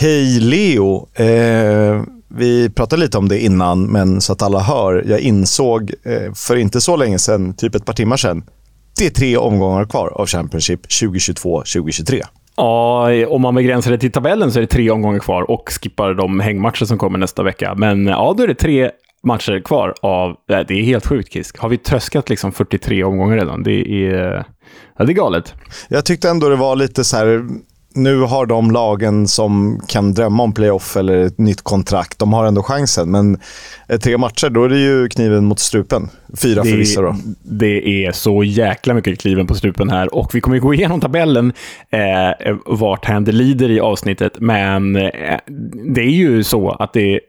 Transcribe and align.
Hej 0.00 0.40
Leo! 0.40 1.08
Eh, 1.14 2.02
vi 2.28 2.70
pratade 2.70 3.02
lite 3.02 3.18
om 3.18 3.28
det 3.28 3.40
innan, 3.40 3.86
men 3.86 4.20
så 4.20 4.32
att 4.32 4.42
alla 4.42 4.60
hör. 4.60 5.04
Jag 5.06 5.20
insåg 5.20 5.92
eh, 6.04 6.32
för 6.34 6.56
inte 6.56 6.80
så 6.80 6.96
länge 6.96 7.18
sedan, 7.18 7.54
typ 7.54 7.74
ett 7.74 7.84
par 7.84 7.92
timmar 7.92 8.16
sedan, 8.16 8.44
det 8.98 9.06
är 9.06 9.10
tre 9.10 9.36
omgångar 9.36 9.84
kvar 9.84 10.08
av 10.08 10.26
Championship 10.26 10.86
2022-2023. 10.86 12.22
Ja, 12.56 13.26
om 13.26 13.42
man 13.42 13.54
begränsar 13.54 13.90
det 13.90 13.98
till 13.98 14.12
tabellen 14.12 14.52
så 14.52 14.58
är 14.58 14.60
det 14.60 14.66
tre 14.66 14.90
omgångar 14.90 15.18
kvar 15.18 15.50
och 15.50 15.68
skippar 15.68 16.14
de 16.14 16.40
hängmatcher 16.40 16.84
som 16.84 16.98
kommer 16.98 17.18
nästa 17.18 17.42
vecka. 17.42 17.74
Men 17.74 18.06
ja, 18.06 18.34
då 18.36 18.42
är 18.42 18.48
det 18.48 18.54
tre 18.54 18.90
matcher 19.22 19.62
kvar 19.64 19.94
av... 20.02 20.36
Det 20.46 20.70
är 20.70 20.82
helt 20.82 21.06
sjukt, 21.06 21.32
Kisk. 21.32 21.58
Har 21.58 21.68
vi 21.68 21.78
tröskat 21.78 22.28
liksom 22.28 22.52
43 22.52 23.04
omgångar 23.04 23.36
redan? 23.36 23.62
Det 23.62 24.06
är, 24.06 24.44
ja, 24.98 25.04
det 25.04 25.12
är 25.12 25.14
galet. 25.14 25.54
Jag 25.88 26.04
tyckte 26.04 26.30
ändå 26.30 26.48
det 26.48 26.56
var 26.56 26.76
lite 26.76 27.04
så 27.04 27.16
här 27.16 27.48
nu 27.98 28.20
har 28.20 28.46
de 28.46 28.70
lagen 28.70 29.28
som 29.28 29.80
kan 29.88 30.14
drömma 30.14 30.42
om 30.42 30.52
playoff 30.52 30.96
eller 30.96 31.16
ett 31.16 31.38
nytt 31.38 31.62
kontrakt, 31.62 32.18
de 32.18 32.32
har 32.32 32.46
ändå 32.46 32.62
chansen. 32.62 33.10
Men 33.10 33.38
tre 34.02 34.18
matcher, 34.18 34.50
då 34.50 34.64
är 34.64 34.68
det 34.68 34.78
ju 34.78 35.08
kniven 35.08 35.44
mot 35.44 35.58
strupen. 35.58 36.08
Fyra 36.36 36.62
det, 36.62 36.70
för 36.70 36.76
vissa 36.76 37.00
då. 37.00 37.16
Det 37.42 38.04
är 38.04 38.12
så 38.12 38.44
jäkla 38.44 38.94
mycket 38.94 39.20
kniven 39.20 39.46
på 39.46 39.54
strupen 39.54 39.90
här. 39.90 40.14
Och 40.14 40.34
vi 40.34 40.40
kommer 40.40 40.58
gå 40.58 40.74
igenom 40.74 41.00
tabellen, 41.00 41.52
eh, 41.90 42.56
vart 42.66 43.04
händer 43.04 43.32
lider 43.32 43.70
i 43.70 43.80
avsnittet. 43.80 44.32
Men 44.38 44.96
eh, 44.96 45.38
det 45.94 46.00
är 46.00 46.10
ju 46.10 46.44
så 46.44 46.70
att 46.70 46.92
det, 46.92 47.20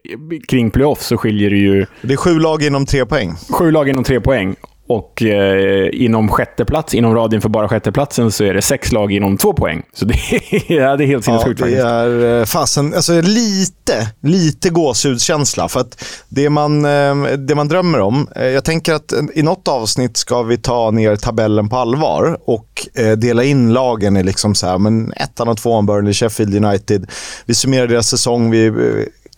kring 0.47 0.71
playoff 0.71 1.01
så 1.01 1.17
skiljer 1.17 1.49
det 1.49 1.57
ju... 1.57 1.85
Det 2.01 2.13
är 2.13 2.17
sju 2.17 2.39
lag 2.39 2.63
inom 2.63 2.85
tre 2.85 3.05
poäng. 3.05 3.33
Sju 3.49 3.71
lag 3.71 3.89
inom 3.89 4.03
tre 4.03 4.21
poäng. 4.21 4.55
Och 4.89 5.21
eh, 5.21 5.89
inom 5.93 6.29
sjätteplats, 6.29 6.93
inom 6.93 7.15
radien 7.15 7.41
för 7.41 7.49
bara 7.49 7.69
sjätteplatsen, 7.69 8.31
så 8.31 8.43
är 8.43 8.53
det 8.53 8.61
sex 8.61 8.91
lag 8.91 9.11
inom 9.11 9.37
två 9.37 9.53
poäng. 9.53 9.83
Så 9.93 10.05
det 10.05 10.13
är, 10.13 10.41
ja, 10.73 10.97
det 10.97 11.03
är 11.03 11.07
helt 11.07 11.25
sinnessjukt 11.25 11.59
ja, 11.59 11.67
det 11.67 11.77
är 11.77 12.39
eh, 12.39 12.45
fasen, 12.45 12.93
alltså 12.93 13.21
lite, 13.21 14.11
lite 14.21 14.69
gåshudskänsla. 14.69 15.69
För 15.69 15.79
att 15.79 16.05
det 16.29 16.49
man, 16.49 16.85
eh, 16.85 17.15
det 17.37 17.55
man 17.55 17.67
drömmer 17.67 17.99
om, 17.99 18.27
eh, 18.35 18.45
jag 18.45 18.63
tänker 18.63 18.93
att 18.93 19.13
i 19.33 19.43
något 19.43 19.67
avsnitt 19.67 20.17
ska 20.17 20.41
vi 20.41 20.57
ta 20.57 20.91
ner 20.91 21.15
tabellen 21.15 21.69
på 21.69 21.77
allvar 21.77 22.37
och 22.45 22.87
dela 23.17 23.43
in 23.43 23.73
lagen 23.73 24.17
i 24.17 24.23
liksom 24.23 24.55
så 24.55 24.67
här, 24.67 24.77
men 24.77 25.13
ettan 25.13 25.47
och 25.47 25.57
tvåan, 25.57 25.85
Burnley, 25.85 26.13
Sheffield 26.13 26.65
United. 26.65 27.11
Vi 27.45 27.53
summerar 27.53 27.87
deras 27.87 28.07
säsong, 28.07 28.51
vi 28.51 28.71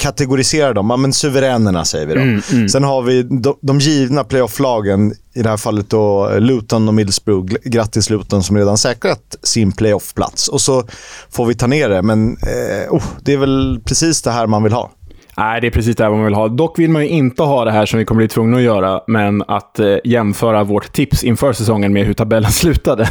kategorisera 0.01 0.73
dem. 0.73 0.89
Ja, 0.89 0.97
men 0.97 1.13
suveränerna 1.13 1.85
säger 1.85 2.05
vi 2.05 2.13
då. 2.13 2.21
Mm, 2.21 2.41
mm. 2.51 2.69
Sen 2.69 2.83
har 2.83 3.01
vi 3.01 3.23
de, 3.23 3.57
de 3.61 3.79
givna 3.79 4.23
playoff-lagen, 4.23 5.13
i 5.33 5.41
det 5.41 5.49
här 5.49 5.57
fallet 5.57 5.89
då 5.89 6.29
Luton 6.39 6.87
och 6.87 6.93
Middlesbrough. 6.93 7.53
Grattis 7.63 8.09
Luton 8.09 8.43
som 8.43 8.57
redan 8.57 8.77
säkrat 8.77 9.35
sin 9.43 9.71
playoff-plats. 9.71 10.47
Och 10.47 10.61
så 10.61 10.83
får 11.29 11.45
vi 11.45 11.55
ta 11.55 11.67
ner 11.67 11.89
det, 11.89 12.01
men 12.01 12.37
eh, 12.37 12.93
oh, 12.93 13.03
det 13.21 13.33
är 13.33 13.37
väl 13.37 13.81
precis 13.85 14.21
det 14.21 14.31
här 14.31 14.47
man 14.47 14.63
vill 14.63 14.73
ha. 14.73 14.91
Nej, 15.41 15.61
det 15.61 15.67
är 15.67 15.71
precis 15.71 15.95
det 15.95 16.09
man 16.09 16.25
vill 16.25 16.33
ha. 16.33 16.47
Dock 16.47 16.79
vill 16.79 16.89
man 16.89 17.01
ju 17.01 17.07
inte 17.07 17.43
ha 17.43 17.65
det 17.65 17.71
här 17.71 17.85
som 17.85 17.99
vi 17.99 18.05
kommer 18.05 18.17
bli 18.17 18.27
tvungna 18.27 18.57
att 18.57 18.63
göra, 18.63 19.01
men 19.07 19.43
att 19.47 19.79
eh, 19.79 19.95
jämföra 20.03 20.63
vårt 20.63 20.93
tips 20.93 21.23
inför 21.23 21.53
säsongen 21.53 21.93
med 21.93 22.05
hur 22.05 22.13
tabellen 22.13 22.51
slutade. 22.51 23.03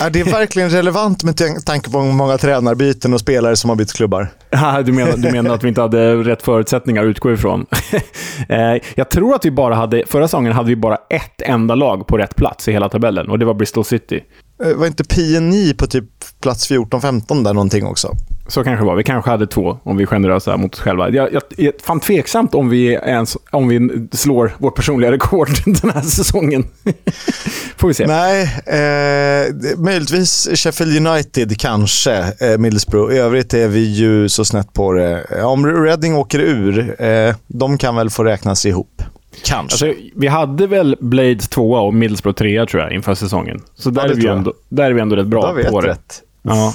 är 0.00 0.10
det 0.10 0.22
verkligen 0.22 0.70
relevant 0.70 1.24
med 1.24 1.36
tanke 1.66 1.90
på 1.90 2.00
många 2.00 2.38
tränarbyten 2.38 3.14
och 3.14 3.20
spelare 3.20 3.56
som 3.56 3.70
har 3.70 3.76
bytt 3.76 3.92
klubbar? 3.92 4.28
du, 4.84 4.92
menar, 4.92 5.16
du 5.16 5.32
menar 5.32 5.54
att 5.54 5.64
vi 5.64 5.68
inte 5.68 5.80
hade 5.80 6.14
rätt 6.14 6.42
förutsättningar 6.42 7.02
att 7.02 7.08
utgå 7.08 7.32
ifrån? 7.32 7.66
eh, 8.48 8.58
jag 8.94 9.10
tror 9.10 9.34
att 9.34 9.44
vi 9.44 9.50
bara 9.50 9.74
hade, 9.74 10.04
förra 10.06 10.28
säsongen 10.28 10.52
hade 10.52 10.68
vi 10.68 10.76
bara 10.76 10.96
ett 11.10 11.42
enda 11.42 11.74
lag 11.74 12.06
på 12.06 12.18
rätt 12.18 12.36
plats 12.36 12.68
i 12.68 12.72
hela 12.72 12.88
tabellen 12.88 13.30
och 13.30 13.38
det 13.38 13.44
var 13.44 13.54
Bristol 13.54 13.84
City. 13.84 14.24
Eh, 14.64 14.76
var 14.76 14.86
inte 14.86 15.04
PNI 15.04 15.74
på 15.74 15.86
typ 15.86 16.04
plats 16.40 16.70
14-15 16.70 17.44
där 17.44 17.54
någonting 17.54 17.86
också? 17.86 18.16
Så 18.48 18.64
kanske 18.64 18.84
det 18.84 18.86
var. 18.86 18.96
Vi 18.96 19.04
kanske 19.04 19.30
hade 19.30 19.46
två, 19.46 19.78
om 19.82 19.96
vi 19.96 20.02
är 20.02 20.06
generösa 20.06 20.56
mot 20.56 20.74
oss 20.74 20.80
själva. 20.80 21.10
Jag, 21.10 21.32
jag, 21.32 21.42
jag 21.56 21.72
fan 21.82 22.00
tveksamt 22.00 22.54
om 22.54 22.68
vi, 22.68 22.86
ens, 22.92 23.36
om 23.50 23.68
vi 23.68 24.08
slår 24.12 24.52
vårt 24.58 24.76
personliga 24.76 25.12
rekord 25.12 25.48
den 25.64 25.90
här 25.90 26.02
säsongen. 26.02 26.64
Får 27.76 27.88
vi 27.88 27.94
se. 27.94 28.06
Nej, 28.06 28.42
eh, 28.66 29.54
möjligtvis 29.78 30.48
Sheffield 30.54 31.06
United 31.06 31.60
kanske, 31.60 32.34
eh, 32.40 32.58
Middlesbrough. 32.58 33.14
I 33.14 33.18
övrigt 33.18 33.54
är 33.54 33.68
vi 33.68 33.94
ju 33.94 34.28
så 34.28 34.44
snett 34.44 34.72
på 34.72 34.92
det. 34.92 35.24
Om 35.44 35.66
Reading 35.66 36.16
åker 36.16 36.38
ur, 36.38 37.02
eh, 37.02 37.34
de 37.46 37.78
kan 37.78 37.96
väl 37.96 38.10
få 38.10 38.24
räknas 38.24 38.66
ihop. 38.66 39.02
Kanske. 39.44 39.86
Alltså, 39.86 40.02
vi 40.16 40.26
hade 40.26 40.66
väl 40.66 40.96
Blades 41.00 41.48
tvåa 41.48 41.80
och 41.80 41.94
Middlesbrough 41.94 42.36
trea 42.36 42.66
tror 42.66 42.82
jag 42.82 42.92
inför 42.92 43.14
säsongen. 43.14 43.60
Så 43.74 43.90
där, 43.90 44.02
ja, 44.02 44.10
är, 44.10 44.14
vi 44.14 44.26
ändå, 44.26 44.54
där 44.68 44.84
är 44.84 44.92
vi 44.92 45.00
ändå 45.00 45.16
rätt 45.16 45.26
bra 45.26 45.54
på 45.70 45.80
det. 45.80 45.88
Rätt. 45.88 46.22
Ja. 46.42 46.74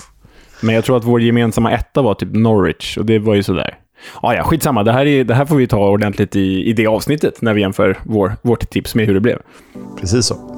Men 0.64 0.76
jag 0.76 0.84
tror 0.84 0.98
att 0.98 1.04
vår 1.04 1.22
gemensamma 1.22 1.72
etta 1.72 2.02
var 2.02 2.14
typ 2.14 2.30
Norwich 2.32 2.98
och 2.98 3.06
det 3.06 3.20
var 3.20 3.36
ju 3.36 3.44
sådär. 3.44 3.78
Ah, 4.22 4.34
ja, 4.34 4.44
skitsamma. 4.44 4.84
Det 4.84 4.92
här, 4.92 5.06
är, 5.06 5.24
det 5.24 5.34
här 5.34 5.46
får 5.46 5.56
vi 5.56 5.68
ta 5.68 5.90
ordentligt 5.90 6.36
i, 6.36 6.64
i 6.70 6.74
det 6.74 6.88
avsnittet 6.88 7.42
när 7.42 7.54
vi 7.54 7.62
jämför 7.62 7.98
vår, 8.04 8.34
vårt 8.42 8.70
tips 8.70 8.96
med 8.96 9.06
hur 9.06 9.14
det 9.14 9.20
blev. 9.20 9.40
Precis 10.00 10.26
så. 10.26 10.53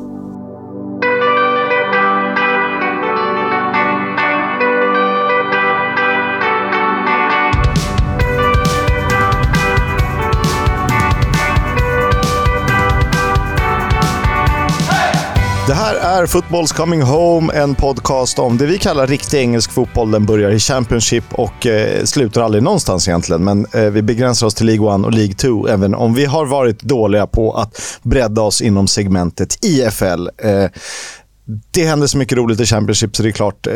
Här 16.15 16.23
är 16.23 16.27
Footballs 16.27 16.71
Coming 16.71 17.01
Home, 17.01 17.53
en 17.53 17.75
podcast 17.75 18.39
om 18.39 18.57
det 18.57 18.65
vi 18.65 18.77
kallar 18.77 19.07
riktig 19.07 19.39
engelsk 19.39 19.71
fotboll. 19.71 20.11
Den 20.11 20.25
börjar 20.25 20.51
i 20.51 20.59
Championship 20.59 21.23
och 21.31 21.65
eh, 21.65 22.03
slutar 22.03 22.41
aldrig 22.41 22.63
någonstans 22.63 23.07
egentligen. 23.07 23.43
Men 23.43 23.65
eh, 23.73 23.81
vi 23.81 24.01
begränsar 24.01 24.47
oss 24.47 24.55
till 24.55 24.65
League 24.65 24.95
1 24.95 25.05
och 25.05 25.11
League 25.11 25.33
2, 25.33 25.67
även 25.67 25.95
om 25.95 26.13
vi 26.13 26.25
har 26.25 26.45
varit 26.45 26.81
dåliga 26.81 27.27
på 27.27 27.51
att 27.53 27.99
bredda 28.01 28.41
oss 28.41 28.61
inom 28.61 28.87
segmentet 28.87 29.65
IFL. 29.65 30.27
Eh, 30.37 30.69
det 31.71 31.85
händer 31.85 32.07
så 32.07 32.17
mycket 32.17 32.37
roligt 32.37 32.59
i 32.59 32.65
Championship 32.65 33.15
så 33.15 33.23
det 33.23 33.29
är 33.29 33.33
klart, 33.33 33.67
eh, 33.67 33.73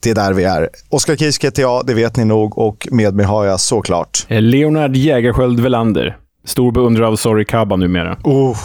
det 0.00 0.10
är 0.10 0.14
där 0.14 0.32
vi 0.32 0.44
är. 0.44 0.68
Oskar 0.88 1.16
Kisk 1.16 1.44
heter 1.44 1.62
jag, 1.62 1.86
det 1.86 1.94
vet 1.94 2.16
ni 2.16 2.24
nog, 2.24 2.58
och 2.58 2.88
med 2.90 3.14
mig 3.14 3.26
har 3.26 3.44
jag 3.44 3.60
såklart... 3.60 4.26
Eh, 4.28 4.42
Leonard 4.42 4.96
Jägerskiöld 4.96 5.60
Velander. 5.60 6.16
Stor 6.44 6.72
beundrare 6.72 7.06
av 7.08 7.16
Sorry 7.16 7.44
Kaba 7.44 7.76
numera. 7.76 8.16
Oh. 8.24 8.56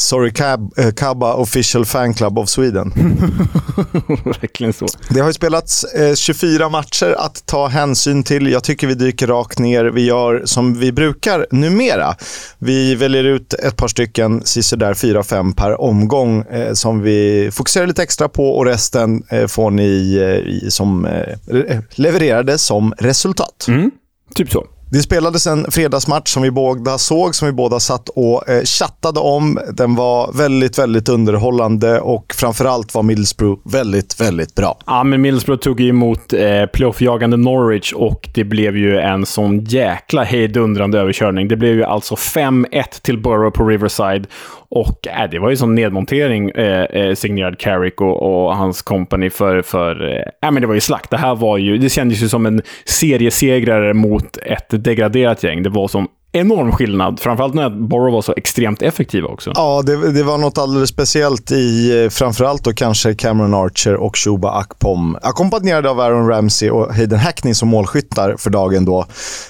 Sorry 0.00 0.32
Cab, 0.32 0.78
uh, 0.78 0.90
Cabba 0.90 1.34
Official 1.34 1.84
Fan 1.84 2.14
Club 2.14 2.38
of 2.38 2.48
Sweden. 2.48 2.92
Verkligen 4.24 4.72
så. 4.72 4.86
Det 5.08 5.20
har 5.20 5.26
ju 5.26 5.32
spelats 5.32 5.84
eh, 5.84 6.14
24 6.14 6.68
matcher 6.68 7.14
att 7.18 7.46
ta 7.46 7.66
hänsyn 7.66 8.22
till. 8.22 8.46
Jag 8.46 8.64
tycker 8.64 8.86
vi 8.86 8.94
dyker 8.94 9.26
rakt 9.26 9.58
ner. 9.58 9.84
Vi 9.84 10.04
gör 10.04 10.42
som 10.44 10.74
vi 10.78 10.92
brukar 10.92 11.46
numera. 11.50 12.14
Vi 12.58 12.94
väljer 12.94 13.24
ut 13.24 13.54
ett 13.54 13.76
par 13.76 13.88
stycken, 13.88 14.38
där 14.76 14.94
4-5 14.94 15.54
per 15.54 15.80
omgång 15.80 16.40
eh, 16.40 16.72
som 16.72 17.02
vi 17.02 17.50
fokuserar 17.52 17.86
lite 17.86 18.02
extra 18.02 18.28
på 18.28 18.50
och 18.50 18.64
resten 18.64 19.22
eh, 19.28 19.46
får 19.46 19.70
ni 19.70 20.16
eh, 20.62 20.68
som 20.68 21.06
eh, 21.06 21.80
levererade 21.94 22.58
som 22.58 22.94
resultat. 22.98 23.66
Mm, 23.68 23.90
typ 24.34 24.50
så. 24.50 24.66
Det 24.92 25.02
spelades 25.02 25.46
en 25.46 25.70
fredagsmatch 25.70 26.28
som 26.28 26.42
vi 26.42 26.50
båda 26.50 26.98
såg, 26.98 27.34
som 27.34 27.46
vi 27.46 27.52
båda 27.52 27.80
satt 27.80 28.08
och 28.08 28.48
eh, 28.48 28.62
chattade 28.64 29.20
om. 29.20 29.58
Den 29.72 29.94
var 29.94 30.32
väldigt, 30.32 30.78
väldigt 30.78 31.08
underhållande 31.08 32.00
och 32.00 32.34
framförallt 32.34 32.94
var 32.94 33.02
Middlesbrough 33.02 33.60
väldigt, 33.64 34.20
väldigt 34.20 34.54
bra. 34.54 34.78
Ja, 34.86 35.04
men 35.04 35.20
Middlesbrough 35.22 35.62
tog 35.62 35.80
emot 35.80 36.32
eh, 36.32 36.66
playoffjagande 36.66 37.36
Norwich 37.36 37.92
och 37.92 38.28
det 38.34 38.44
blev 38.44 38.76
ju 38.76 38.98
en 38.98 39.26
sån 39.26 39.64
jäkla 39.64 40.22
hejdundrande 40.22 40.98
överkörning. 40.98 41.48
Det 41.48 41.56
blev 41.56 41.74
ju 41.74 41.84
alltså 41.84 42.14
5-1 42.14 42.84
till 43.02 43.22
Borough 43.22 43.56
på 43.56 43.64
Riverside 43.64 44.26
och 44.70 45.06
äh, 45.06 45.30
det 45.30 45.38
var 45.38 45.50
ju 45.50 45.56
sån 45.56 45.74
nedmontering 45.74 46.50
eh, 46.50 46.84
eh, 46.84 47.14
signerad 47.14 47.58
Carrick 47.58 48.00
och, 48.00 48.22
och, 48.22 48.56
hans 48.56 48.82
company 48.82 49.30
för... 49.30 49.62
för 49.62 50.08
eh, 50.08 50.48
äh, 50.48 50.52
men 50.52 50.60
det 50.60 50.66
var 50.66 50.74
ju 50.74 50.80
slakt. 50.80 51.10
Det 51.10 51.16
här 51.16 51.34
var 51.34 51.58
ju... 51.58 51.78
Det 51.78 51.88
kändes 51.88 52.22
ju 52.22 52.28
som 52.28 52.46
en 52.46 52.62
seriesegrare 52.84 53.94
mot 53.94 54.36
ett 54.36 54.84
degraderat 54.84 55.42
gäng. 55.42 55.62
Det 55.62 55.70
var 55.70 55.88
som 55.88 56.08
enorm 56.32 56.72
skillnad. 56.72 57.20
Framförallt 57.20 57.54
när 57.54 57.70
Borough 57.70 58.12
var 58.12 58.22
så 58.22 58.34
extremt 58.36 58.82
effektiva 58.82 59.28
också. 59.28 59.52
Ja, 59.54 59.82
det, 59.86 60.12
det 60.12 60.22
var 60.22 60.38
något 60.38 60.58
alldeles 60.58 60.90
speciellt 60.90 61.52
i 61.52 62.02
eh, 62.04 62.10
framförallt 62.10 62.64
då 62.64 62.72
kanske 62.72 63.14
Cameron 63.14 63.54
Archer 63.54 63.94
och 63.94 64.16
Shuba 64.16 64.50
Akpom. 64.50 65.16
Ackompanjerade 65.22 65.90
av 65.90 66.00
Aaron 66.00 66.28
Ramsey 66.28 66.70
och 66.70 66.94
Hayden 66.94 67.18
Hackney 67.18 67.54
som 67.54 67.68
målskyttar 67.68 68.36
för 68.38 68.50
dagen 68.50 68.84
då. 68.84 69.06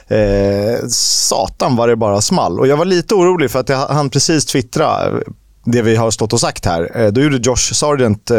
Eh, 0.08 0.86
satan 0.88 1.76
var 1.76 1.88
det 1.88 1.96
bara 1.96 2.20
small. 2.20 2.60
Och 2.60 2.66
jag 2.66 2.76
var 2.76 2.84
lite 2.84 3.14
orolig 3.14 3.50
för 3.50 3.58
att 3.58 3.68
jag 3.68 3.86
hann 3.88 4.10
precis 4.10 4.46
twittra 4.46 5.06
eh, 5.06 5.18
det 5.64 5.82
vi 5.82 5.96
har 5.96 6.10
stått 6.10 6.32
och 6.32 6.40
sagt 6.40 6.66
här. 6.66 7.00
Eh, 7.00 7.12
då 7.12 7.20
gjorde 7.20 7.36
Josh 7.36 7.74
Sargent, 7.74 8.30
eh, 8.30 8.38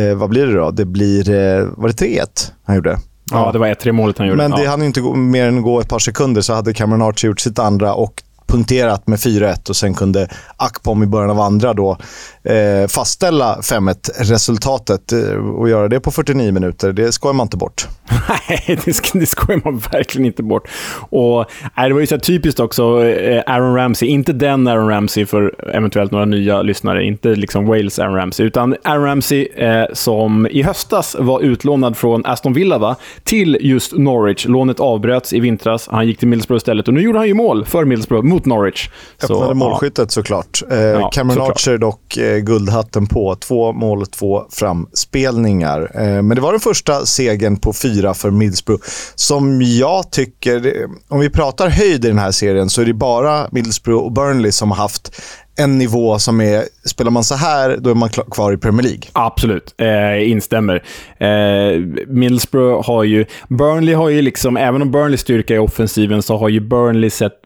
eh, 0.00 0.14
vad 0.14 0.30
blir 0.30 0.46
det 0.46 0.54
då? 0.54 0.70
Det 0.70 0.84
blir, 0.84 1.30
eh, 1.30 1.66
var 1.76 1.88
det 1.88 1.94
3-1 1.94 2.52
han 2.64 2.76
gjorde? 2.76 2.98
Ja, 3.32 3.52
det 3.52 3.58
var 3.58 3.66
1-3 3.66 3.92
målet 3.92 4.18
han 4.18 4.26
gjorde. 4.26 4.36
Men 4.36 4.50
det 4.50 4.62
ja. 4.62 4.70
hann 4.70 4.82
inte 4.82 5.00
gå, 5.00 5.14
mer 5.14 5.48
än 5.48 5.62
gå 5.62 5.80
ett 5.80 5.88
par 5.88 5.98
sekunder 5.98 6.40
så 6.40 6.54
hade 6.54 6.74
Cameron 6.74 7.02
Archer 7.02 7.28
gjort 7.28 7.40
sitt 7.40 7.58
andra 7.58 7.94
och 7.94 8.22
punkterat 8.46 9.06
med 9.06 9.18
4-1 9.18 9.68
och 9.68 9.76
sen 9.76 9.94
kunde 9.94 10.28
Akpom 10.56 11.02
i 11.02 11.06
början 11.06 11.30
av 11.30 11.40
andra 11.40 11.74
då 11.74 11.96
eh, 12.42 12.88
fastställa 12.88 13.58
5-1 13.60 14.10
resultatet 14.18 15.12
eh, 15.12 15.34
och 15.34 15.68
göra 15.68 15.88
det 15.88 16.00
på 16.00 16.10
49 16.10 16.52
minuter. 16.52 16.92
Det 16.92 17.12
skojar 17.12 17.34
man 17.34 17.44
inte 17.44 17.56
bort. 17.56 17.88
Nej, 18.48 18.78
det, 18.84 18.92
sk 18.92 19.10
det 19.12 19.26
skojar 19.26 19.60
man 19.64 19.78
verkligen 19.92 20.26
inte 20.26 20.42
bort. 20.42 20.68
Och 21.10 21.44
nej, 21.76 21.88
Det 21.88 21.94
var 21.94 22.00
ju 22.00 22.06
så 22.06 22.18
typiskt 22.18 22.60
också, 22.60 23.04
eh, 23.04 23.42
Aaron 23.46 23.76
Ramsey. 23.76 24.08
Inte 24.08 24.32
den 24.32 24.68
Aaron 24.68 24.88
Ramsey 24.88 25.26
för 25.26 25.70
eventuellt 25.74 26.12
några 26.12 26.24
nya 26.24 26.62
lyssnare. 26.62 27.04
Inte 27.04 27.28
liksom 27.28 27.66
Wales 27.66 27.98
Aaron 27.98 28.14
Ramsey, 28.14 28.46
utan 28.46 28.76
Aaron 28.84 29.04
Ramsey 29.04 29.46
eh, 29.56 29.84
som 29.92 30.46
i 30.50 30.62
höstas 30.62 31.16
var 31.18 31.40
utlånad 31.40 31.96
från 31.96 32.26
Aston 32.26 32.52
Villa 32.52 32.78
va? 32.78 32.96
till 33.24 33.58
just 33.60 33.92
Norwich. 33.92 34.46
Lånet 34.46 34.80
avbröts 34.80 35.32
i 35.32 35.40
vintras. 35.40 35.88
Han 35.90 36.06
gick 36.06 36.18
till 36.18 36.28
Middlesbrough 36.28 36.56
istället 36.56 36.88
och 36.88 36.94
nu 36.94 37.00
gjorde 37.00 37.18
han 37.18 37.28
ju 37.28 37.34
mål 37.34 37.64
för 37.64 37.84
Middlesbrough 37.84 38.26
mot 38.32 38.46
Norwich. 38.46 38.88
Öppnade 39.22 39.46
så, 39.46 39.54
målskyttet 39.54 39.98
ja. 39.98 40.08
såklart. 40.08 40.62
Eh, 40.70 40.78
ja, 40.78 41.10
Cameron 41.10 41.36
såklart. 41.36 41.56
Archer 41.56 41.78
dock 41.78 42.16
eh, 42.16 42.38
guldhatten 42.38 43.06
på. 43.06 43.34
Två 43.34 43.72
mål, 43.72 44.06
två 44.06 44.46
framspelningar. 44.50 45.90
Eh, 45.94 46.22
men 46.22 46.28
det 46.28 46.40
var 46.40 46.52
den 46.52 46.60
första 46.60 47.06
segern 47.06 47.56
på 47.56 47.72
fyra 47.72 48.14
för 48.14 48.30
Middlesbrough 48.30 48.82
som 49.14 49.62
jag 49.62 50.10
tycker, 50.10 50.86
om 51.08 51.20
vi 51.20 51.30
pratar 51.30 51.68
höjd 51.68 52.04
i 52.04 52.08
den 52.08 52.18
här 52.18 52.30
serien 52.30 52.70
så 52.70 52.80
är 52.80 52.86
det 52.86 52.94
bara 52.94 53.48
Middlesbrough 53.52 54.04
och 54.04 54.12
Burnley 54.12 54.52
som 54.52 54.70
har 54.70 54.78
haft 54.78 55.22
en 55.56 55.78
nivå 55.78 56.18
som 56.18 56.40
är, 56.40 56.64
spelar 56.84 57.10
man 57.10 57.24
så 57.24 57.34
här, 57.34 57.76
då 57.80 57.90
är 57.90 57.94
man 57.94 58.08
kvar 58.08 58.52
i 58.52 58.56
Premier 58.56 58.82
League. 58.82 59.02
Absolut, 59.12 59.74
eh, 59.78 60.30
instämmer. 60.30 60.82
Eh, 61.18 61.80
Middlesbrough 62.06 62.86
har 62.86 63.04
ju, 63.04 63.24
Burnley 63.48 63.94
har 63.94 64.08
ju 64.08 64.22
liksom, 64.22 64.56
även 64.56 64.82
om 64.82 64.90
Burnleys 64.90 65.20
styrka 65.20 65.54
är 65.54 65.58
offensiven, 65.58 66.22
så 66.22 66.36
har 66.36 66.48
ju 66.48 66.60
Burnley 66.60 67.10
sett 67.10 67.41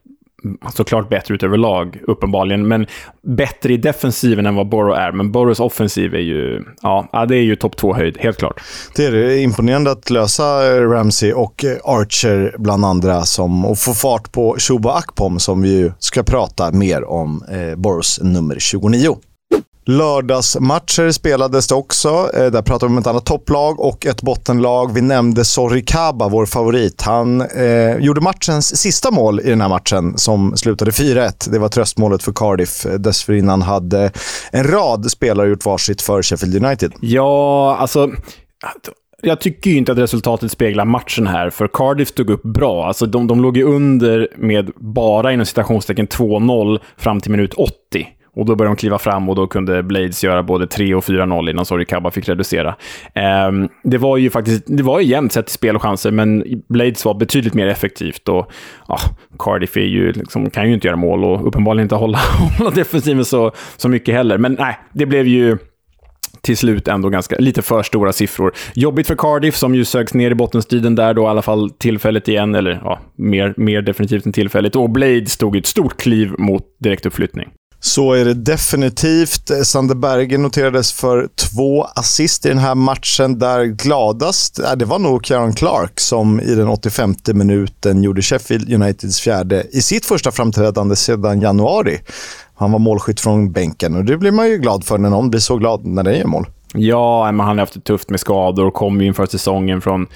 såklart 0.74 1.08
bättre 1.08 1.34
ut 1.34 1.42
överlag, 1.42 2.00
uppenbarligen. 2.02 2.68
Men 2.68 2.86
bättre 3.22 3.72
i 3.72 3.76
defensiven 3.76 4.46
än 4.46 4.54
vad 4.54 4.68
Borough 4.68 5.00
är. 5.00 5.12
Men 5.12 5.32
Boroughs 5.32 5.60
offensiv 5.60 6.14
är 6.14 6.18
ju, 6.18 6.64
ja, 6.82 7.26
det 7.28 7.36
är 7.36 7.42
ju 7.42 7.56
topp 7.56 7.76
två-höjd, 7.76 8.18
helt 8.20 8.38
klart. 8.38 8.60
Det 8.96 9.04
är 9.04 9.12
det. 9.12 9.38
Imponerande 9.38 9.90
att 9.90 10.10
lösa 10.10 10.76
eh, 10.76 10.80
Ramsey 10.80 11.32
och 11.32 11.64
eh, 11.64 11.76
Archer 11.84 12.54
bland 12.58 12.84
andra 12.84 13.22
som, 13.22 13.66
och 13.66 13.78
få 13.78 13.94
fart 13.94 14.32
på 14.32 14.56
Shuba 14.58 14.92
Akpom 14.92 15.38
som 15.38 15.62
vi 15.62 15.68
ju 15.68 15.92
ska 15.98 16.22
prata 16.22 16.72
mer 16.72 17.04
om, 17.04 17.44
eh, 17.50 17.76
Boroughs 17.76 18.20
nummer 18.22 18.56
29. 18.58 19.16
Lördagsmatcher 19.88 21.10
spelades 21.10 21.68
det 21.68 21.74
också. 21.74 22.30
Eh, 22.34 22.46
där 22.46 22.62
pratade 22.62 22.90
vi 22.90 22.96
om 22.96 22.98
ett 22.98 23.06
annat 23.06 23.26
topplag 23.26 23.80
och 23.80 24.06
ett 24.06 24.22
bottenlag. 24.22 24.94
Vi 24.94 25.00
nämnde 25.00 25.44
Sorikaba, 25.44 26.28
vår 26.28 26.46
favorit. 26.46 27.02
Han 27.02 27.40
eh, 27.40 27.96
gjorde 27.96 28.20
matchens 28.20 28.76
sista 28.76 29.10
mål 29.10 29.40
i 29.40 29.50
den 29.50 29.60
här 29.60 29.68
matchen 29.68 30.18
som 30.18 30.56
slutade 30.56 30.90
4-1. 30.90 31.50
Det 31.50 31.58
var 31.58 31.68
tröstmålet 31.68 32.22
för 32.22 32.32
Cardiff. 32.32 32.86
Eh, 32.86 32.92
dessförinnan 32.92 33.62
hade 33.62 34.10
en 34.52 34.64
rad 34.64 35.10
spelare 35.10 35.48
gjort 35.48 35.64
varsitt 35.64 36.02
för 36.02 36.22
Sheffield 36.22 36.64
United. 36.64 36.92
Ja, 37.00 37.76
alltså 37.76 38.10
jag 39.22 39.40
tycker 39.40 39.70
ju 39.70 39.76
inte 39.76 39.92
att 39.92 39.98
resultatet 39.98 40.52
speglar 40.52 40.84
matchen 40.84 41.26
här, 41.26 41.50
för 41.50 41.68
Cardiff 41.68 42.08
stod 42.08 42.30
upp 42.30 42.42
bra. 42.42 42.86
Alltså 42.86 43.06
de, 43.06 43.26
de 43.26 43.40
låg 43.40 43.56
ju 43.56 43.62
under 43.62 44.28
med 44.36 44.70
bara 44.76 45.32
inom 45.32 45.46
citationstecken 45.46 46.08
2-0 46.08 46.78
fram 46.96 47.20
till 47.20 47.30
minut 47.30 47.54
80. 47.54 47.72
Och 48.36 48.46
då 48.46 48.56
började 48.56 48.74
de 48.74 48.78
kliva 48.78 48.98
fram 48.98 49.28
och 49.28 49.34
då 49.34 49.46
kunde 49.46 49.82
Blades 49.82 50.24
göra 50.24 50.42
både 50.42 50.66
3 50.66 50.94
och 50.94 51.04
4-0 51.04 51.50
innan 51.50 51.64
Sorry 51.64 51.86
fick 52.12 52.28
reducera. 52.28 52.76
Um, 53.48 53.68
det 53.82 53.98
var 53.98 54.16
ju 54.16 54.30
faktiskt, 54.30 54.64
det 54.66 54.82
var 54.82 55.00
ju 55.00 55.06
jämnt 55.06 55.32
sett 55.32 55.48
spel 55.48 55.76
och 55.76 55.82
chanser, 55.82 56.10
men 56.10 56.44
Blades 56.68 57.04
var 57.04 57.14
betydligt 57.14 57.54
mer 57.54 57.66
effektivt 57.66 58.28
och 58.28 58.50
ah, 58.86 59.00
Cardiff 59.38 59.76
är 59.76 59.80
ju, 59.80 60.12
liksom, 60.12 60.50
kan 60.50 60.68
ju 60.68 60.74
inte 60.74 60.86
göra 60.86 60.96
mål 60.96 61.24
och 61.24 61.48
uppenbarligen 61.48 61.84
inte 61.84 61.94
hålla, 61.94 62.18
hålla 62.58 62.70
defensiven 62.70 63.24
så, 63.24 63.52
så 63.76 63.88
mycket 63.88 64.14
heller. 64.14 64.38
Men 64.38 64.56
nej, 64.58 64.78
det 64.92 65.06
blev 65.06 65.26
ju 65.26 65.58
till 66.40 66.56
slut 66.56 66.88
ändå 66.88 67.08
ganska, 67.08 67.36
lite 67.38 67.62
för 67.62 67.82
stora 67.82 68.12
siffror. 68.12 68.52
Jobbigt 68.74 69.06
för 69.06 69.14
Cardiff 69.14 69.56
som 69.56 69.74
ju 69.74 69.84
sögs 69.84 70.14
ner 70.14 70.30
i 70.30 70.34
bottenstriden 70.34 70.94
där 70.94 71.14
då, 71.14 71.22
i 71.22 71.26
alla 71.26 71.42
fall 71.42 71.70
tillfälligt 71.70 72.28
igen, 72.28 72.54
eller 72.54 72.80
ja, 72.84 72.98
mer, 73.14 73.54
mer 73.56 73.82
definitivt 73.82 74.26
än 74.26 74.32
tillfälligt. 74.32 74.76
Och 74.76 74.90
Blades 74.90 75.36
tog 75.36 75.56
ett 75.56 75.66
stort 75.66 75.96
kliv 75.96 76.32
mot 76.38 76.62
direktuppflyttning. 76.78 77.48
Så 77.80 78.12
är 78.12 78.24
det 78.24 78.34
definitivt. 78.34 79.50
Sander 79.66 79.94
Bergen 79.94 80.42
noterades 80.42 80.92
för 80.92 81.28
två 81.34 81.84
assist 81.84 82.46
i 82.46 82.48
den 82.48 82.58
här 82.58 82.74
matchen. 82.74 83.38
Där 83.38 83.64
gladast, 83.64 84.60
det 84.76 84.84
var 84.84 84.98
nog 84.98 85.26
Kieran 85.26 85.52
Clark 85.52 86.00
som 86.00 86.40
i 86.40 86.54
den 86.54 86.68
85 86.68 87.14
minuten 87.34 88.02
gjorde 88.02 88.22
Sheffield 88.22 88.74
Uniteds 88.74 89.20
fjärde 89.20 89.66
i 89.70 89.82
sitt 89.82 90.06
första 90.06 90.30
framträdande 90.30 90.96
sedan 90.96 91.40
januari. 91.40 91.98
Han 92.54 92.72
var 92.72 92.78
målskytt 92.78 93.20
från 93.20 93.52
bänken 93.52 93.96
och 93.96 94.04
det 94.04 94.16
blir 94.16 94.32
man 94.32 94.48
ju 94.48 94.58
glad 94.58 94.84
för 94.84 94.98
när 94.98 95.10
någon 95.10 95.30
blir 95.30 95.40
så 95.40 95.56
glad 95.56 95.86
när 95.86 96.02
det 96.02 96.16
är 96.16 96.24
mål. 96.24 96.46
Ja, 96.74 97.32
men 97.32 97.46
han 97.46 97.48
har 97.48 97.62
haft 97.62 97.74
det 97.74 97.80
tufft 97.80 98.10
med 98.10 98.20
skador 98.20 98.66
och 98.66 98.74
kom 98.74 99.00
ju 99.00 99.06
inför 99.06 99.26
säsongen 99.26 99.80
från 99.80 100.06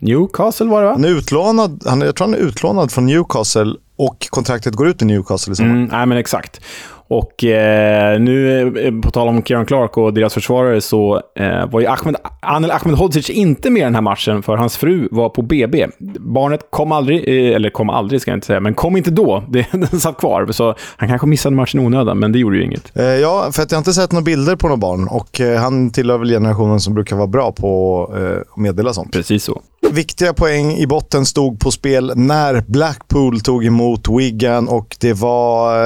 Newcastle 0.00 0.66
var 0.66 0.80
det 0.80 0.86
va? 0.86 0.92
Han 0.92 1.04
är 1.04 1.08
utlånad, 1.08 1.82
han, 1.86 2.00
jag 2.00 2.16
tror 2.16 2.26
han 2.26 2.34
är 2.34 2.38
utlånad 2.38 2.92
från 2.92 3.06
Newcastle 3.06 3.74
och 3.96 4.26
kontraktet 4.30 4.74
går 4.74 4.88
ut 4.88 5.02
i 5.02 5.04
Newcastle 5.04 5.52
i 5.52 5.56
sommar. 5.56 5.70
Mm, 5.70 5.88
nej, 5.92 6.06
men 6.06 6.18
exakt. 6.18 6.60
Och 7.08 7.44
eh, 7.44 8.20
nu, 8.20 8.66
eh, 8.78 9.00
på 9.00 9.10
tal 9.10 9.28
om 9.28 9.42
Kieran 9.42 9.66
Clark 9.66 9.96
och 9.96 10.14
deras 10.14 10.34
försvarare, 10.34 10.80
så 10.80 11.20
eh, 11.36 11.70
var 11.70 11.80
ju 11.80 11.86
Ahmed, 11.86 12.16
Anel 12.40 12.70
Ahmedhodzic 12.70 13.30
inte 13.30 13.70
med 13.70 13.80
i 13.80 13.84
den 13.84 13.94
här 13.94 14.02
matchen, 14.02 14.42
för 14.42 14.56
hans 14.56 14.76
fru 14.76 15.08
var 15.10 15.28
på 15.28 15.42
BB. 15.42 15.86
Barnet 16.18 16.60
kom 16.70 16.92
aldrig, 16.92 17.18
eh, 17.28 17.56
eller 17.56 17.70
kom 17.70 17.90
aldrig 17.90 18.20
ska 18.20 18.30
jag 18.30 18.36
inte 18.36 18.46
säga, 18.46 18.60
men 18.60 18.74
kom 18.74 18.96
inte 18.96 19.10
då. 19.10 19.44
Det, 19.54 19.66
den 19.72 20.00
satt 20.00 20.16
kvar, 20.16 20.52
så 20.52 20.74
han 20.96 21.08
kanske 21.08 21.26
missade 21.26 21.56
matchen 21.56 21.80
i 21.80 21.86
onödan, 21.86 22.18
men 22.18 22.32
det 22.32 22.38
gjorde 22.38 22.56
ju 22.56 22.64
inget. 22.64 22.96
Eh, 22.96 23.04
ja, 23.04 23.48
för 23.52 23.62
att 23.62 23.70
jag 23.70 23.76
har 23.76 23.80
inte 23.80 23.92
sett 23.92 24.12
några 24.12 24.24
bilder 24.24 24.56
på 24.56 24.66
några 24.66 24.76
barn 24.76 25.08
och 25.08 25.40
eh, 25.40 25.60
han 25.60 25.90
tillhör 25.90 26.18
väl 26.18 26.28
generationen 26.28 26.80
som 26.80 26.94
brukar 26.94 27.16
vara 27.16 27.26
bra 27.26 27.52
på 27.52 28.04
att 28.50 28.56
meddela 28.56 28.92
sånt. 28.92 29.12
Precis 29.12 29.44
så. 29.44 29.62
Viktiga 29.90 30.32
poäng 30.32 30.72
i 30.72 30.86
botten 30.86 31.26
stod 31.26 31.60
på 31.60 31.70
spel 31.70 32.12
när 32.16 32.64
Blackpool 32.66 33.40
tog 33.40 33.64
emot 33.64 34.08
Wigan 34.08 34.68
och 34.68 34.96
det 35.00 35.12
var 35.12 35.76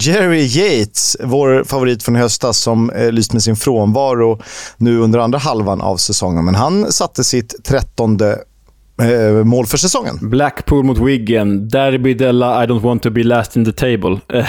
Jerry 0.00 0.33
Yates, 0.36 1.16
vår 1.20 1.64
favorit 1.64 2.02
från 2.02 2.16
höstas, 2.16 2.58
som 2.58 2.90
eh, 2.90 3.12
lyst 3.12 3.32
med 3.32 3.42
sin 3.42 3.56
frånvaro 3.56 4.40
nu 4.76 4.98
under 4.98 5.18
andra 5.18 5.38
halvan 5.38 5.80
av 5.80 5.96
säsongen. 5.96 6.44
Men 6.44 6.54
han 6.54 6.92
satte 6.92 7.24
sitt 7.24 7.64
trettonde 7.64 8.38
eh, 9.02 9.44
mål 9.44 9.66
för 9.66 9.76
säsongen. 9.76 10.18
Blackpool 10.22 10.84
mot 10.84 10.98
Wigan. 10.98 11.68
Derby 11.68 12.14
della 12.14 12.64
I 12.64 12.66
don't 12.66 12.82
want 12.82 13.02
to 13.02 13.10
be 13.10 13.22
last 13.22 13.56
in 13.56 13.64
the 13.64 13.72
table. 13.72 14.20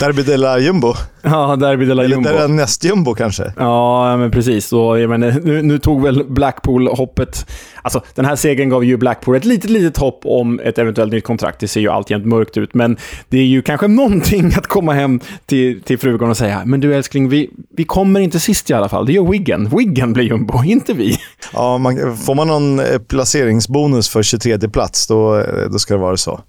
Derby 0.00 0.22
della 0.22 0.58
Jumbo. 0.58 0.94
Ja, 1.30 1.56
Derby 1.56 1.84
della 1.84 2.04
Jumbo. 2.04 2.28
Eller 2.28 2.48
näst-jumbo 2.48 3.14
kanske. 3.14 3.52
Ja, 3.56 4.16
men 4.16 4.30
precis. 4.30 4.72
Och, 4.72 5.00
jag 5.00 5.10
menar, 5.10 5.40
nu, 5.42 5.62
nu, 5.62 5.78
tog 5.78 6.02
väl 6.02 6.24
Blackpool 6.24 6.88
hoppet... 6.88 7.46
Alltså, 7.82 8.02
den 8.14 8.24
här 8.24 8.36
segern 8.36 8.68
gav 8.68 8.84
ju 8.84 8.96
Blackpool 8.96 9.36
ett 9.36 9.44
litet, 9.44 9.70
litet 9.70 9.96
hopp 9.96 10.20
om 10.24 10.60
ett 10.60 10.78
eventuellt 10.78 11.12
nytt 11.12 11.24
kontrakt. 11.24 11.60
Det 11.60 11.68
ser 11.68 11.80
ju 11.80 11.88
alltjämt 11.88 12.26
mörkt 12.26 12.56
ut, 12.56 12.74
men 12.74 12.96
det 13.28 13.38
är 13.38 13.44
ju 13.44 13.62
kanske 13.62 13.88
någonting 13.88 14.46
att 14.56 14.66
komma 14.66 14.92
hem 14.92 15.20
till, 15.46 15.82
till 15.82 15.98
frugan 15.98 16.30
och 16.30 16.36
säga 16.36 16.62
“Men 16.64 16.80
du 16.80 16.94
älskling, 16.94 17.28
vi, 17.28 17.50
vi 17.76 17.84
kommer 17.84 18.20
inte 18.20 18.40
sist 18.40 18.70
i 18.70 18.74
alla 18.74 18.88
fall. 18.88 19.06
Det 19.06 19.12
gör 19.12 19.30
Wiggen. 19.30 19.68
Wiggen 19.76 20.12
blir 20.12 20.24
jumbo, 20.24 20.62
inte 20.64 20.92
vi”. 20.92 21.18
Ja, 21.52 21.78
man, 21.78 22.16
får 22.16 22.34
man 22.34 22.46
någon 22.46 22.78
eh, 22.78 22.98
placeringsbonus 22.98 24.08
för 24.08 24.22
23 24.22 24.58
plats, 24.58 25.06
då, 25.06 25.38
eh, 25.38 25.70
då 25.70 25.78
ska 25.78 25.94
det 25.94 26.00
vara 26.00 26.16
så. 26.16 26.40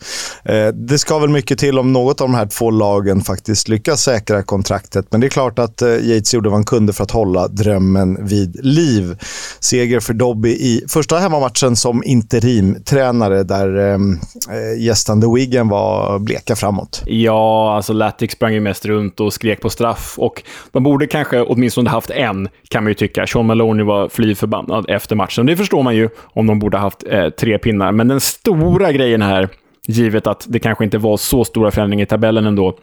Eh, 0.45 0.67
det 0.67 0.97
ska 0.97 1.19
väl 1.19 1.29
mycket 1.29 1.59
till 1.59 1.79
om 1.79 1.93
något 1.93 2.21
av 2.21 2.27
de 2.27 2.35
här 2.35 2.45
två 2.45 2.71
lagen 2.71 3.21
faktiskt 3.21 3.67
lyckas 3.67 4.01
säkra 4.01 4.43
kontraktet. 4.67 5.07
Men 5.11 5.21
det 5.21 5.27
är 5.27 5.29
klart 5.29 5.59
att 5.59 5.81
eh, 5.81 5.89
Yates 5.89 6.33
gjorde 6.33 6.49
vad 6.49 6.57
han 6.57 6.65
kunde 6.65 6.93
för 6.93 7.03
att 7.03 7.11
hålla 7.11 7.47
drömmen 7.47 8.25
vid 8.25 8.65
liv. 8.65 9.15
Seger 9.59 9.99
för 9.99 10.13
Dobby 10.13 10.49
i 10.49 10.83
första 10.87 11.17
hemmamatchen 11.17 11.75
som 11.75 12.03
interimtränare 12.03 13.43
där 13.43 13.77
eh, 13.77 13.93
eh 13.93 14.83
gästande 14.83 15.27
Wigan 15.35 15.69
var 15.69 16.19
bleka 16.19 16.55
framåt. 16.55 17.03
Ja, 17.05 17.75
alltså 17.75 17.93
Latic 17.93 18.31
sprang 18.31 18.53
ju 18.53 18.59
mest 18.59 18.85
runt 18.85 19.19
och 19.19 19.33
skrek 19.33 19.61
på 19.61 19.69
straff. 19.69 20.15
Och 20.17 20.43
de 20.71 20.83
borde 20.83 21.07
kanske 21.07 21.41
åtminstone 21.41 21.89
haft 21.89 22.09
en, 22.09 22.49
kan 22.69 22.83
man 22.83 22.89
ju 22.89 22.93
tycka. 22.93 23.27
Sean 23.27 23.45
Maloney 23.45 23.85
var 23.85 24.09
fly 24.09 24.35
förbannad 24.35 24.85
efter 24.89 25.15
matchen. 25.15 25.45
Det 25.45 25.57
förstår 25.57 25.83
man 25.83 25.95
ju 25.95 26.09
om 26.35 26.47
de 26.47 26.59
borde 26.59 26.77
haft 26.77 27.03
eh, 27.09 27.29
tre 27.29 27.57
pinnar. 27.57 27.91
Men 27.91 28.07
den 28.07 28.21
stora 28.21 28.91
grejen 28.91 29.21
här, 29.21 29.49
givet 29.87 30.27
att 30.27 30.45
det 30.49 30.59
kanske 30.59 30.83
inte 30.83 30.97
var 30.97 31.17
så 31.17 31.45
stora 31.45 31.71
förändringar 31.71 32.03
i 32.03 32.07
tabellen 32.07 32.45
ändå, 32.45 32.77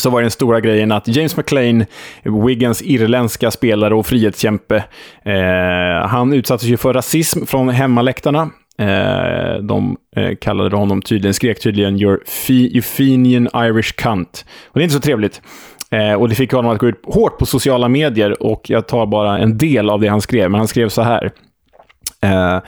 så 0.00 0.10
var 0.10 0.22
den 0.22 0.30
stora 0.30 0.60
grejen 0.60 0.92
att 0.92 1.08
James 1.08 1.36
McLean, 1.36 1.84
Wiggins 2.22 2.82
irländska 2.82 3.50
spelare 3.50 3.94
och 3.94 4.06
frihetskämpe, 4.06 4.84
eh, 5.24 6.08
han 6.08 6.32
utsattes 6.32 6.68
ju 6.68 6.76
för 6.76 6.92
rasism 6.92 7.46
från 7.46 7.68
hemmaläktarna. 7.68 8.50
Eh, 8.78 9.62
de 9.62 9.96
eh, 10.16 10.36
kallade 10.40 10.76
honom 10.76 11.02
tydligen, 11.02 11.34
skrek 11.34 11.60
tydligen 11.60 12.00
“Your 12.00 12.20
Euphenian 12.48 13.48
Irish 13.54 13.92
cunt”. 13.96 14.44
Och 14.66 14.78
det 14.78 14.80
är 14.80 14.84
inte 14.84 14.94
så 14.94 15.00
trevligt. 15.00 15.42
Eh, 15.90 16.12
och 16.12 16.28
det 16.28 16.34
fick 16.34 16.52
honom 16.52 16.72
att 16.72 16.78
gå 16.78 16.88
ut 16.88 17.00
hårt 17.04 17.38
på 17.38 17.46
sociala 17.46 17.88
medier 17.88 18.42
och 18.42 18.70
jag 18.70 18.88
tar 18.88 19.06
bara 19.06 19.38
en 19.38 19.58
del 19.58 19.90
av 19.90 20.00
det 20.00 20.08
han 20.08 20.20
skrev, 20.20 20.50
men 20.50 20.58
han 20.58 20.68
skrev 20.68 20.88
så 20.88 21.02
här. 21.02 21.32
Eh, 22.20 22.58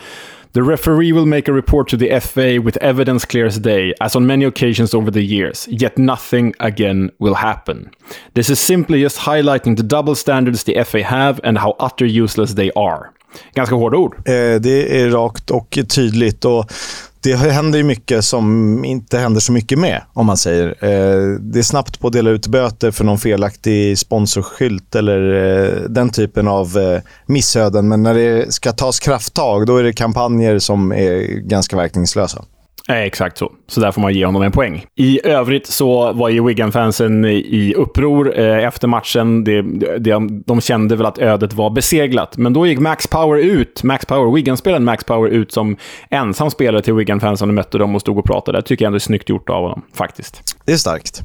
The 0.58 0.64
referee 0.64 1.12
will 1.12 1.24
make 1.24 1.46
a 1.46 1.52
report 1.52 1.86
to 1.90 1.96
the 1.96 2.18
FA 2.18 2.60
with 2.60 2.76
evidence 2.78 3.24
clear 3.24 3.46
as 3.46 3.60
day, 3.60 3.94
as 4.00 4.16
on 4.16 4.26
many 4.26 4.44
occasions 4.44 4.92
over 4.92 5.08
the 5.08 5.22
years, 5.22 5.68
yet 5.70 5.96
nothing 5.96 6.52
again 6.58 7.10
will 7.20 7.34
happen. 7.34 7.92
This 8.34 8.50
is 8.50 8.58
simply 8.58 9.02
just 9.02 9.18
highlighting 9.18 9.76
the 9.76 9.84
double 9.84 10.16
standards 10.16 10.64
the 10.64 10.82
FA 10.82 11.04
have 11.04 11.40
and 11.44 11.58
how 11.58 11.76
utter 11.78 12.04
useless 12.06 12.54
they 12.54 12.72
are. 12.74 13.12
Ganska 13.54 13.74
hårda 13.74 13.96
ord. 13.96 14.14
Eh, 14.16 14.60
det 14.60 15.00
är 15.00 15.10
rakt 15.10 15.50
och 15.50 15.78
tydligt. 15.88 16.44
Och 16.44 16.72
det 17.22 17.34
händer 17.34 17.78
ju 17.78 17.84
mycket 17.84 18.24
som 18.24 18.84
inte 18.84 19.18
händer 19.18 19.40
så 19.40 19.52
mycket 19.52 19.78
med, 19.78 20.02
om 20.12 20.26
man 20.26 20.36
säger. 20.36 20.66
Eh, 20.68 21.38
det 21.40 21.58
är 21.58 21.62
snabbt 21.62 22.00
på 22.00 22.06
att 22.06 22.12
dela 22.12 22.30
ut 22.30 22.46
böter 22.46 22.90
för 22.90 23.04
någon 23.04 23.18
felaktig 23.18 23.98
sponsorskylt 23.98 24.94
eller 24.94 25.34
eh, 25.34 25.80
den 25.88 26.10
typen 26.10 26.48
av 26.48 26.78
eh, 26.78 27.00
missöden. 27.26 27.88
Men 27.88 28.02
när 28.02 28.14
det 28.14 28.54
ska 28.54 28.72
tas 28.72 29.00
krafttag, 29.00 29.66
då 29.66 29.76
är 29.76 29.82
det 29.82 29.92
kampanjer 29.92 30.58
som 30.58 30.92
är 30.92 31.20
ganska 31.40 31.76
verkningslösa. 31.76 32.44
Eh, 32.88 33.02
exakt 33.02 33.38
så. 33.38 33.52
Så 33.66 33.80
där 33.80 33.92
får 33.92 34.00
man 34.00 34.14
ge 34.14 34.26
honom 34.26 34.42
en 34.42 34.52
poäng. 34.52 34.84
I 34.96 35.26
övrigt 35.26 35.66
så 35.66 36.12
var 36.12 36.28
ju 36.28 36.44
Wigan-fansen 36.46 37.24
i 37.24 37.74
uppror 37.76 38.38
eh, 38.38 38.64
efter 38.64 38.88
matchen. 38.88 39.44
Det, 39.44 39.62
det, 39.98 40.28
de 40.46 40.60
kände 40.60 40.96
väl 40.96 41.06
att 41.06 41.18
ödet 41.18 41.52
var 41.52 41.70
beseglat. 41.70 42.36
Men 42.36 42.52
då 42.52 42.66
gick 42.66 42.78
Max 42.78 43.06
Power 43.06 43.38
ut, 43.38 43.82
Max 43.82 44.06
Power, 44.06 44.34
Wigan-spelaren 44.34 44.84
Max 44.84 45.04
Power 45.04 45.30
ut 45.30 45.52
som 45.52 45.76
ensam 46.10 46.50
spelare 46.50 46.82
till 46.82 46.94
Wigan-fansen 46.94 47.48
och 47.48 47.54
mötte 47.54 47.78
dem 47.78 47.94
och 47.94 48.00
stod 48.00 48.18
och 48.18 48.24
pratade. 48.24 48.58
Det 48.58 48.62
tycker 48.62 48.84
jag 48.84 48.86
ändå 48.86 48.96
är 48.96 49.00
snyggt 49.00 49.28
gjort 49.28 49.50
av 49.50 49.62
honom, 49.62 49.82
faktiskt. 49.94 50.56
Det 50.64 50.72
är 50.72 50.76
starkt. 50.76 51.22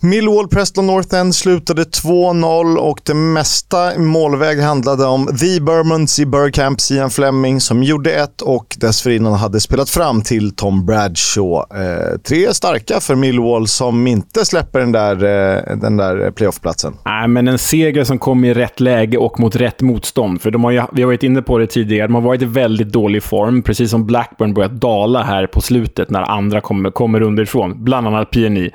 Millwall 0.00 0.48
Preston 0.48 0.86
North 0.86 1.14
End 1.14 1.34
slutade 1.34 1.82
2-0 1.82 2.76
och 2.76 3.00
det 3.04 3.14
mesta 3.14 3.98
målväg 3.98 4.60
handlade 4.60 5.04
om 5.06 5.26
The 5.26 5.60
Burmans 5.60 6.18
i 6.18 6.26
Burkamp, 6.26 6.80
Sian 6.80 7.10
Fleming, 7.10 7.60
som 7.60 7.82
gjorde 7.82 8.12
ett 8.12 8.42
och 8.42 8.76
dessförinnan 8.80 9.32
hade 9.32 9.60
spelat 9.60 9.90
fram 9.90 10.22
till 10.22 10.54
Tom 10.54 10.86
Bradshaw. 10.86 11.82
Eh, 11.82 12.18
tre 12.18 12.54
starka 12.54 13.00
för 13.00 13.14
Millwall 13.14 13.68
som 13.68 14.06
inte 14.06 14.44
släpper 14.44 14.80
den 14.80 14.92
där, 14.92 15.14
eh, 15.14 15.76
den 15.76 15.96
där 15.96 16.30
playoffplatsen. 16.30 16.94
Nej, 17.04 17.28
men 17.28 17.48
en 17.48 17.58
seger 17.58 18.04
som 18.04 18.18
kom 18.18 18.44
i 18.44 18.54
rätt 18.54 18.80
läge 18.80 19.18
och 19.18 19.40
mot 19.40 19.56
rätt 19.56 19.80
motstånd. 19.80 20.42
För 20.42 20.50
de 20.50 20.64
har 20.64 20.70
ju, 20.70 20.82
vi 20.92 21.02
har 21.02 21.06
varit 21.06 21.22
inne 21.22 21.42
på 21.42 21.58
det 21.58 21.66
tidigare, 21.66 22.06
de 22.06 22.14
har 22.14 22.22
varit 22.22 22.42
i 22.42 22.44
väldigt 22.44 22.92
dålig 22.92 23.22
form, 23.22 23.62
precis 23.62 23.90
som 23.90 24.06
Blackburn 24.06 24.54
börjat 24.54 24.72
dala 24.72 25.22
här 25.22 25.46
på 25.46 25.60
slutet 25.60 26.10
när 26.10 26.22
andra 26.22 26.60
kommer, 26.60 26.90
kommer 26.90 27.22
underifrån, 27.22 27.84
bland 27.84 28.06
annat 28.06 28.30
PNI. 28.30 28.70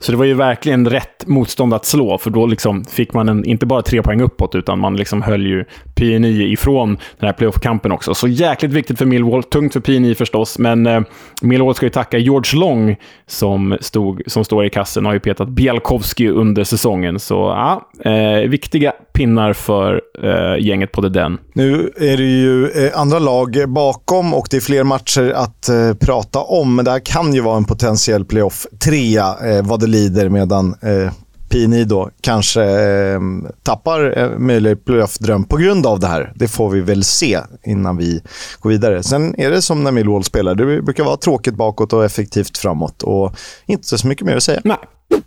Så 0.00 0.12
det 0.12 0.18
var 0.18 0.24
ju 0.24 0.34
verkligen 0.34 0.63
verkligen 0.64 0.90
rätt 0.90 1.26
motstånd 1.26 1.74
att 1.74 1.86
slå, 1.86 2.18
för 2.18 2.30
då 2.30 2.46
liksom 2.46 2.84
fick 2.84 3.12
man 3.12 3.28
en, 3.28 3.44
inte 3.44 3.66
bara 3.66 3.82
tre 3.82 4.02
poäng 4.02 4.20
uppåt, 4.20 4.54
utan 4.54 4.78
man 4.78 4.96
liksom 4.96 5.22
höll 5.22 5.46
ju 5.46 5.64
PNI 5.94 6.52
ifrån 6.52 6.98
den 7.18 7.26
här 7.26 7.32
playoff-kampen 7.32 7.92
också. 7.92 8.14
Så 8.14 8.28
jäkligt 8.28 8.72
viktigt 8.72 8.98
för 8.98 9.06
Millwall. 9.06 9.42
Tungt 9.42 9.72
för 9.72 9.80
PNI 9.80 10.14
förstås, 10.14 10.58
men 10.58 10.86
eh, 10.86 11.00
Millwall 11.42 11.74
ska 11.74 11.86
ju 11.86 11.90
tacka 11.90 12.18
George 12.18 12.60
Long 12.60 12.96
som, 13.26 13.76
stod, 13.80 14.22
som 14.26 14.44
står 14.44 14.64
i 14.64 14.70
kassen 14.70 15.06
och 15.06 15.08
har 15.08 15.14
ju 15.14 15.20
petat 15.20 15.48
Bielkowski 15.48 16.28
under 16.28 16.64
säsongen. 16.64 17.20
Så 17.20 17.34
ja, 17.34 17.90
eh, 18.10 18.48
viktiga 18.48 18.92
pinnar 19.14 19.52
för 19.52 20.00
eh, 20.22 20.66
gänget 20.66 20.92
på 20.92 21.02
The 21.02 21.08
Den. 21.08 21.38
Nu 21.52 21.90
är 21.96 22.16
det 22.16 22.22
ju 22.22 22.68
eh, 22.68 23.00
andra 23.00 23.18
lag 23.18 23.64
bakom 23.68 24.34
och 24.34 24.46
det 24.50 24.56
är 24.56 24.60
fler 24.60 24.84
matcher 24.84 25.32
att 25.36 25.68
eh, 25.68 25.94
prata 26.00 26.38
om, 26.40 26.76
men 26.76 26.84
det 26.84 26.90
här 26.90 26.98
kan 26.98 27.34
ju 27.34 27.40
vara 27.40 27.56
en 27.56 27.64
potentiell 27.64 28.24
playoff 28.24 28.66
trea 28.84 29.36
eh, 29.50 29.66
vad 29.66 29.80
det 29.80 29.86
lider, 29.86 30.28
medan 30.54 30.74
eh, 30.82 31.12
PNI 31.48 31.84
då 31.84 32.10
kanske 32.20 32.62
eh, 32.62 33.20
tappar 33.62 34.18
eh, 34.18 34.38
möjlig 34.38 34.84
playoff-dröm 34.84 35.44
på 35.44 35.56
grund 35.56 35.86
av 35.86 36.00
det 36.00 36.06
här. 36.06 36.32
Det 36.34 36.48
får 36.48 36.70
vi 36.70 36.80
väl 36.80 37.04
se 37.04 37.40
innan 37.64 37.96
vi 37.96 38.22
går 38.60 38.70
vidare. 38.70 39.02
Sen 39.02 39.40
är 39.40 39.50
det 39.50 39.62
som 39.62 39.84
när 39.84 39.92
Millwall 39.92 40.24
spelar. 40.24 40.54
Det 40.54 40.82
brukar 40.82 41.04
vara 41.04 41.16
tråkigt 41.16 41.54
bakåt 41.54 41.92
och 41.92 42.04
effektivt 42.04 42.58
framåt. 42.58 43.02
Och 43.02 43.36
inte 43.66 43.98
så 43.98 44.06
mycket 44.06 44.26
mer 44.26 44.36
att 44.36 44.42
säga. 44.42 44.60
Nej. 44.64 44.76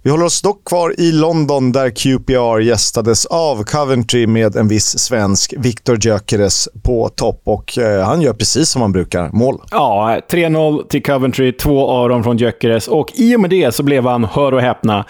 Vi 0.08 0.12
håller 0.12 0.26
oss 0.26 0.42
dock 0.42 0.66
kvar 0.66 0.94
i 0.98 1.12
London 1.12 1.72
där 1.72 1.90
QPR 1.90 2.60
gästades 2.60 3.26
av 3.26 3.64
Coventry 3.64 4.28
med 4.28 4.56
en 4.56 4.68
viss 4.68 5.00
svensk, 5.00 5.54
Victor 5.58 5.98
Gyökeres, 6.06 6.70
på 6.84 7.10
topp. 7.10 7.42
Och 7.44 7.78
eh, 7.78 8.06
han 8.06 8.22
gör 8.22 8.34
precis 8.34 8.70
som 8.70 8.82
han 8.82 8.92
brukar, 8.92 9.30
mål. 9.30 9.62
Ja, 9.72 10.20
3-0 10.30 10.88
till 10.88 11.04
Coventry, 11.04 11.52
två 11.52 11.88
av 11.88 12.10
dem 12.10 12.24
från 12.24 12.38
Gyökeres. 12.38 12.88
Och 12.88 13.12
i 13.16 13.36
och 13.36 13.40
med 13.40 13.50
det 13.50 13.76
så 13.76 13.84
blev 13.84 14.06
han, 14.06 14.24
hör 14.24 14.54
och 14.54 14.62
häpna, 14.62 15.06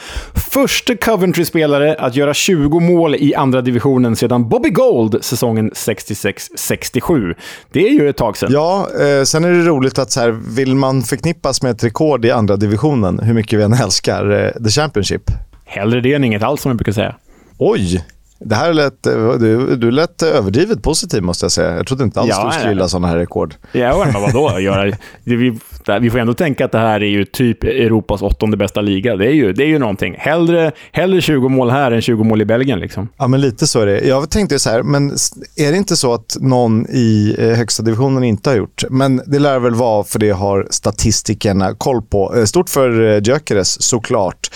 första 0.51 0.95
Coventry-spelare 0.95 1.95
att 1.99 2.15
göra 2.15 2.33
20 2.33 2.79
mål 2.79 3.15
i 3.15 3.35
andra 3.35 3.61
divisionen 3.61 4.15
sedan 4.15 4.49
Bobby 4.49 4.69
Gold 4.69 5.23
säsongen 5.23 5.71
66-67. 5.71 7.35
Det 7.71 7.87
är 7.87 7.91
ju 7.91 8.09
ett 8.09 8.17
tag 8.17 8.37
sedan. 8.37 8.49
Ja, 8.53 8.87
eh, 8.99 9.23
sen 9.23 9.43
är 9.43 9.51
det 9.51 9.63
roligt 9.63 9.99
att 9.99 10.11
så 10.11 10.19
här, 10.19 10.29
vill 10.55 10.75
man 10.75 11.01
förknippas 11.01 11.61
med 11.61 11.71
ett 11.71 11.83
rekord 11.83 12.25
i 12.25 12.31
andra 12.31 12.55
divisionen, 12.55 13.19
hur 13.19 13.33
mycket 13.33 13.59
vi 13.59 13.63
än 13.63 13.73
älskar 13.73 14.45
eh, 14.45 14.61
The 14.67 14.71
Championship. 14.71 15.31
Hellre 15.65 16.01
det 16.01 16.13
än 16.13 16.23
inget 16.23 16.43
alls, 16.43 16.61
som 16.61 16.69
jag 16.69 16.77
brukar 16.77 16.91
säga. 16.91 17.15
Oj! 17.57 18.05
Det 18.39 18.55
här 18.55 18.73
lät, 18.73 19.03
du, 19.03 19.75
du 19.75 19.91
lät 19.91 20.21
överdrivet 20.23 20.83
positiv 20.83 21.23
måste 21.23 21.45
jag 21.45 21.51
säga. 21.51 21.75
Jag 21.75 21.87
trodde 21.87 22.03
inte 22.03 22.19
alls 22.19 22.29
ja, 22.29 22.45
du 22.45 22.51
skulle 22.51 22.71
gilla 22.71 22.87
sådana 22.87 23.07
här 23.07 23.17
rekord. 23.17 23.55
Ja, 23.71 24.05
men 24.13 24.21
vadå? 24.21 24.59
Göra, 24.67 24.91
vi, 25.23 25.59
vi 26.01 26.09
får 26.09 26.19
ändå 26.19 26.33
tänka 26.33 26.65
att 26.65 26.71
det 26.71 26.77
här 26.77 27.03
är 27.03 27.09
ju 27.09 27.25
typ 27.25 27.63
Europas 27.63 28.21
åttonde 28.21 28.57
bästa 28.57 28.81
liga. 28.81 29.15
Det 29.15 29.25
är 29.25 29.33
ju, 29.33 29.53
det 29.53 29.63
är 29.63 29.67
ju 29.67 29.79
någonting. 29.79 30.15
Hellre, 30.17 30.71
hellre 30.91 31.21
20 31.21 31.49
mål 31.49 31.69
här 31.69 31.91
än 31.91 32.01
20 32.01 32.23
mål 32.23 32.41
i 32.41 32.45
Belgien. 32.45 32.79
Liksom. 32.79 33.09
Ja, 33.17 33.27
men 33.27 33.41
lite 33.41 33.67
så 33.67 33.79
är 33.79 33.85
det. 33.85 34.01
Jag 34.01 34.29
tänkte 34.29 34.59
så 34.59 34.69
här, 34.69 34.83
men 34.83 35.11
är 35.55 35.71
det 35.71 35.77
inte 35.77 35.95
så 35.95 36.13
att 36.13 36.37
någon 36.39 36.85
i 36.89 37.35
eh, 37.39 37.47
högsta 37.47 37.83
divisionen 37.83 38.23
inte 38.23 38.49
har 38.49 38.57
gjort? 38.57 38.83
Men 38.89 39.21
det 39.25 39.39
lär 39.39 39.59
väl 39.59 39.75
vara 39.75 40.03
för 40.03 40.19
det 40.19 40.31
har 40.31 40.67
statistikerna 40.69 41.73
koll 41.73 42.01
på. 42.01 42.35
Eh, 42.35 42.43
stort 42.43 42.69
för 42.69 43.15
eh, 43.15 43.23
Gyökeres 43.23 43.81
såklart. 43.81 44.49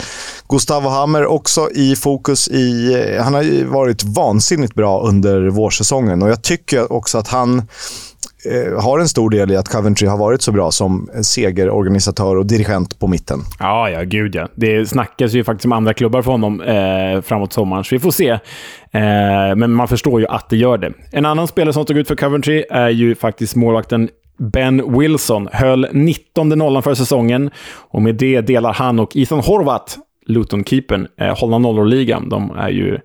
Gustavo 0.49 0.89
Hammer 0.89 1.25
också 1.25 1.69
i 1.71 1.95
fokus 1.95 2.47
i... 2.47 3.17
Han 3.21 3.33
har 3.33 3.70
varit 3.71 4.03
vansinnigt 4.03 4.73
bra 4.73 5.01
under 5.01 5.49
vårsäsongen 5.49 6.21
och 6.21 6.29
jag 6.29 6.41
tycker 6.43 6.93
också 6.93 7.17
att 7.17 7.27
han 7.27 7.57
eh, 7.57 8.83
har 8.83 8.99
en 8.99 9.07
stor 9.07 9.29
del 9.29 9.51
i 9.51 9.57
att 9.57 9.69
Coventry 9.69 10.07
har 10.07 10.17
varit 10.17 10.41
så 10.41 10.51
bra 10.51 10.71
som 10.71 11.09
segerorganisatör 11.21 12.35
och 12.35 12.45
dirigent 12.45 12.99
på 12.99 13.07
mitten. 13.07 13.39
Ja, 13.59 13.89
ja, 13.89 14.03
gud 14.03 14.35
ja. 14.35 14.47
Det 14.55 14.85
snackas 14.85 15.33
ju 15.33 15.43
faktiskt 15.43 15.65
om 15.65 15.71
andra 15.71 15.93
klubbar 15.93 16.21
för 16.21 16.31
honom 16.31 16.61
eh, 16.61 17.21
framåt 17.21 17.53
sommaren, 17.53 17.83
så 17.83 17.95
vi 17.95 17.99
får 17.99 18.11
se. 18.11 18.29
Eh, 18.29 19.55
men 19.55 19.71
man 19.71 19.87
förstår 19.87 20.21
ju 20.21 20.27
att 20.27 20.49
det 20.49 20.57
gör 20.57 20.77
det. 20.77 20.93
En 21.11 21.25
annan 21.25 21.47
spelare 21.47 21.73
som 21.73 21.83
stod 21.83 21.97
ut 21.97 22.07
för 22.07 22.15
Coventry 22.15 22.63
är 22.69 22.89
ju 22.89 23.15
faktiskt 23.15 23.55
målvakten 23.55 24.09
Ben 24.37 24.99
Wilson. 24.99 25.49
Höll 25.51 25.87
19 25.91 26.49
nollan 26.49 26.83
för 26.83 26.93
säsongen 26.93 27.51
och 27.75 28.01
med 28.01 28.15
det 28.15 28.41
delar 28.41 28.73
han 28.73 28.99
och 28.99 29.17
Ethan 29.17 29.39
Horvath 29.39 29.97
Luton-keepern, 30.25 31.07
eh, 31.17 31.37
hålla 31.39 31.57
nollor-ligan. 31.57 32.29
De 32.29 32.51
är 32.51 32.69
ju 32.69 32.99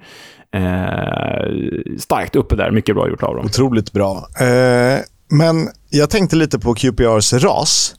Eh, 0.56 1.96
starkt 1.98 2.36
uppe 2.36 2.56
där. 2.56 2.70
Mycket 2.70 2.94
bra 2.94 3.08
gjort 3.08 3.22
av 3.22 3.36
dem. 3.36 3.44
Otroligt 3.44 3.92
bra. 3.92 4.28
Eh, 4.40 4.98
men 5.28 5.68
jag 5.90 6.10
tänkte 6.10 6.36
lite 6.36 6.58
på 6.58 6.74
QPRs 6.74 7.32
ras. 7.32 7.94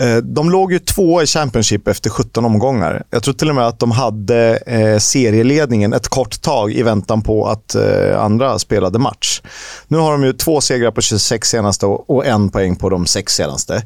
Eh, 0.00 0.16
de 0.16 0.50
låg 0.50 0.72
ju 0.72 0.78
två 0.78 1.22
i 1.22 1.26
Championship 1.26 1.88
efter 1.88 2.10
17 2.10 2.44
omgångar. 2.44 3.02
Jag 3.10 3.22
tror 3.22 3.34
till 3.34 3.48
och 3.48 3.54
med 3.54 3.66
att 3.66 3.78
de 3.78 3.90
hade 3.90 4.58
eh, 4.66 4.98
serieledningen 4.98 5.92
ett 5.92 6.08
kort 6.08 6.42
tag 6.42 6.72
i 6.72 6.82
väntan 6.82 7.22
på 7.22 7.46
att 7.46 7.74
eh, 7.74 8.20
andra 8.20 8.58
spelade 8.58 8.98
match. 8.98 9.40
Nu 9.88 9.98
har 9.98 10.12
de 10.12 10.24
ju 10.24 10.32
två 10.32 10.60
segrar 10.60 10.90
på 10.90 11.00
26 11.00 11.48
senaste 11.48 11.86
och 11.86 12.26
en 12.26 12.50
poäng 12.50 12.76
på 12.76 12.88
de 12.88 13.06
sex 13.06 13.32
senaste. 13.34 13.82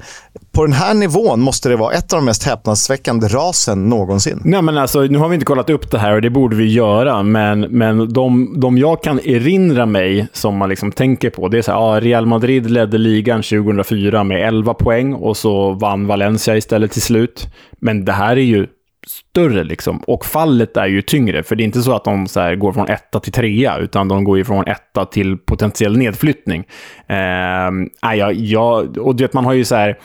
På 0.53 0.63
den 0.63 0.73
här 0.73 0.95
nivån 0.95 1.41
måste 1.41 1.69
det 1.69 1.77
vara 1.77 1.95
ett 1.95 2.13
av 2.13 2.19
de 2.19 2.25
mest 2.25 2.43
häpnadsväckande 2.43 3.29
rasen 3.29 3.89
någonsin. 3.89 4.41
Nej, 4.45 4.63
men 4.63 4.79
alltså, 4.79 5.01
nu 5.01 5.19
har 5.19 5.29
vi 5.29 5.35
inte 5.35 5.47
kollat 5.47 5.71
upp 5.71 5.91
det 5.91 5.99
här 5.99 6.15
och 6.15 6.23
det 6.23 6.31
borde 6.31 6.57
vi 6.57 6.73
göra, 6.73 7.23
men, 7.23 7.61
men 7.61 8.13
de, 8.13 8.55
de 8.61 8.79
jag 8.79 9.03
kan 9.03 9.21
erinra 9.21 9.87
mig 9.87 10.29
som 10.33 10.57
man 10.57 10.69
liksom 10.69 10.93
tänker 10.93 11.31
på, 11.31 11.49
det 11.49 11.59
är 11.59 11.63
så 11.63 11.73
här, 11.73 11.79
ja, 11.79 12.01
Real 12.01 12.27
Madrid 12.27 12.71
ledde 12.71 12.99
ligan 12.99 13.43
2004 13.45 14.25
med 14.25 14.49
11 14.49 14.75
poäng 14.75 15.15
och 15.15 15.37
så 15.37 15.73
vann 15.73 16.07
Valencia 16.07 16.57
istället 16.57 16.93
till 16.93 17.03
slut. 17.03 17.47
Men 17.81 18.05
det 18.05 18.13
här 18.13 18.37
är 18.37 18.43
ju 18.43 18.67
större 19.07 19.65
liksom. 19.65 19.99
Och 19.99 20.25
fallet 20.25 20.77
är 20.77 20.87
ju 20.87 21.03
tyngre, 21.03 21.43
för 21.43 21.57
det 21.57 21.63
är 21.63 21.65
inte 21.65 21.83
så 21.83 21.95
att 21.95 22.05
de 22.05 22.27
så 22.27 22.57
går 22.57 22.73
från 22.73 22.89
etta 22.89 23.21
till 23.21 23.33
trea, 23.33 23.79
utan 23.79 24.09
de 24.09 24.25
går 24.25 24.39
ju 24.39 24.45
från 24.45 24.67
etta 24.67 25.05
till 25.05 25.39
potentiell 25.39 25.97
nedflyttning. 25.97 26.65
Eh, 27.07 28.17
ja, 28.17 28.33
ja, 28.33 28.85
och 29.01 29.17
du 29.17 29.25
vet, 29.25 29.33
man 29.33 29.45
har 29.45 29.53
ju 29.53 29.65
så 29.65 29.75
här 29.75 29.99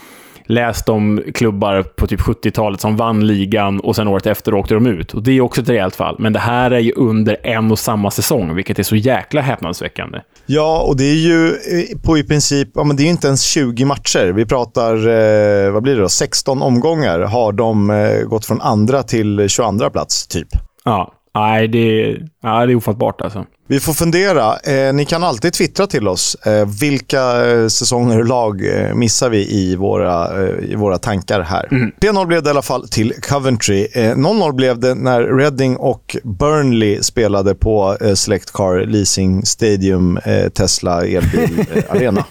läst 0.50 0.89
om 0.89 1.22
klubbar 1.34 1.84
på 1.84 2.08
typ 2.08 2.20
70-talet 2.20 2.82
som 2.82 2.98
vann 2.98 3.27
ligan 3.27 3.79
och 3.79 3.96
sen 3.96 4.08
året 4.08 4.27
efter 4.27 4.53
åkte 4.53 4.74
de 4.74 4.88
ut. 4.88 5.13
Och 5.13 5.24
Det 5.24 5.32
är 5.32 5.41
också 5.41 5.62
ett 5.62 5.70
rejält 5.70 5.96
fall. 5.96 6.15
Men 6.20 6.34
det 6.34 6.39
här 6.39 6.72
är 6.72 6.79
ju 6.79 6.91
under 6.96 7.38
en 7.44 7.72
och 7.72 7.79
samma 7.79 8.12
säsong, 8.12 8.56
vilket 8.56 8.79
är 8.79 8.84
så 8.84 8.96
jäkla 8.96 9.41
häpnadsväckande. 9.41 10.20
Ja, 10.46 10.82
och 10.88 10.98
det 10.98 11.03
är 11.03 11.15
ju 11.15 11.48
eh, 11.48 12.01
på 12.06 12.18
i 12.18 12.24
princip, 12.24 12.70
ja, 12.74 12.84
men 12.84 12.96
det 12.96 13.03
är 13.03 13.10
inte 13.10 13.27
ens 13.27 13.44
20 13.44 13.86
matcher. 13.86 14.27
Vi 14.27 14.46
pratar, 14.46 14.96
eh, 14.96 15.72
vad 15.72 15.84
blir 15.84 15.96
det 15.96 16.01
då, 16.01 16.10
16 16.10 16.62
omgångar 16.62 17.20
har 17.20 17.51
de 17.51 17.89
eh, 17.89 18.22
gått 18.27 18.46
från 18.46 18.62
andra 18.62 19.03
till 19.03 19.50
22 19.50 19.89
plats, 19.89 20.27
typ. 20.27 20.48
Ja, 20.86 21.13
nej 21.36 21.68
det, 21.68 22.18
ja, 22.44 22.65
det 22.65 22.74
är 22.74 22.75
ofattbart 22.75 23.22
alltså. 23.22 23.46
Vi 23.71 23.79
får 23.79 23.93
fundera. 23.93 24.57
Eh, 24.59 24.93
ni 24.93 25.05
kan 25.05 25.23
alltid 25.23 25.53
twittra 25.53 25.88
till 25.88 26.07
oss. 26.07 26.35
Eh, 26.35 26.67
vilka 26.81 27.51
eh, 27.51 27.67
säsonger 27.67 28.19
och 28.19 28.25
lag 28.25 28.65
eh, 28.67 28.95
missar 28.95 29.29
vi 29.29 29.51
i 29.51 29.75
våra, 29.75 30.43
eh, 30.43 30.71
i 30.71 30.75
våra 30.75 30.97
tankar 30.97 31.41
här? 31.41 31.67
Mm. 31.71 31.91
3-0 32.01 32.25
blev 32.25 32.43
det 32.43 32.47
i 32.47 32.51
alla 32.51 32.61
fall 32.61 32.88
till 32.88 33.13
Coventry. 33.21 33.88
Eh, 33.93 34.15
0-0 34.15 34.53
blev 34.53 34.79
det 34.79 34.95
när 34.95 35.21
Reading 35.21 35.77
och 35.77 36.17
Burnley 36.23 37.03
spelade 37.03 37.55
på 37.55 37.97
eh, 38.01 38.13
Select 38.13 38.51
Car 38.51 38.85
Leasing 38.85 39.45
Stadium 39.45 40.17
eh, 40.17 40.49
Tesla 40.49 41.05
Elbil 41.05 41.65
eh, 41.73 41.83
Arena. 41.89 42.25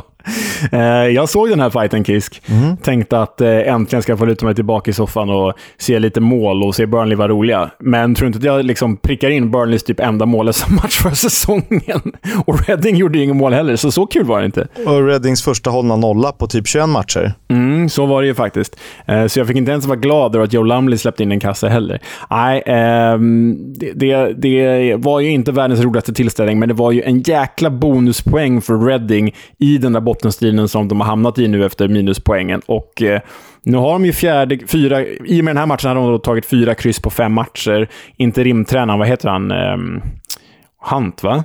Eh, 0.72 0.80
jag 0.88 1.28
såg 1.28 1.48
den 1.48 1.60
här 1.60 1.70
fighten, 1.70 2.04
Kisk. 2.04 2.42
Mm. 2.46 2.76
Tänkte 2.76 3.20
att 3.20 3.40
eh, 3.40 3.48
äntligen 3.48 4.02
ska 4.02 4.12
jag 4.12 4.18
få 4.18 4.24
luta 4.24 4.46
mig 4.46 4.54
tillbaka 4.54 4.90
i 4.90 4.94
soffan 4.94 5.30
och 5.30 5.52
se 5.78 5.98
lite 5.98 6.20
mål 6.20 6.62
och 6.62 6.74
se 6.74 6.86
Burnley 6.86 7.16
vara 7.16 7.28
roliga. 7.28 7.70
Men 7.78 8.14
tror 8.14 8.26
inte 8.26 8.38
att 8.38 8.44
jag 8.44 8.64
liksom 8.64 8.96
prickar 8.96 9.30
in 9.30 9.50
Burnleys 9.50 9.84
typ 9.84 10.00
enda 10.00 10.26
mållösa 10.46 10.66
match 10.82 11.02
för 11.02 11.10
säsongen. 11.10 12.12
Och 12.46 12.68
Reading 12.68 12.96
gjorde 12.96 13.18
ju 13.18 13.24
inget 13.24 13.36
mål 13.36 13.52
heller, 13.52 13.76
så 13.76 13.90
så 13.90 14.06
kul 14.06 14.24
var 14.24 14.40
det 14.40 14.46
inte. 14.46 14.66
Och 14.86 15.06
Readings 15.06 15.42
första 15.42 15.70
hållna 15.70 15.96
nolla 15.96 16.32
på 16.32 16.46
typ 16.46 16.66
21 16.68 16.88
matcher. 16.88 17.34
Mm, 17.48 17.88
så 17.88 18.06
var 18.06 18.22
det 18.22 18.28
ju 18.28 18.34
faktiskt. 18.34 18.76
Eh, 19.06 19.26
så 19.26 19.40
jag 19.40 19.46
fick 19.46 19.56
inte 19.56 19.70
ens 19.70 19.86
vara 19.86 19.98
glad 19.98 20.34
över 20.34 20.44
att 20.44 20.52
Joe 20.52 20.62
Lumley 20.62 20.98
släppte 20.98 21.22
in 21.22 21.32
en 21.32 21.40
kasse 21.40 21.68
heller. 21.68 22.00
Nej, 22.30 22.62
ehm, 22.66 23.56
det, 23.74 23.92
det, 23.92 24.32
det 24.32 24.96
var 24.96 25.20
ju 25.20 25.30
inte 25.30 25.52
världens 25.52 25.80
roligaste 25.80 26.12
tillställning, 26.12 26.58
men 26.58 26.68
det 26.68 26.74
var 26.74 26.92
ju 26.92 27.02
en 27.02 27.20
jäkla 27.20 27.70
bonuspoäng 27.70 28.60
för 28.60 28.78
Reading 28.78 29.34
i 29.58 29.78
den 29.78 29.92
där 29.92 30.00
bottenstriden 30.00 30.68
som 30.68 30.88
de 30.88 31.00
har 31.00 31.06
hamnat 31.06 31.38
i 31.38 31.48
nu 31.48 31.66
efter 31.66 31.88
minuspoängen. 31.88 32.62
Och 32.66 33.02
eh, 33.02 33.20
nu 33.62 33.76
har 33.76 33.92
de 33.92 34.04
ju 34.06 34.12
fjärde, 34.12 34.58
fyra, 34.66 35.02
i 35.04 35.40
och 35.40 35.44
med 35.44 35.54
den 35.54 35.56
här 35.56 35.66
matchen 35.66 35.96
har 35.96 36.10
de 36.10 36.20
tagit 36.20 36.46
fyra 36.46 36.74
kryss 36.74 37.00
på 37.00 37.10
fem 37.10 37.32
matcher. 37.32 37.88
Interimtränaren, 38.16 38.98
vad 38.98 39.08
heter 39.08 39.28
han? 39.28 39.52
Hunt, 40.90 41.22
va? 41.22 41.44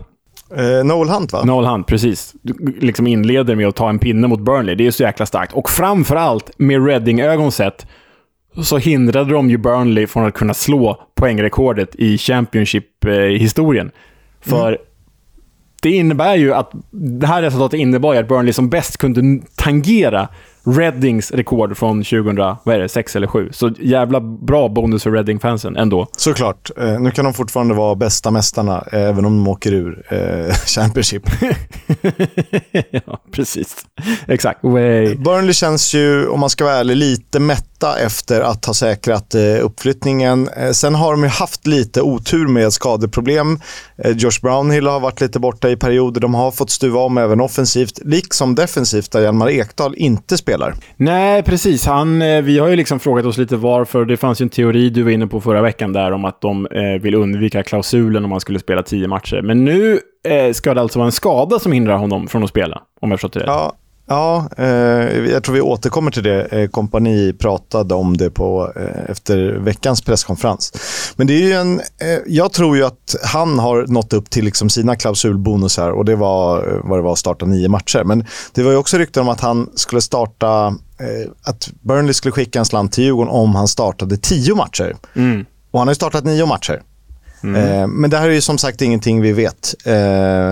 Eh, 0.56 0.86
Noel 0.86 1.10
Hunt, 1.10 1.34
va? 1.34 1.44
Noel 1.44 1.66
Hunt, 1.66 1.88
precis. 1.88 2.34
Du 2.42 2.80
liksom 2.80 3.08
inleder 3.08 3.56
med 3.56 3.68
att 3.68 3.76
ta 3.76 3.90
en 3.90 4.00
pinne 4.00 4.28
mot 4.28 4.40
Burnley. 4.40 4.76
Det 4.76 4.88
är 4.88 4.92
så 4.92 5.04
jäkla 5.04 5.26
starkt. 5.26 5.54
Och 5.54 5.70
framförallt, 5.70 6.52
med 6.58 6.86
Reading-ögon 6.86 7.52
sett, 7.52 7.88
så 8.64 8.78
hindrade 8.78 9.34
de 9.34 9.50
ju 9.50 9.58
Burnley 9.58 10.08
från 10.08 10.26
att 10.26 10.34
kunna 10.34 10.54
slå 10.54 11.02
poängrekordet 11.16 11.96
i 11.96 12.18
Championship-historien. 12.18 13.92
För 14.42 14.78
det 15.82 15.90
innebär 15.90 16.36
ju 16.36 16.54
att 16.54 16.72
det 16.92 17.28
här 17.28 17.42
resultatet 17.42 17.80
innebar 17.80 18.14
ju 18.14 18.20
att 18.20 18.28
Burnley 18.28 18.54
som 18.54 18.70
bäst 18.70 18.98
kunde 18.98 19.46
tangera 19.56 20.28
Readings 20.64 21.32
rekord 21.32 21.78
från 21.78 22.04
2006 22.04 23.16
eller 23.16 23.28
7. 23.28 23.50
Så 23.52 23.72
jävla 23.80 24.20
bra 24.22 24.70
bonus 24.70 25.04
för 25.04 25.12
Reading-fansen 25.12 25.78
ändå. 25.78 26.08
Såklart. 26.18 26.70
Eh, 26.78 27.00
nu 27.00 27.12
kan 27.12 27.26
de 27.26 27.34
fortfarande 27.34 27.74
vara 27.74 27.96
bästa 27.96 28.32
mästarna, 28.32 28.84
eh, 28.92 29.02
även 29.02 29.26
om 29.26 29.38
de 29.38 29.48
åker 29.48 29.74
ur 29.74 30.04
eh, 30.10 30.54
Championship. 30.66 31.24
ja, 32.92 33.24
precis. 33.32 33.86
Exakt. 34.28 34.60
Way. 34.64 35.16
Burnley 35.16 35.54
känns 35.54 35.94
ju, 35.94 36.28
om 36.28 36.40
man 36.40 36.50
ska 36.50 36.64
vara 36.64 36.76
ärlig, 36.76 36.96
lite 36.96 37.40
mätta 37.82 38.00
efter 38.00 38.42
att 38.42 38.66
ha 38.66 38.74
säkrat 38.74 39.36
eh, 39.36 39.66
uppflyttningen. 39.66 40.50
Eh, 40.58 40.72
sen 40.72 40.96
har 40.96 41.12
de 41.12 41.24
ju 41.24 41.30
haft 41.30 41.68
lite 41.68 42.02
otur 42.02 42.48
med 42.48 42.74
skadeproblem. 42.74 43.60
Eh, 43.98 44.12
Josh 44.12 44.42
Brownhill 44.42 44.88
har 44.88 45.00
varit 45.00 45.22
lite 45.22 45.40
borta 45.40 45.70
i 45.70 45.76
perioder. 45.76 46.22
De 46.22 46.34
har 46.34 46.52
fått 46.52 46.70
stuva 46.70 47.00
om 47.00 47.18
även 47.18 47.42
offensivt, 47.42 48.00
liksom 48.06 48.56
defensivt, 48.56 49.12
där 49.12 49.22
Hjalmar 49.22 49.50
Ekdal 49.50 49.96
inte 49.98 50.38
spelar. 50.38 50.74
Nej, 50.98 51.44
precis. 51.44 51.86
Han, 51.86 52.20
vi 52.20 52.60
har 52.60 52.68
ju 52.68 52.76
liksom 52.76 53.00
frågat 53.00 53.26
oss 53.26 53.38
lite 53.38 53.56
varför. 53.56 54.06
Det 54.06 54.18
fanns 54.18 54.42
ju 54.42 54.44
en 54.44 54.50
teori 54.50 54.90
du 54.90 55.04
var 55.04 55.12
inne 55.12 55.28
på 55.28 55.42
förra 55.42 55.62
veckan 55.62 55.94
där 55.94 56.12
om 56.12 56.26
att 56.26 56.42
de 56.42 56.68
vill 57.02 57.16
undvika 57.16 57.64
klausulen 57.64 58.24
om 58.24 58.30
man 58.30 58.40
skulle 58.40 58.60
spela 58.60 58.84
tio 58.84 59.08
matcher. 59.08 59.42
Men 59.42 59.66
nu 59.66 60.00
ska 60.54 60.74
det 60.74 60.82
alltså 60.82 61.00
vara 61.00 61.06
en 61.06 61.12
skada 61.12 61.60
som 61.60 61.72
hindrar 61.72 61.98
honom 61.98 62.28
från 62.28 62.44
att 62.44 62.50
spela, 62.50 62.82
om 63.02 63.12
jag 63.12 63.20
förstått 63.20 63.34
det 63.34 63.40
rätt. 63.40 63.48
Ja, 63.48 63.74
Ja, 64.08 64.50
eh, 64.58 64.66
jag 65.32 65.44
tror 65.44 65.56
vi 65.56 65.62
återkommer 65.62 66.12
till 66.12 66.24
det. 66.24 66.44
Eh, 66.44 66.70
kompani 66.70 67.34
pratade 67.34 67.96
om 67.96 68.18
det 68.18 68.30
på, 68.30 68.74
eh, 68.76 69.12
efter 69.12 69.38
veckans 69.38 70.02
presskonferens. 70.02 70.74
Men 71.16 71.28
det 71.28 71.34
är 71.34 71.48
ju 71.48 71.54
en, 71.54 71.80
eh, 71.80 72.20
jag 72.28 72.54
tror 72.54 72.78
ju 72.78 72.84
att 72.84 73.16
han 73.24 73.60
har 73.60 73.86
nått 73.88 74.14
upp 74.14 74.30
till 74.30 74.46
liksom 74.46 74.70
sina 74.70 74.96
klausulbonusar 74.96 75.92
och 75.92 76.06
det 76.06 76.16
var 76.16 76.58
eh, 76.58 76.80
vad 76.84 77.00
det 77.00 77.04
var 77.04 77.12
att 77.12 77.20
starta 77.20 77.46
nio 77.46 77.70
matcher. 77.70 78.04
Men 78.04 78.26
det 78.54 78.64
var 78.64 78.72
ju 78.72 78.78
också 78.78 78.98
rykten 78.98 79.22
om 79.22 79.30
att 79.30 79.42
han 79.42 79.70
skulle 79.76 80.02
starta, 80.02 80.76
att 81.44 81.70
Burnley 81.82 82.14
skulle 82.14 82.32
skicka 82.32 82.60
en 82.60 82.66
slant 82.66 82.92
till 82.92 83.04
Djurgården 83.04 83.32
om 83.32 83.56
han 83.56 83.68
startade 83.68 84.18
tio 84.18 84.56
matcher. 84.56 84.96
Mm. 85.16 85.46
Och 85.72 85.80
han 85.80 85.88
har 85.88 85.92
ju 85.92 85.96
startat 85.96 86.26
nio 86.26 86.46
matcher. 86.46 86.82
Eh, 87.44 87.88
men 87.88 88.10
det 88.10 88.18
här 88.18 88.30
är 88.30 88.34
ju 88.34 88.42
som 88.42 88.58
sagt 88.58 88.82
ingenting 88.82 89.22
vi 89.22 89.32
vet. 89.32 89.76
Eh, 89.86 89.94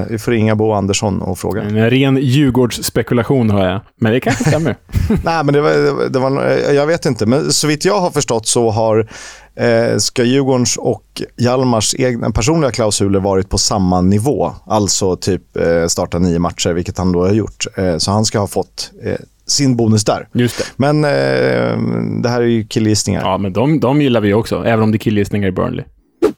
vi 0.10 0.18
får 0.20 0.32
ringa 0.32 0.56
Bo 0.56 0.72
Andersson 0.72 1.22
och 1.22 1.40
fråga. 1.40 1.62
En 1.62 1.90
ren 1.90 2.18
Djurgårdsspekulation 2.18 3.50
hör 3.50 3.70
jag. 3.70 3.82
Men 3.96 4.12
det 4.12 4.20
kanske 4.20 4.44
stämmer. 4.44 4.76
Nej, 5.24 5.44
men 5.44 5.54
det 5.54 5.62
var, 5.62 6.10
det 6.10 6.20
var, 6.20 6.44
jag 6.74 6.88
vet 6.88 7.06
inte. 7.06 7.26
Men 7.26 7.54
så 7.54 7.68
vitt 7.68 7.86
jag 7.86 8.00
har 8.00 8.12
förstått 8.12 8.48
så 8.48 8.70
har 8.70 9.10
eh, 9.56 9.98
ska 9.98 10.24
Djurgårdens 10.24 10.78
och 10.78 11.22
Hjalmars 11.38 11.96
egna 11.98 12.32
personliga 12.32 12.72
klausuler 12.72 13.20
varit 13.20 13.50
på 13.50 13.58
samma 13.58 14.02
nivå. 14.02 14.52
Alltså 14.66 15.16
typ 15.16 15.58
eh, 15.58 15.86
starta 15.88 16.20
nio 16.20 16.40
matcher, 16.40 16.70
vilket 16.70 16.98
han 16.98 17.12
då 17.12 17.26
har 17.26 17.34
gjort. 17.34 17.66
Eh, 17.78 17.98
så 17.98 18.12
han 18.12 18.26
ska 18.26 18.40
ha 18.40 18.48
fått 18.48 18.92
eh, 19.04 19.16
sin 19.48 19.76
bonus 19.76 20.06
där. 20.06 20.28
Men 20.76 21.04
eh, 21.04 21.78
det 22.22 22.30
här 22.30 22.42
är 22.42 22.46
ju 22.46 22.68
killgissningar. 22.68 23.22
Ja, 23.22 23.38
men 23.38 23.54
de, 23.54 23.80
de 23.80 24.02
gillar 24.02 24.22
vi 24.22 24.34
också, 24.34 24.66
även 24.66 24.84
om 24.84 24.92
det 24.92 24.96
är 24.96 25.00
killgissningar 25.00 25.48
i 25.48 25.52
Burnley. 25.52 25.86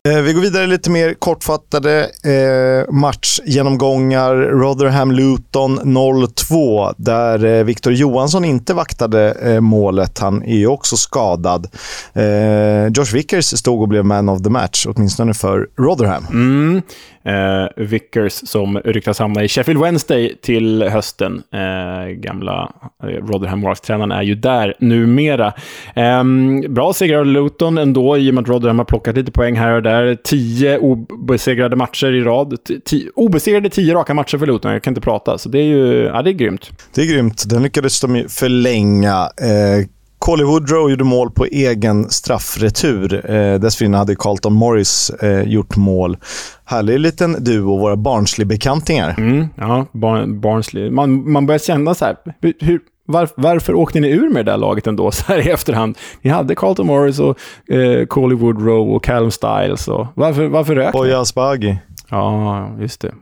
Eh, 0.07 0.21
vi 0.21 0.33
går 0.33 0.41
vidare 0.41 0.67
lite 0.67 0.89
mer 0.89 1.13
kortfattade 1.13 2.09
eh, 2.23 2.93
matchgenomgångar. 2.93 4.35
Rotherham-Luton 4.35 5.79
0-2 5.79 6.93
där 6.97 7.45
eh, 7.45 7.63
Victor 7.63 7.93
Johansson 7.93 8.45
inte 8.45 8.73
vaktade 8.73 9.31
eh, 9.31 9.61
målet. 9.61 10.19
Han 10.19 10.43
är 10.43 10.57
ju 10.57 10.67
också 10.67 10.97
skadad. 10.97 11.67
Eh, 12.13 12.87
Josh 12.87 13.13
Vickers 13.13 13.45
stod 13.45 13.81
och 13.81 13.87
blev 13.87 14.05
man 14.05 14.29
of 14.29 14.43
the 14.43 14.49
match, 14.49 14.85
åtminstone 14.89 15.33
för 15.33 15.67
Rotherham. 15.77 16.25
Mm. 16.29 16.81
Eh, 17.25 17.83
Vickers 17.85 18.33
som 18.33 18.77
ryktas 18.77 19.19
hamna 19.19 19.43
i 19.43 19.47
Sheffield 19.47 19.81
Wednesday 19.81 20.35
till 20.41 20.83
hösten. 20.83 21.43
Eh, 21.53 22.09
gamla 22.09 22.71
eh, 23.03 23.07
Rotherham 23.07 23.61
Warks-tränaren 23.61 24.11
är 24.11 24.21
ju 24.21 24.35
där 24.35 24.73
numera. 24.79 25.53
Eh, 25.95 26.23
bra 26.69 26.93
segrar 26.93 27.19
av 27.19 27.25
Luton 27.25 27.77
ändå, 27.77 28.17
i 28.17 28.29
och 28.29 28.33
med 28.33 28.41
att 28.41 28.49
Rotherham 28.49 28.77
har 28.77 28.85
plockat 28.85 29.15
lite 29.15 29.31
poäng 29.31 29.55
här 29.55 29.71
och 29.71 29.83
där. 29.83 29.90
Tio 30.23 30.77
obesegrade 30.77 31.75
matcher 31.75 32.11
i 32.13 32.21
rad. 32.21 32.57
T- 32.89 33.07
obesegrade 33.15 33.69
tio 33.69 33.93
raka 33.93 34.13
matcher 34.13 34.37
för 34.37 34.45
Luton. 34.45 34.71
Jag 34.71 34.83
kan 34.83 34.91
inte 34.91 35.01
prata, 35.01 35.37
så 35.37 35.49
det 35.49 35.59
är 35.59 35.63
ju 35.63 36.03
ja, 36.03 36.21
det 36.21 36.29
är 36.29 36.33
grymt. 36.33 36.71
Det 36.95 37.01
är 37.01 37.05
grymt. 37.05 37.43
Den 37.49 37.63
lyckades 37.63 38.01
de 38.01 38.25
förlänga. 38.29 39.29
Eh, 39.41 39.87
Colly 40.19 40.43
Woodrow 40.43 40.89
gjorde 40.89 41.03
mål 41.03 41.31
på 41.31 41.45
egen 41.45 42.09
straffretur. 42.09 43.31
Eh, 43.31 43.59
dessförinnan 43.59 43.99
hade 43.99 44.15
Carlton 44.15 44.53
Morris 44.53 45.09
eh, 45.09 45.41
gjort 45.41 45.75
mål. 45.75 46.17
Härlig 46.65 46.99
liten 46.99 47.43
duo, 47.43 47.77
våra 47.77 47.95
Barnsley-bekantingar. 47.95 49.15
Mm, 49.17 49.47
ja, 49.55 49.85
Bar 49.91 50.25
Barnsley. 50.25 50.89
Man, 50.89 51.31
man 51.31 51.45
börjar 51.45 51.59
känna 51.59 51.95
så 51.95 52.05
här, 52.05 52.15
hur, 52.59 52.79
var, 53.11 53.29
varför 53.35 53.73
åkte 53.73 53.99
ni 53.99 54.09
ur 54.09 54.29
med 54.29 54.45
det 54.45 54.51
där 54.51 54.57
laget 54.57 54.87
ändå 54.87 55.11
så 55.11 55.23
här 55.27 55.47
i 55.47 55.49
efterhand? 55.49 55.97
Ni 56.21 56.29
hade 56.29 56.55
Carlton 56.55 56.87
Morris 56.87 57.19
och 57.19 57.37
eh, 57.73 58.05
Coley 58.05 58.37
Woodrow 58.37 58.95
och 58.95 59.03
Callum 59.03 59.31
Styles. 59.31 59.87
Och, 59.87 60.07
varför, 60.15 60.47
varför 60.47 60.75
rök 60.75 60.93
ni? 60.93 60.99
Boja 60.99 61.19
Asbaghi. 61.19 61.77
Ja, 62.09 62.69
just 62.79 63.01
det. 63.01 63.13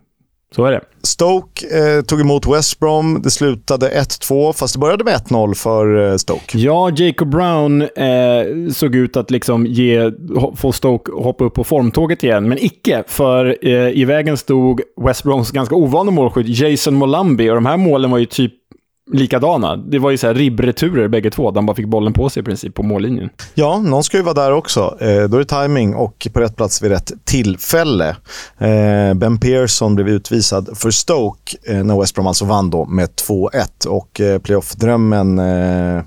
Så 0.55 0.65
är 0.65 0.71
det. 0.71 0.81
Stoke 1.03 1.65
eh, 1.67 2.01
tog 2.01 2.21
emot 2.21 2.47
West 2.47 2.79
Brom. 2.79 3.21
Det 3.23 3.31
slutade 3.31 3.89
1-2, 3.89 4.53
fast 4.53 4.73
det 4.73 4.79
började 4.79 5.03
med 5.03 5.13
1-0 5.13 5.53
för 5.53 6.11
eh, 6.11 6.15
Stoke. 6.15 6.57
Ja, 6.57 6.91
Jacob 6.95 7.29
Brown 7.29 7.81
eh, 7.81 8.71
såg 8.73 8.95
ut 8.95 9.17
att 9.17 9.31
liksom 9.31 9.65
ge, 9.65 10.11
få 10.55 10.71
Stoke 10.71 11.11
hoppa 11.11 11.43
upp 11.43 11.53
på 11.53 11.63
formtåget 11.63 12.23
igen, 12.23 12.49
men 12.49 12.57
icke. 12.57 13.03
För 13.07 13.57
eh, 13.61 13.89
i 13.89 14.05
vägen 14.05 14.37
stod 14.37 14.81
West 15.01 15.23
Broms 15.23 15.51
ganska 15.51 15.75
ovana 15.75 16.11
målskytt 16.11 16.59
Jason 16.59 16.95
Molambi 16.95 17.49
och 17.49 17.55
de 17.55 17.65
här 17.65 17.77
målen 17.77 18.11
var 18.11 18.17
ju 18.17 18.25
typ 18.25 18.53
likadana. 19.13 19.75
Det 19.75 19.99
var 19.99 20.11
ju 20.11 20.17
så 20.17 20.27
här 20.27 20.33
ribbreturer 20.33 21.07
bägge 21.07 21.31
två, 21.31 21.51
där 21.51 21.55
han 21.55 21.65
bara 21.65 21.75
fick 21.75 21.87
bollen 21.87 22.13
på 22.13 22.29
sig 22.29 22.41
i 22.41 22.43
princip 22.43 22.73
på 22.73 22.83
mållinjen. 22.83 23.29
Ja, 23.53 23.79
någon 23.79 24.03
ska 24.03 24.17
ju 24.17 24.23
vara 24.23 24.33
där 24.33 24.51
också. 24.51 24.97
Eh, 24.99 25.23
då 25.23 25.37
är 25.37 25.39
det 25.39 25.45
timing 25.45 25.95
och 25.95 26.27
på 26.33 26.39
rätt 26.39 26.55
plats 26.55 26.83
vid 26.83 26.91
rätt 26.91 27.11
tillfälle. 27.23 28.15
Eh, 28.57 29.13
ben 29.13 29.39
Pearson 29.39 29.95
blev 29.95 30.09
utvisad 30.09 30.69
för 30.77 30.91
Stoke 30.91 31.57
eh, 31.67 31.83
när 31.83 31.99
West 31.99 32.15
Brom 32.15 32.27
alltså 32.27 32.45
vann 32.45 32.69
då 32.69 32.85
med 32.85 33.09
2-1. 33.27 33.87
Och 33.87 34.21
eh, 34.21 34.39
playoff-drömmen, 34.39 35.39
eh, 35.39 36.03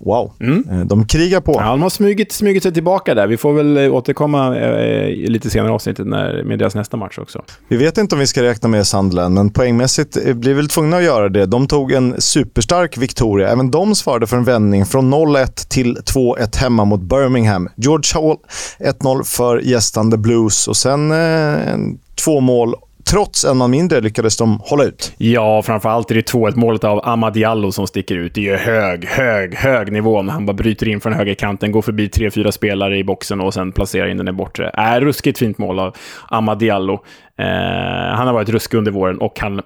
wow. 0.00 0.32
Eh, 0.70 0.80
de 0.86 1.06
krigar 1.06 1.40
på. 1.40 1.52
Ja, 1.52 1.70
de 1.70 1.82
har 1.82 1.90
smugit, 1.90 2.32
smugit 2.32 2.62
sig 2.62 2.72
tillbaka 2.72 3.14
där. 3.14 3.26
Vi 3.26 3.36
får 3.36 3.52
väl 3.52 3.76
eh, 3.76 3.94
återkomma 3.94 4.56
eh, 4.56 5.08
i 5.08 5.26
lite 5.26 5.50
senare 5.50 5.72
avsnittet 5.72 6.06
när, 6.06 6.42
med 6.42 6.58
deras 6.58 6.74
nästa 6.74 6.96
match 6.96 7.18
också. 7.18 7.42
Vi 7.68 7.76
vet 7.76 7.98
inte 7.98 8.14
om 8.14 8.18
vi 8.18 8.26
ska 8.26 8.42
räkna 8.42 8.68
med 8.68 8.86
Sunderland, 8.86 9.34
men 9.34 9.50
poängmässigt 9.50 10.16
eh, 10.16 10.34
blir 10.34 10.54
vi 10.54 10.56
väl 10.56 10.68
tvungna 10.68 10.96
att 10.96 11.04
göra 11.04 11.28
det. 11.28 11.46
De 11.46 11.66
tog 11.66 11.92
en 11.92 12.20
superstark 12.20 12.98
Victoria. 12.98 13.48
Även 13.48 13.70
de 13.70 13.94
svarade 13.94 14.26
för 14.26 14.36
en 14.36 14.44
vändning 14.44 14.86
från 14.86 15.14
0-1 15.14 15.68
till 15.68 15.96
2-1 15.96 16.56
hemma 16.58 16.84
mot 16.84 17.00
Birmingham. 17.00 17.68
George 17.76 18.10
Hall 18.14 18.36
1-0 18.78 19.22
för 19.24 19.58
gästande 19.58 20.18
Blues 20.18 20.68
och 20.68 20.76
sen 20.76 21.12
eh, 21.12 21.76
två 22.24 22.40
mål 22.40 22.74
trots 23.10 23.44
en 23.44 23.56
man 23.56 23.70
mindre 23.70 24.00
lyckades 24.00 24.36
de 24.36 24.60
hålla 24.64 24.84
ut. 24.84 25.12
Ja, 25.16 25.62
framförallt 25.62 26.10
är 26.10 26.14
det 26.14 26.32
2-1 26.32 26.56
målet 26.56 26.84
av 26.84 27.08
Amad 27.08 27.32
Diallo 27.32 27.72
som 27.72 27.86
sticker 27.86 28.16
ut. 28.16 28.34
Det 28.34 28.40
är 28.40 28.52
ju 28.52 28.56
hög, 28.56 29.04
hög, 29.04 29.54
hög 29.54 29.92
nivå 29.92 30.22
han 30.30 30.46
bara 30.46 30.52
bryter 30.52 30.88
in 30.88 31.00
från 31.00 31.12
högerkanten, 31.12 31.72
går 31.72 31.82
förbi 31.82 32.08
tre, 32.08 32.30
fyra 32.30 32.52
spelare 32.52 32.98
i 32.98 33.04
boxen 33.04 33.40
och 33.40 33.54
sen 33.54 33.72
placerar 33.72 34.08
in 34.08 34.16
den 34.16 34.28
i 34.28 34.32
bortre. 34.32 34.70
Är 34.74 35.00
ruskigt 35.00 35.38
fint 35.38 35.58
mål 35.58 35.78
av 35.78 35.96
Amad 36.28 36.58
Diallo. 36.58 36.94
Eh, 37.38 38.16
han 38.16 38.26
har 38.26 38.32
varit 38.32 38.48
ruskig 38.48 38.78
under 38.78 38.90
våren 38.92 39.18
och 39.18 39.40
han 39.40 39.60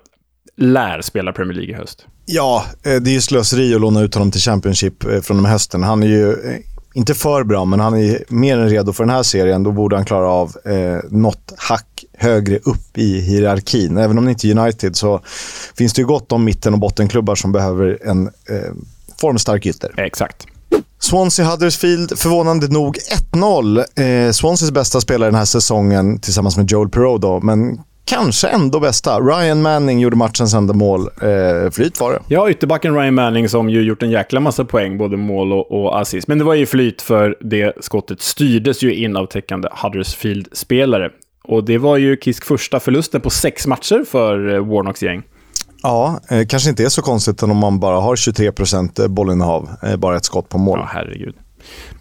lär 0.57 1.01
spela 1.01 1.33
Premier 1.33 1.55
League 1.55 1.75
i 1.75 1.77
höst. 1.77 2.07
Ja, 2.27 2.65
eh, 2.85 3.03
det 3.03 3.11
är 3.11 3.15
ju 3.15 3.21
slöseri 3.21 3.75
att 3.75 3.81
låna 3.81 4.01
ut 4.01 4.15
honom 4.15 4.31
till 4.31 4.41
Championship 4.41 5.05
eh, 5.05 5.21
från 5.21 5.37
den 5.37 5.47
här 5.47 5.53
hösten. 5.53 5.83
Han 5.83 6.03
är 6.03 6.07
ju 6.07 6.31
eh, 6.31 6.59
inte 6.95 7.15
för 7.15 7.45
bra, 7.45 7.65
men 7.65 7.81
han 7.81 7.95
är 7.95 8.25
mer 8.29 8.59
än 8.59 8.69
redo 8.69 8.93
för 8.93 9.05
den 9.05 9.15
här 9.15 9.23
serien. 9.23 9.63
Då 9.63 9.73
borde 9.73 9.97
han 9.97 10.05
klara 10.05 10.29
av 10.29 10.57
eh, 10.65 10.99
något 11.11 11.53
hack 11.57 12.05
högre 12.19 12.59
upp 12.59 12.99
i 12.99 13.21
hierarkin. 13.21 13.99
Även 13.99 14.19
om 14.19 14.25
det 14.25 14.31
inte 14.31 14.49
är 14.49 14.59
United 14.59 14.97
så 14.97 15.21
finns 15.75 15.93
det 15.93 16.01
ju 16.03 16.07
gott 16.07 16.33
om 16.33 16.45
mitten 16.45 16.73
och 16.73 16.79
bottenklubbar 16.79 17.35
som 17.35 17.53
behöver 17.53 17.99
en 18.05 18.27
eh, 18.27 18.73
formstark 19.21 19.67
ytter. 19.67 20.01
Exakt. 20.01 20.47
Swansea 20.99 21.47
Huddersfield, 21.47 22.19
förvånande 22.19 22.69
nog 22.69 22.99
1-0. 23.33 24.27
Eh, 24.27 24.33
Swanseas 24.33 24.71
bästa 24.71 25.01
spelare 25.01 25.31
den 25.31 25.39
här 25.39 25.45
säsongen 25.45 26.19
tillsammans 26.19 26.57
med 26.57 26.71
Joel 26.71 26.89
Perot 26.89 27.43
men 27.43 27.81
kanske 28.05 28.49
ändå 28.49 28.81
bästa. 28.81 29.21
Ryan 29.21 29.63
Manning 29.63 30.01
gjorde 30.01 30.17
matchens 30.17 30.55
enda 30.55 30.75
mål. 30.75 31.01
Eh, 31.01 31.71
flyt 31.71 32.01
var 32.01 32.13
det. 32.13 32.19
Ja, 32.29 32.51
ytterbacken 32.51 32.95
Ryan 32.95 33.15
Manning 33.15 33.49
som 33.49 33.71
ju 33.71 33.83
gjort 33.83 34.03
en 34.03 34.11
jäkla 34.11 34.41
massa 34.41 34.65
poäng, 34.65 34.99
både 34.99 35.17
mål 35.17 35.53
och, 35.53 35.73
och 35.73 36.01
assist. 36.01 36.29
Men 36.29 36.39
det 36.39 36.45
var 36.45 36.55
ju 36.55 36.67
flyt 36.67 37.03
för 37.03 37.37
det 37.41 37.73
skottet 37.81 38.21
styrdes 38.21 38.83
ju 38.83 38.95
in 38.95 39.17
av 39.17 39.27
täckande 39.27 39.69
Huddersfield-spelare. 39.83 41.11
Och 41.45 41.65
det 41.65 41.79
var 41.79 41.97
ju 41.97 42.17
Kisk 42.17 42.45
första 42.45 42.81
förlusten 42.81 43.21
på 43.21 43.31
sex 43.31 43.67
matcher 43.67 44.05
för 44.11 44.55
eh, 44.55 44.67
Warnocks 44.67 45.03
gäng. 45.03 45.23
Ja, 45.83 46.21
eh, 46.31 46.47
kanske 46.47 46.71
inte 46.71 46.85
är 46.85 46.89
så 46.89 47.03
konstigt 47.03 47.43
om 47.43 47.57
man 47.57 47.81
bara 47.81 48.01
har 48.01 48.17
23 48.17 48.53
procent 48.53 49.07
bollinnehav. 49.09 49.69
Eh, 49.83 49.97
bara 49.97 50.17
ett 50.17 50.25
skott 50.25 50.49
på 50.49 50.59
mål. 50.59 50.79
Ja, 50.79 50.89
herregud. 50.93 51.35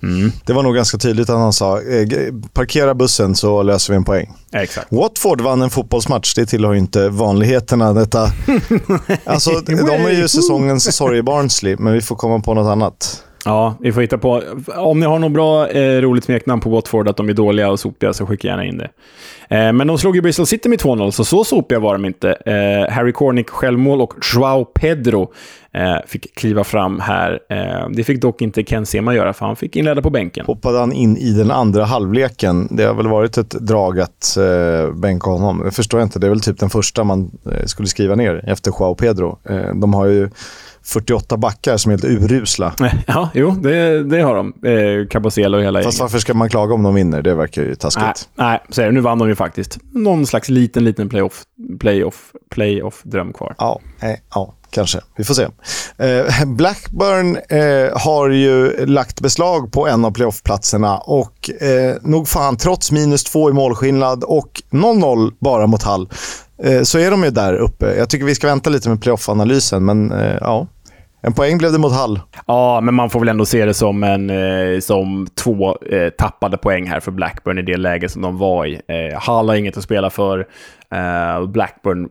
Mm. 0.03 0.31
Det 0.45 0.53
var 0.53 0.63
nog 0.63 0.75
ganska 0.75 0.97
tydligt 0.97 1.29
att 1.29 1.37
han 1.37 1.53
sa 1.53 1.81
eh, 1.81 2.07
parkera 2.53 2.95
bussen 2.95 3.35
så 3.35 3.63
löser 3.63 3.93
vi 3.93 3.97
en 3.97 4.03
poäng. 4.03 4.33
Exakt. 4.51 4.87
Watford 4.91 5.41
vann 5.41 5.61
en 5.61 5.69
fotbollsmatch. 5.69 6.33
Det 6.35 6.45
tillhör 6.45 6.75
inte 6.75 7.09
vanligheterna. 7.09 7.93
Detta. 7.93 8.23
alltså, 9.25 9.51
de 9.65 10.05
är 10.05 10.11
ju 10.11 10.27
säsongens 10.27 10.95
sorg 10.95 11.21
Barnsley, 11.21 11.75
men 11.79 11.93
vi 11.93 12.01
får 12.01 12.15
komma 12.15 12.39
på 12.39 12.53
något 12.53 12.71
annat. 12.71 13.23
Ja, 13.45 13.75
vi 13.79 13.91
får 13.91 14.01
hitta 14.01 14.17
på. 14.17 14.43
Om 14.77 14.99
ni 14.99 15.05
har 15.05 15.19
något 15.19 15.31
bra, 15.31 15.69
eh, 15.69 16.01
roligt 16.01 16.23
smeknamn 16.23 16.61
på 16.61 16.69
Watford, 16.69 17.07
att 17.07 17.17
de 17.17 17.29
är 17.29 17.33
dåliga 17.33 17.71
och 17.71 17.79
sopiga, 17.79 18.13
så 18.13 18.25
skicka 18.25 18.47
gärna 18.47 18.65
in 18.65 18.77
det. 18.77 18.89
Eh, 19.57 19.73
men 19.73 19.87
de 19.87 19.97
slog 19.97 20.15
ju 20.15 20.21
Bristol 20.21 20.45
City 20.45 20.69
med 20.69 20.79
2-0, 20.79 21.11
så 21.11 21.23
så 21.23 21.43
sopiga 21.43 21.79
var 21.79 21.93
de 21.93 22.05
inte. 22.05 22.31
Eh, 22.31 22.93
Harry 22.93 23.11
Cornick 23.11 23.49
självmål 23.49 24.01
och 24.01 24.13
Joao 24.33 24.65
Pedro 24.65 25.33
eh, 25.73 25.95
fick 26.07 26.35
kliva 26.35 26.63
fram 26.63 26.99
här. 26.99 27.39
Eh, 27.49 27.89
det 27.89 28.03
fick 28.03 28.21
dock 28.21 28.41
inte 28.41 28.63
Ken 28.63 28.85
Sema 28.85 29.15
göra, 29.15 29.33
för 29.33 29.45
han 29.45 29.55
fick 29.55 29.75
inleda 29.75 30.01
på 30.01 30.09
bänken. 30.09 30.45
Hoppade 30.45 30.79
han 30.79 30.91
in 30.91 31.17
i 31.17 31.31
den 31.31 31.51
andra 31.51 31.85
halvleken? 31.85 32.67
Det 32.71 32.83
har 32.83 32.93
väl 32.93 33.07
varit 33.07 33.37
ett 33.37 33.49
drag 33.49 33.99
att 33.99 34.37
eh, 34.37 34.93
bänka 34.93 35.29
honom. 35.29 35.61
Det 35.65 35.71
förstår 35.71 35.99
jag 35.99 36.05
inte. 36.05 36.19
Det 36.19 36.27
är 36.27 36.29
väl 36.29 36.41
typ 36.41 36.59
den 36.59 36.69
första 36.69 37.03
man 37.03 37.31
eh, 37.51 37.65
skulle 37.65 37.87
skriva 37.87 38.15
ner 38.15 38.43
efter 38.47 38.71
Joao 38.79 38.95
Pedro. 38.95 39.37
Eh, 39.49 39.75
de 39.75 39.93
har 39.93 40.05
ju 40.05 40.29
48 40.83 41.37
backar 41.37 41.77
som 41.77 41.91
är 41.91 41.93
helt 41.93 42.23
urusla. 42.31 42.73
Ja, 43.07 43.29
jo, 43.33 43.51
det, 43.51 44.03
det 44.03 44.21
har 44.21 44.35
de. 44.35 44.53
Eh, 44.67 45.07
Cabocelo 45.07 45.57
och 45.57 45.63
hela 45.63 45.83
Fast 45.83 45.99
varför 45.99 46.19
ska 46.19 46.33
man 46.33 46.49
klaga 46.49 46.73
om 46.73 46.83
de 46.83 46.95
vinner? 46.95 47.21
Det 47.21 47.35
verkar 47.35 47.61
ju 47.61 47.75
taskigt. 47.75 48.29
Nej, 48.35 48.47
nej 48.47 48.59
så 48.69 48.81
är. 48.81 48.91
Nu 48.91 48.99
vann 48.99 49.19
de 49.19 49.29
ju 49.29 49.35
faktiskt. 49.35 49.77
Någon 49.91 50.25
slags 50.25 50.49
liten, 50.49 50.83
liten 50.83 51.09
playoff, 51.09 51.43
playoff, 51.79 52.31
playoff-dröm 52.49 53.33
kvar. 53.33 53.55
Ja, 53.57 53.81
eh, 54.01 54.15
ja, 54.33 54.55
kanske. 54.71 54.99
Vi 55.15 55.23
får 55.23 55.33
se. 55.33 55.47
Eh, 55.97 56.45
Blackburn 56.45 57.37
eh, 57.49 58.01
har 58.01 58.29
ju 58.29 58.85
lagt 58.85 59.21
beslag 59.21 59.71
på 59.71 59.87
en 59.87 60.05
av 60.05 60.11
playoffplatserna 60.11 60.97
och 60.97 61.49
eh, 61.61 61.95
nog 62.01 62.27
fan, 62.27 62.57
trots 62.57 62.91
minus 62.91 63.23
två 63.23 63.49
i 63.49 63.53
målskillnad 63.53 64.23
och 64.23 64.61
0-0 64.71 65.33
bara 65.39 65.67
mot 65.67 65.83
Hall, 65.83 66.09
eh, 66.63 66.81
så 66.81 66.99
är 66.99 67.11
de 67.11 67.23
ju 67.23 67.29
där 67.29 67.53
uppe. 67.53 67.95
Jag 67.97 68.09
tycker 68.09 68.25
vi 68.25 68.35
ska 68.35 68.47
vänta 68.47 68.69
lite 68.69 68.89
med 68.89 69.01
playoff-analysen, 69.01 69.85
men 69.85 70.11
eh, 70.11 70.37
ja. 70.41 70.67
En 71.23 71.33
poäng 71.33 71.57
blev 71.57 71.71
det 71.71 71.77
mot 71.77 71.93
Hall. 71.93 72.19
Ja, 72.47 72.81
men 72.81 72.93
man 72.93 73.09
får 73.09 73.19
väl 73.19 73.29
ändå 73.29 73.45
se 73.45 73.65
det 73.65 73.73
som, 73.73 74.03
en, 74.03 74.29
eh, 74.29 74.79
som 74.79 75.27
två 75.43 75.77
eh, 75.81 76.09
tappade 76.09 76.57
poäng 76.57 76.87
här 76.87 76.99
för 76.99 77.11
Blackburn 77.11 77.57
i 77.57 77.61
det 77.61 77.77
läge 77.77 78.09
som 78.09 78.21
de 78.21 78.37
var 78.37 78.65
i. 78.65 78.73
Eh, 78.73 79.19
Hall 79.19 79.49
har 79.49 79.55
inget 79.55 79.77
att 79.77 79.83
spela 79.83 80.09
för. 80.09 80.47
Eh, 80.95 81.47
Blackburn 81.47 82.09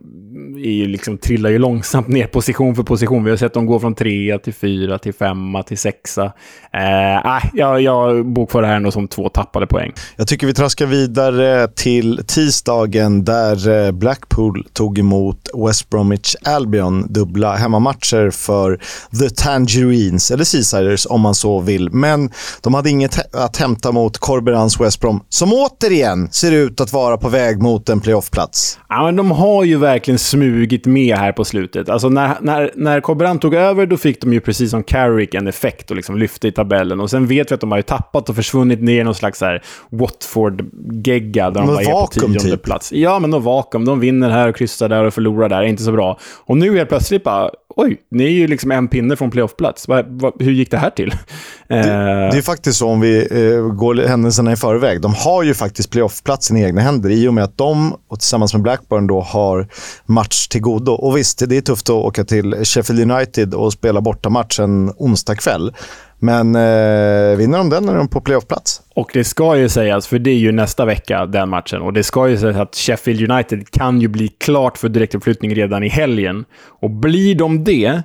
är 0.57 0.71
ju 0.71 0.87
liksom, 0.87 1.17
trillar 1.17 1.49
ju 1.49 1.57
långsamt 1.57 2.07
ner 2.07 2.27
position 2.27 2.75
för 2.75 2.83
position. 2.83 3.23
Vi 3.23 3.29
har 3.29 3.37
sett 3.37 3.53
dem 3.53 3.65
gå 3.65 3.79
från 3.79 3.95
trea 3.95 4.39
till 4.39 4.53
fyra, 4.53 4.97
till 4.97 5.13
femma, 5.13 5.63
till 5.63 5.77
sexa. 5.77 6.25
Eh, 6.73 7.41
jag, 7.53 7.81
jag 7.81 8.25
bokför 8.25 8.61
det 8.61 8.67
här 8.67 8.75
ändå 8.75 8.91
som 8.91 9.07
två 9.07 9.29
tappade 9.29 9.67
poäng. 9.67 9.91
Jag 10.15 10.27
tycker 10.27 10.47
vi 10.47 10.53
traskar 10.53 10.85
vidare 10.85 11.67
till 11.67 12.23
tisdagen 12.27 13.23
där 13.23 13.85
eh, 13.85 13.91
Blackpool 13.91 14.67
tog 14.73 14.99
emot 14.99 15.49
West 15.67 15.89
Bromwich 15.89 16.35
Albion. 16.43 17.05
Dubbla 17.09 17.55
hemmamatcher 17.55 18.29
för 18.29 18.79
The 19.19 19.29
Tangerines, 19.29 20.31
eller 20.31 20.43
Seasiders 20.43 21.07
om 21.09 21.21
man 21.21 21.35
så 21.35 21.59
vill. 21.59 21.89
Men 21.91 22.29
de 22.61 22.73
hade 22.73 22.89
inget 22.89 23.35
att 23.35 23.57
hämta 23.57 23.91
mot 23.91 24.17
Corberans 24.17 24.79
West 24.79 24.99
Brom, 24.99 25.23
som 25.29 25.53
återigen 25.53 26.29
ser 26.31 26.51
ut 26.51 26.81
att 26.81 26.93
vara 26.93 27.17
på 27.17 27.29
väg 27.29 27.61
mot 27.61 27.89
en 27.89 27.99
playoffplats. 27.99 28.70
Ja, 28.89 29.05
men 29.05 29.15
de 29.15 29.31
har 29.31 29.63
ju 29.63 29.77
verkligen 29.77 30.17
smugit 30.19 30.85
med 30.85 31.17
här 31.17 31.31
på 31.31 31.45
slutet. 31.45 31.89
Alltså 31.89 32.09
när, 32.09 32.35
när, 32.41 32.71
när 32.75 33.01
Cobran 33.01 33.39
tog 33.39 33.53
över, 33.53 33.85
då 33.85 33.97
fick 33.97 34.21
de 34.21 34.33
ju 34.33 34.39
precis 34.39 34.71
som 34.71 34.83
Carrick 34.83 35.33
en 35.33 35.47
effekt 35.47 35.91
och 35.91 35.95
liksom 35.95 36.17
lyfte 36.17 36.47
i 36.47 36.51
tabellen. 36.51 36.99
Och 36.99 37.09
sen 37.09 37.27
vet 37.27 37.51
vi 37.51 37.55
att 37.55 37.61
de 37.61 37.71
har 37.71 37.77
ju 37.79 37.83
tappat 37.83 38.29
och 38.29 38.35
försvunnit 38.35 38.81
ner 38.81 39.01
i 39.01 39.03
någon 39.03 39.15
slags 39.15 39.43
Watford-gegga 39.89 41.49
där 41.49 41.61
de 41.61 41.67
bara 41.67 41.81
är 41.81 41.91
på 41.91 42.07
tionde 42.07 42.39
typ. 42.39 42.63
plats. 42.63 42.91
Ja, 42.91 43.19
men 43.19 43.31
de 43.31 43.43
vakuum. 43.43 43.85
De 43.85 43.99
vinner 43.99 44.29
här 44.29 44.49
och 44.49 44.55
kryssar 44.55 44.89
där 44.89 45.03
och 45.03 45.13
förlorar 45.13 45.49
där. 45.49 45.63
Inte 45.63 45.83
så 45.83 45.91
bra. 45.91 46.19
Och 46.45 46.57
nu 46.57 46.77
helt 46.77 46.89
plötsligt 46.89 47.23
bara, 47.23 47.51
oj, 47.75 47.97
ni 48.11 48.23
är 48.23 48.29
ju 48.29 48.47
liksom 48.47 48.71
en 48.71 48.87
pinne 48.87 49.15
från 49.15 49.31
playoffplats. 49.31 49.87
Hur 50.39 50.51
gick 50.51 50.71
det 50.71 50.77
här 50.77 50.89
till? 50.89 51.09
Det, 51.67 51.75
det, 52.31 52.37
är 52.37 52.41
faktiskt 52.41 52.77
så 52.77 52.87
om 52.87 53.01
vi 53.01 53.27
eh, 53.31 53.61
går 53.61 54.07
händelserna 54.07 54.51
i 54.51 54.55
förväg. 54.55 55.01
De 55.01 55.13
har 55.13 55.43
ju 55.43 55.53
faktiskt 55.53 55.89
playoffplatsen 55.89 56.57
i 56.57 56.63
egna 56.63 56.81
händer 56.81 57.09
i 57.09 57.27
och 57.27 57.33
med 57.33 57.43
att 57.43 57.57
de, 57.57 57.95
och 58.07 58.19
tillsammans 58.19 58.53
med 58.53 58.61
Blackburn, 58.61 59.07
då 59.07 59.21
har 59.21 59.67
match 60.05 60.47
till 60.47 60.61
godo. 60.61 60.91
Och 60.91 61.17
visst, 61.17 61.49
det 61.49 61.57
är 61.57 61.61
tufft 61.61 61.89
att 61.89 61.95
åka 61.95 62.23
till 62.23 62.55
Sheffield 62.65 63.11
United 63.11 63.53
och 63.53 63.73
spela 63.73 64.01
bortamatch 64.01 64.59
en 64.59 64.93
onsdag 64.97 65.35
kväll. 65.35 65.73
Men 66.23 66.55
eh, 66.55 67.37
vinner 67.37 67.57
de 67.57 67.69
den 67.69 67.89
är 67.89 67.95
de 67.95 68.07
på 68.07 68.21
playoffplats. 68.21 68.81
Och 68.95 69.09
det 69.13 69.23
ska 69.23 69.57
ju 69.57 69.69
sägas, 69.69 70.07
för 70.07 70.19
det 70.19 70.31
är 70.31 70.35
ju 70.35 70.51
nästa 70.51 70.85
vecka, 70.85 71.25
den 71.25 71.49
matchen. 71.49 71.81
Och 71.81 71.93
det 71.93 72.03
ska 72.03 72.29
ju 72.29 72.37
sägas 72.37 72.57
att 72.57 72.75
Sheffield 72.75 73.31
United 73.31 73.71
kan 73.71 74.01
ju 74.01 74.07
bli 74.07 74.27
klart 74.27 74.77
för 74.77 74.89
direktuppflyttning 74.89 75.55
redan 75.55 75.83
i 75.83 75.89
helgen. 75.89 76.45
Och 76.63 76.89
blir 76.89 77.35
de 77.35 77.63
det, 77.63 78.03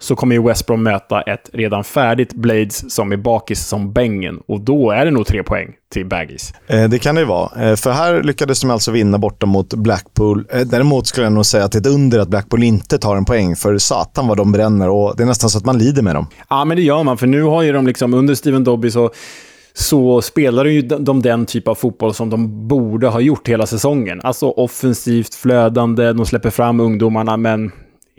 så 0.00 0.16
kommer 0.16 0.34
ju 0.34 0.42
West 0.42 0.66
Brom 0.66 0.82
möta 0.82 1.22
ett 1.22 1.50
redan 1.52 1.84
färdigt 1.84 2.34
Blades 2.34 2.94
som 2.94 3.12
är 3.12 3.16
bakis 3.16 3.66
som 3.66 3.92
bängen. 3.92 4.40
Och 4.48 4.60
då 4.60 4.90
är 4.90 5.04
det 5.04 5.10
nog 5.10 5.26
tre 5.26 5.42
poäng 5.42 5.68
till 5.92 6.06
Baggies. 6.06 6.52
Eh, 6.66 6.88
det 6.88 6.98
kan 6.98 7.14
det 7.14 7.20
ju 7.20 7.26
vara. 7.26 7.70
Eh, 7.70 7.76
för 7.76 7.90
här 7.90 8.22
lyckades 8.22 8.60
de 8.60 8.70
alltså 8.70 8.90
vinna 8.90 9.18
borta 9.18 9.46
mot 9.46 9.74
Blackpool. 9.74 10.46
Eh, 10.52 10.60
däremot 10.60 11.06
skulle 11.06 11.26
jag 11.26 11.32
nog 11.32 11.46
säga 11.46 11.64
att 11.64 11.72
det 11.72 11.78
är 11.78 11.80
ett 11.80 11.86
under 11.86 12.18
att 12.18 12.28
Blackpool 12.28 12.62
inte 12.62 12.98
tar 12.98 13.16
en 13.16 13.24
poäng. 13.24 13.56
För 13.56 13.78
satan 13.78 14.28
vad 14.28 14.36
de 14.36 14.52
bränner 14.52 14.88
och 14.88 15.16
det 15.16 15.22
är 15.22 15.26
nästan 15.26 15.50
så 15.50 15.58
att 15.58 15.64
man 15.64 15.78
lider 15.78 16.02
med 16.02 16.14
dem. 16.14 16.26
Ja, 16.50 16.64
men 16.64 16.76
det 16.76 16.82
gör 16.82 17.02
man. 17.02 17.18
För 17.18 17.26
nu 17.26 17.42
har 17.42 17.62
ju 17.62 17.72
de 17.72 17.86
liksom, 17.86 18.14
under 18.14 18.34
Steven 18.34 18.64
Dobby 18.64 18.90
så 18.90 19.10
så 19.74 20.22
spelar 20.22 20.64
ju 20.64 20.82
de 20.82 21.22
den 21.22 21.46
typ 21.46 21.68
av 21.68 21.74
fotboll 21.74 22.14
som 22.14 22.30
de 22.30 22.68
borde 22.68 23.08
ha 23.08 23.20
gjort 23.20 23.48
hela 23.48 23.66
säsongen. 23.66 24.20
Alltså 24.24 24.50
offensivt, 24.50 25.34
flödande, 25.34 26.12
de 26.12 26.26
släpper 26.26 26.50
fram 26.50 26.80
ungdomarna, 26.80 27.36
men 27.36 27.72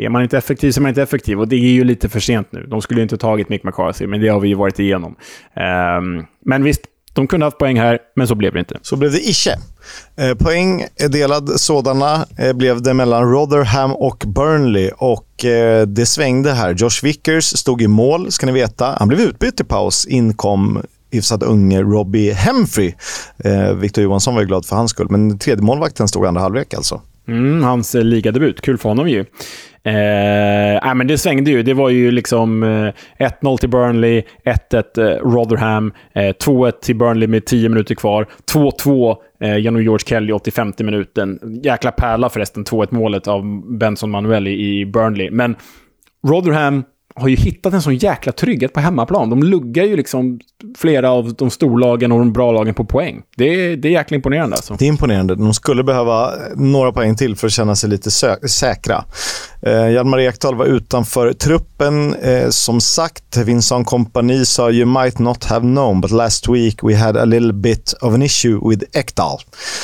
är 0.06 0.10
man 0.10 0.24
inte 0.24 0.38
effektiv 0.38 0.72
så 0.72 0.80
är 0.80 0.82
man 0.82 0.90
inte 0.90 1.02
effektiv. 1.02 1.40
Och 1.40 1.48
det 1.48 1.56
är 1.56 1.60
ju 1.60 1.84
lite 1.84 2.10
för 2.10 2.20
sent 2.20 2.52
nu. 2.52 2.66
De 2.68 2.82
skulle 2.82 3.02
inte 3.02 3.16
ha 3.16 3.20
tagit 3.20 3.50
Mick 3.50 3.64
McCarthy, 3.64 4.08
men 4.08 4.22
det 4.22 4.28
har 4.28 4.40
vi 4.40 4.48
ju 4.48 4.56
varit 4.56 4.80
igenom. 4.80 5.16
Um, 5.56 6.26
men 6.46 6.64
visst, 6.64 6.82
de 7.14 7.28
kunde 7.28 7.44
ha 7.44 7.48
haft 7.48 7.58
poäng 7.58 7.80
här, 7.80 8.00
men 8.16 8.28
så 8.28 8.36
blev 8.36 8.54
det 8.54 8.60
inte. 8.60 8.80
Så 8.82 8.96
blev 8.96 9.12
det 9.12 9.30
icke. 9.30 9.56
Eh, 10.16 10.38
poäng 10.38 10.86
delad 11.10 11.60
sådana 11.60 12.26
eh, 12.38 12.54
blev 12.54 12.82
det 12.82 12.94
mellan 12.94 13.32
Rotherham 13.32 13.92
och 13.92 14.24
Burnley. 14.28 14.92
Och 14.98 15.46
eh, 15.46 15.88
det 15.88 16.06
svängde 16.06 16.52
här. 16.52 16.74
Josh 16.74 17.04
Vickers 17.04 17.46
stod 17.46 17.82
i 17.82 17.88
mål, 17.88 18.32
ska 18.32 18.46
ni 18.46 18.52
veta. 18.52 18.96
Han 19.00 19.08
blev 19.08 19.20
utbytt 19.20 19.60
i 19.60 19.64
paus. 19.64 20.06
In 20.06 20.34
kom 20.34 20.82
hyfsat 21.12 21.44
unge 21.44 21.82
Robbie 21.82 22.32
Hemfrey. 22.32 22.94
Eh, 23.44 23.74
Victor 23.74 24.04
Johansson 24.04 24.34
var 24.34 24.42
ju 24.42 24.48
glad 24.48 24.66
för 24.66 24.76
hans 24.76 24.92
skull, 24.92 25.08
men 25.10 25.40
tredje 25.40 25.64
målvakten 25.64 26.08
stod 26.08 26.26
andra 26.26 26.42
halvlek 26.42 26.74
alltså. 26.74 27.02
Mm, 27.30 27.64
hans 27.64 27.96
eh, 27.96 28.04
ligadebut. 28.04 28.62
Kul 28.62 28.78
för 28.78 28.90
honom 28.90 29.10
ju. 29.10 29.26
Eh, 29.84 30.76
äh, 30.76 30.96
men 30.96 31.08
det 31.08 31.18
svängde 31.18 31.52
ju. 31.52 31.64
Det 31.64 31.74
var 31.74 31.90
ju 31.90 32.12
liksom 32.12 32.64
eh, 32.64 33.28
1-0 33.42 33.58
till 33.58 33.70
Burnley, 33.70 34.24
1-1 34.72 35.00
eh, 35.00 35.30
Rotherham, 35.30 35.94
eh, 36.16 36.22
2-1 36.22 36.72
till 36.72 36.96
Burnley 36.96 37.28
med 37.28 37.46
10 37.46 37.70
minuter 37.70 37.96
kvar, 37.96 38.28
2-2 38.54 39.16
eh, 39.42 39.58
genom 39.58 39.84
George 39.84 40.06
Kelly 40.08 40.34
85 40.34 40.74
minuten. 40.80 41.40
Jäkla 41.64 41.92
pärla 41.92 42.30
förresten, 42.30 42.66
2-1 42.66 42.88
målet 42.92 43.28
av 43.28 43.44
Benson 43.78 44.12
Manueli 44.12 44.52
i 44.52 44.86
Burnley. 44.86 45.32
Men 45.32 45.56
Rotherham 46.28 46.84
har 47.20 47.28
ju 47.28 47.36
hittat 47.36 47.74
en 47.74 47.82
sån 47.82 47.96
jäkla 47.96 48.32
trygghet 48.32 48.74
på 48.74 48.80
hemmaplan. 48.80 49.30
De 49.30 49.44
luggar 49.44 49.84
ju 49.84 49.98
liksom 49.98 50.40
flera 50.78 51.12
av 51.12 51.34
de 51.34 51.50
storlagen 51.50 52.12
och 52.12 52.20
de 52.20 52.34
bra 52.34 52.52
lagen 52.52 52.74
på 52.74 52.86
poäng. 52.86 53.22
Det 53.38 53.46
är, 53.46 53.78
det 53.78 53.88
är 53.88 53.92
jäkla 53.92 54.16
imponerande 54.16 54.56
alltså. 54.56 54.76
Det 54.80 54.86
är 54.86 54.90
imponerande. 54.90 55.36
De 55.36 55.54
skulle 55.54 55.84
behöva 55.84 56.32
några 56.56 56.92
poäng 56.92 57.16
till 57.16 57.36
för 57.36 57.48
att 57.48 57.54
känna 57.54 57.76
sig 57.76 57.90
lite 57.90 58.12
säkra. 58.50 59.04
Eh, 59.62 59.90
Hjalmar 59.90 60.20
Ekdal 60.20 60.56
var 60.56 60.66
utanför 60.66 61.34
truppen. 61.34 62.16
Eh, 62.16 62.50
som 62.50 62.82
sagt, 62.82 63.38
Vincent 63.38 63.88
Kompani 63.88 64.46
sa 64.46 64.72
“You 64.72 64.86
might 65.04 65.20
not 65.20 65.44
have 65.44 65.62
known, 65.62 66.02
but 66.02 66.12
last 66.12 66.50
week 66.50 66.84
we 66.84 66.96
had 66.96 67.18
a 67.18 67.26
little 67.26 67.54
bit 67.54 67.94
of 68.02 68.14
an 68.14 68.22
issue 68.22 68.70
with 68.70 68.84
Ekdal. 68.94 69.38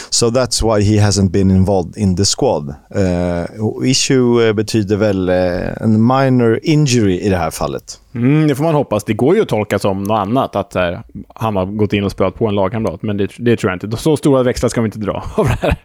So 0.10 0.30
that's 0.30 0.64
why 0.64 0.84
he 0.84 1.06
hasn't 1.08 1.30
been 1.30 1.52
involved 1.52 1.98
in 1.98 2.16
the 2.16 2.26
squad”. 2.26 2.76
Eh, 2.96 3.46
issue 3.92 4.48
eh, 4.48 4.54
betyder 4.54 4.96
väl 4.96 5.30
eh, 5.30 5.82
en 5.82 6.08
minor 6.08 6.60
injury 6.64 7.25
i 7.26 7.30
det 7.30 7.38
här 7.38 7.52
fallet. 7.52 8.00
Mm, 8.16 8.48
det 8.48 8.56
får 8.56 8.64
man 8.64 8.76
hoppas. 8.76 9.04
Det 9.04 9.14
går 9.14 9.36
ju 9.36 9.42
att 9.42 9.50
tolka 9.50 9.80
som 9.80 10.04
något 10.04 10.20
annat, 10.20 10.56
att 10.56 10.74
här, 10.74 11.04
han 11.36 11.56
har 11.56 11.66
gått 11.66 11.94
in 11.94 12.04
och 12.04 12.12
spöat 12.12 12.36
på 12.36 12.48
en 12.48 12.56
lagkamrat. 12.56 13.02
Men 13.02 13.18
det, 13.18 13.32
det 13.38 13.58
tror 13.58 13.72
jag 13.72 13.76
inte. 13.76 13.98
Så 13.98 14.18
stora 14.18 14.44
växlar 14.44 14.70
ska 14.70 14.82
vi 14.82 14.86
inte 14.86 15.00
dra 15.00 15.24
av 15.36 15.46
det 15.46 15.58
här. 15.62 15.76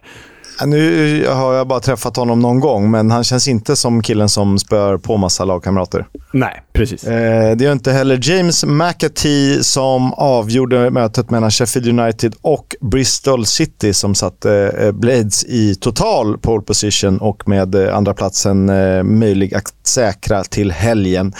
Nu 0.65 1.25
har 1.29 1.53
jag 1.53 1.67
bara 1.67 1.79
träffat 1.79 2.17
honom 2.17 2.39
någon 2.39 2.59
gång, 2.59 2.91
men 2.91 3.11
han 3.11 3.23
känns 3.23 3.47
inte 3.47 3.75
som 3.75 4.03
killen 4.03 4.29
som 4.29 4.59
spör 4.59 4.97
på 4.97 5.17
massa 5.17 5.45
lagkamrater. 5.45 6.05
Nej, 6.33 6.63
precis. 6.73 7.03
Eh, 7.03 7.55
det 7.55 7.63
gör 7.63 7.71
inte 7.71 7.91
heller 7.91 8.19
James 8.21 8.65
McAtee 8.65 9.63
som 9.63 10.13
avgjorde 10.13 10.89
mötet 10.89 11.29
mellan 11.29 11.51
Sheffield 11.51 11.99
United 11.99 12.35
och 12.41 12.75
Bristol 12.81 13.45
City 13.45 13.93
som 13.93 14.15
satte 14.15 14.75
eh, 14.79 14.91
Blades 14.91 15.43
i 15.43 15.75
total 15.75 16.37
pole 16.37 16.63
position 16.63 17.17
och 17.17 17.47
med 17.47 17.75
eh, 17.75 17.95
andra 17.95 18.13
platsen 18.13 18.69
eh, 18.69 19.03
möjlig 19.03 19.55
att 19.55 19.73
säkra 19.83 20.43
till 20.43 20.71
helgen. 20.71 21.33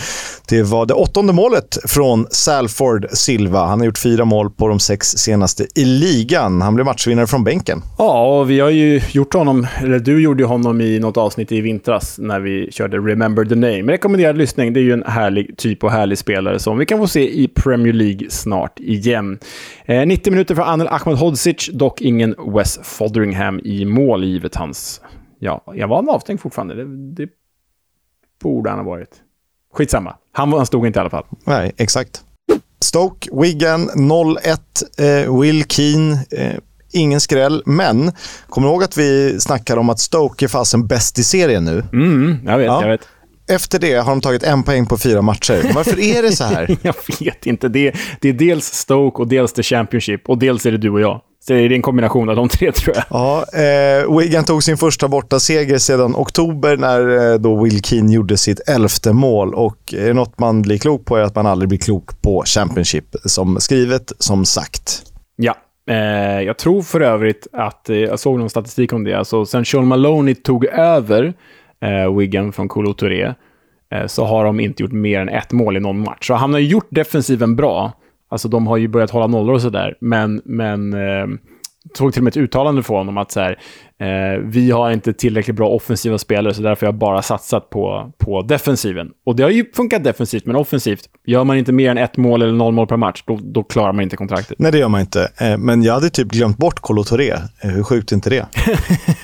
Det 0.47 0.63
var 0.63 0.85
det 0.85 0.93
åttonde 0.93 1.33
målet 1.33 1.77
från 1.85 2.27
Salford 2.31 3.07
Silva. 3.11 3.65
Han 3.65 3.79
har 3.79 3.85
gjort 3.85 3.97
fyra 3.97 4.25
mål 4.25 4.49
på 4.49 4.67
de 4.67 4.79
sex 4.79 5.07
senaste 5.07 5.67
i 5.75 5.85
ligan. 5.85 6.61
Han 6.61 6.75
blev 6.75 6.85
matchvinnare 6.85 7.27
från 7.27 7.43
bänken. 7.43 7.81
Ja, 7.97 8.39
och 8.39 8.49
vi 8.49 8.59
har 8.59 8.69
ju 8.69 9.01
gjort 9.15 9.33
honom, 9.33 9.67
eller 9.81 9.99
du 9.99 10.21
gjorde 10.21 10.45
honom 10.45 10.81
i 10.81 10.99
något 10.99 11.17
avsnitt 11.17 11.51
i 11.51 11.61
vintras 11.61 12.19
när 12.19 12.39
vi 12.39 12.71
körde 12.71 12.97
Remember 12.97 13.45
the 13.45 13.55
Name. 13.55 13.83
Rekommenderad 13.91 14.37
lyssning. 14.37 14.73
Det 14.73 14.79
är 14.79 14.83
ju 14.83 14.93
en 14.93 15.03
härlig 15.03 15.57
typ 15.57 15.83
och 15.83 15.91
härlig 15.91 16.17
spelare 16.17 16.59
som 16.59 16.77
vi 16.77 16.85
kan 16.85 16.97
få 16.97 17.07
se 17.07 17.41
i 17.41 17.47
Premier 17.47 17.93
League 17.93 18.29
snart 18.29 18.79
igen. 18.79 19.39
Eh, 19.85 20.05
90 20.07 20.31
minuter 20.31 20.55
för 20.55 20.61
Anel 20.61 20.87
Ahmedhodzic, 20.87 21.69
dock 21.73 22.01
ingen 22.01 22.35
Wes 22.55 22.79
Fotheringham 22.83 23.59
i 23.63 23.85
mål, 23.85 24.23
givet 24.23 24.55
hans... 24.55 25.01
Ja, 25.39 25.63
jag 25.75 25.87
var 25.87 26.09
avstängd 26.09 26.39
fortfarande. 26.39 26.75
Det, 26.75 26.85
det 27.23 27.29
borde 28.43 28.69
han 28.69 28.79
ha 28.79 28.85
varit. 28.85 29.21
Skitsamma. 29.73 30.15
Han, 30.31 30.53
han 30.53 30.65
stod 30.65 30.87
inte 30.87 30.99
i 30.99 31.01
alla 31.01 31.09
fall. 31.09 31.25
Nej, 31.45 31.71
exakt. 31.77 32.23
Stoke, 32.79 33.29
Wigan 33.41 33.89
0-1. 33.89 34.37
Eh, 34.97 35.39
Will 35.39 35.63
Keane. 35.63 36.25
Eh, 36.31 36.55
ingen 36.93 37.21
skräll, 37.21 37.63
men 37.65 38.11
kommer 38.49 38.67
du 38.67 38.73
ihåg 38.73 38.83
att 38.83 38.97
vi 38.97 39.39
snackade 39.39 39.79
om 39.79 39.89
att 39.89 39.99
Stoke 39.99 40.45
är 40.45 40.47
fasen 40.47 40.87
bäst 40.87 41.19
i 41.19 41.23
serien 41.23 41.65
nu? 41.65 41.83
Mm, 41.93 42.39
jag 42.45 42.57
vet, 42.57 42.67
ja. 42.67 42.81
jag 42.81 42.89
vet. 42.89 43.07
Efter 43.49 43.79
det 43.79 43.93
har 43.93 44.11
de 44.11 44.21
tagit 44.21 44.43
en 44.43 44.63
poäng 44.63 44.85
på 44.85 44.97
fyra 44.97 45.21
matcher. 45.21 45.71
Varför 45.75 45.99
är 45.99 46.21
det 46.21 46.31
så 46.31 46.43
här? 46.43 46.77
jag 46.81 46.95
vet 47.19 47.45
inte. 47.45 47.67
Det, 47.67 47.93
det 48.21 48.29
är 48.29 48.33
dels 48.33 48.65
Stoke 48.65 49.21
och 49.21 49.27
dels 49.27 49.53
The 49.53 49.63
Championship 49.63 50.29
och 50.29 50.37
dels 50.37 50.65
är 50.65 50.71
det 50.71 50.77
du 50.77 50.89
och 50.89 51.01
jag. 51.01 51.21
Så 51.47 51.53
det 51.53 51.59
är 51.59 51.71
en 51.71 51.81
kombination 51.81 52.29
av 52.29 52.35
de 52.35 52.49
tre 52.49 52.71
tror 52.71 52.95
jag. 52.95 53.05
Ja, 53.09 53.45
eh, 53.53 54.17
Wigan 54.17 54.43
tog 54.43 54.63
sin 54.63 54.77
första 54.77 55.07
borta 55.07 55.39
seger 55.39 55.77
sedan 55.77 56.15
oktober 56.15 56.77
när 56.77 57.31
eh, 57.31 57.39
då 57.39 57.63
Will 57.63 57.83
Keane 57.83 58.13
gjorde 58.13 58.37
sitt 58.37 58.69
elfte 58.69 59.13
mål. 59.13 59.53
Och 59.53 59.93
är 59.93 60.13
något 60.13 60.39
man 60.39 60.61
blir 60.61 60.77
klok 60.77 61.05
på 61.05 61.17
är 61.17 61.21
att 61.21 61.35
man 61.35 61.45
aldrig 61.45 61.69
blir 61.69 61.79
klok 61.79 62.21
på 62.21 62.43
Championship. 62.45 63.15
Som 63.25 63.59
skrivet, 63.59 64.11
som 64.19 64.45
sagt. 64.45 65.03
Eh, 65.91 66.41
jag 66.41 66.57
tror 66.57 66.81
för 66.81 67.01
övrigt 67.01 67.47
att, 67.53 67.89
eh, 67.89 67.97
jag 67.97 68.19
såg 68.19 68.39
någon 68.39 68.49
statistik 68.49 68.93
om 68.93 69.03
det, 69.03 69.13
alltså 69.13 69.45
sen 69.45 69.65
Sean 69.65 69.87
Maloney 69.87 70.35
tog 70.35 70.65
över 70.65 71.33
eh, 71.81 72.17
Wigan 72.17 72.51
från 72.51 72.67
Kolo 72.67 72.93
Touré, 72.93 73.33
eh, 73.91 74.05
så 74.07 74.25
har 74.25 74.45
de 74.45 74.59
inte 74.59 74.83
gjort 74.83 74.91
mer 74.91 75.19
än 75.19 75.29
ett 75.29 75.51
mål 75.51 75.77
i 75.77 75.79
någon 75.79 75.99
match. 75.99 76.27
Så 76.27 76.33
han 76.33 76.53
har 76.53 76.59
gjort 76.59 76.87
defensiven 76.89 77.55
bra. 77.55 77.91
Alltså 78.29 78.47
de 78.47 78.67
har 78.67 78.77
ju 78.77 78.87
börjat 78.87 79.11
hålla 79.11 79.27
nollor 79.27 79.53
och 79.53 79.61
sådär, 79.61 79.97
men, 80.01 80.41
men 80.45 80.93
eh, 80.93 81.27
eh, 81.85 81.91
tog 81.97 82.13
till 82.13 82.19
och 82.19 82.23
med 82.23 82.31
ett 82.31 82.37
uttalande 82.37 82.83
från 82.83 82.97
honom 82.97 83.17
att 83.17 83.31
så 83.31 83.39
här, 83.39 83.59
eh, 83.99 84.39
vi 84.43 84.71
har 84.71 84.91
inte 84.91 85.13
tillräckligt 85.13 85.55
bra 85.55 85.69
offensiva 85.69 86.17
spelare, 86.17 86.53
så 86.53 86.61
därför 86.61 86.85
har 86.85 86.93
jag 86.93 86.99
bara 86.99 87.21
satsat 87.21 87.69
på, 87.69 88.11
på 88.17 88.41
defensiven. 88.41 89.09
Och 89.25 89.35
det 89.35 89.43
har 89.43 89.49
ju 89.49 89.65
funkat 89.75 90.03
defensivt, 90.03 90.45
men 90.45 90.55
offensivt, 90.55 91.01
gör 91.25 91.43
man 91.43 91.57
inte 91.57 91.71
mer 91.71 91.91
än 91.91 91.97
ett 91.97 92.17
mål 92.17 92.41
eller 92.41 92.53
noll 92.53 92.73
mål 92.73 92.87
per 92.87 92.97
match, 92.97 93.23
då, 93.27 93.39
då 93.41 93.63
klarar 93.63 93.93
man 93.93 94.03
inte 94.03 94.17
kontraktet. 94.17 94.59
Nej, 94.59 94.71
det 94.71 94.77
gör 94.77 94.89
man 94.89 95.01
inte. 95.01 95.31
Eh, 95.37 95.57
men 95.57 95.83
jag 95.83 95.93
hade 95.93 96.09
typ 96.09 96.27
glömt 96.27 96.57
bort 96.57 96.79
Kolo 96.79 97.03
Touré. 97.03 97.31
Eh, 97.31 97.69
hur 97.69 97.83
sjukt 97.83 98.11
är 98.11 98.15
inte 98.15 98.29
det? 98.29 98.45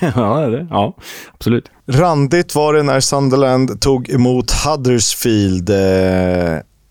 ja, 0.00 0.46
det, 0.46 0.66
ja, 0.70 0.96
absolut. 1.34 1.70
Randigt 1.90 2.54
var 2.54 2.74
det 2.74 2.82
när 2.82 3.00
Sunderland 3.00 3.80
tog 3.80 4.10
emot 4.10 4.50
Huddersfield. 4.52 5.70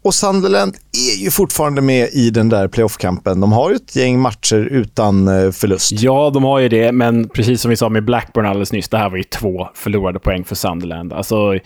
Och 0.08 0.16
Sunderland 0.16 0.78
är 0.94 1.24
ju 1.24 1.32
fortfarande 1.32 1.82
med 1.82 2.10
i 2.14 2.30
den 2.30 2.50
där 2.50 2.68
playoff-kampen. 2.68 3.40
De 3.40 3.52
har 3.52 3.70
ju 3.70 3.76
ett 3.76 3.96
gäng 3.96 4.20
matcher 4.20 4.68
utan 4.72 5.28
eh, 5.28 5.52
förlust. 5.52 5.92
Ja, 5.92 6.30
de 6.34 6.44
har 6.44 6.60
ju 6.60 6.70
det, 6.70 6.92
men 6.92 7.30
precis 7.30 7.62
som 7.62 7.70
vi 7.70 7.76
sa 7.76 7.90
med 7.90 8.06
Blackburn 8.06 8.46
alldeles 8.46 8.72
nyss, 8.72 8.90
det 8.90 8.98
här 8.98 9.10
var 9.10 9.18
ju 9.18 9.24
två 9.24 9.68
förlorade 9.74 10.20
poäng 10.20 10.44
för 10.44 10.56
Sunderland. 10.56 11.14
Alltså, 11.14 11.60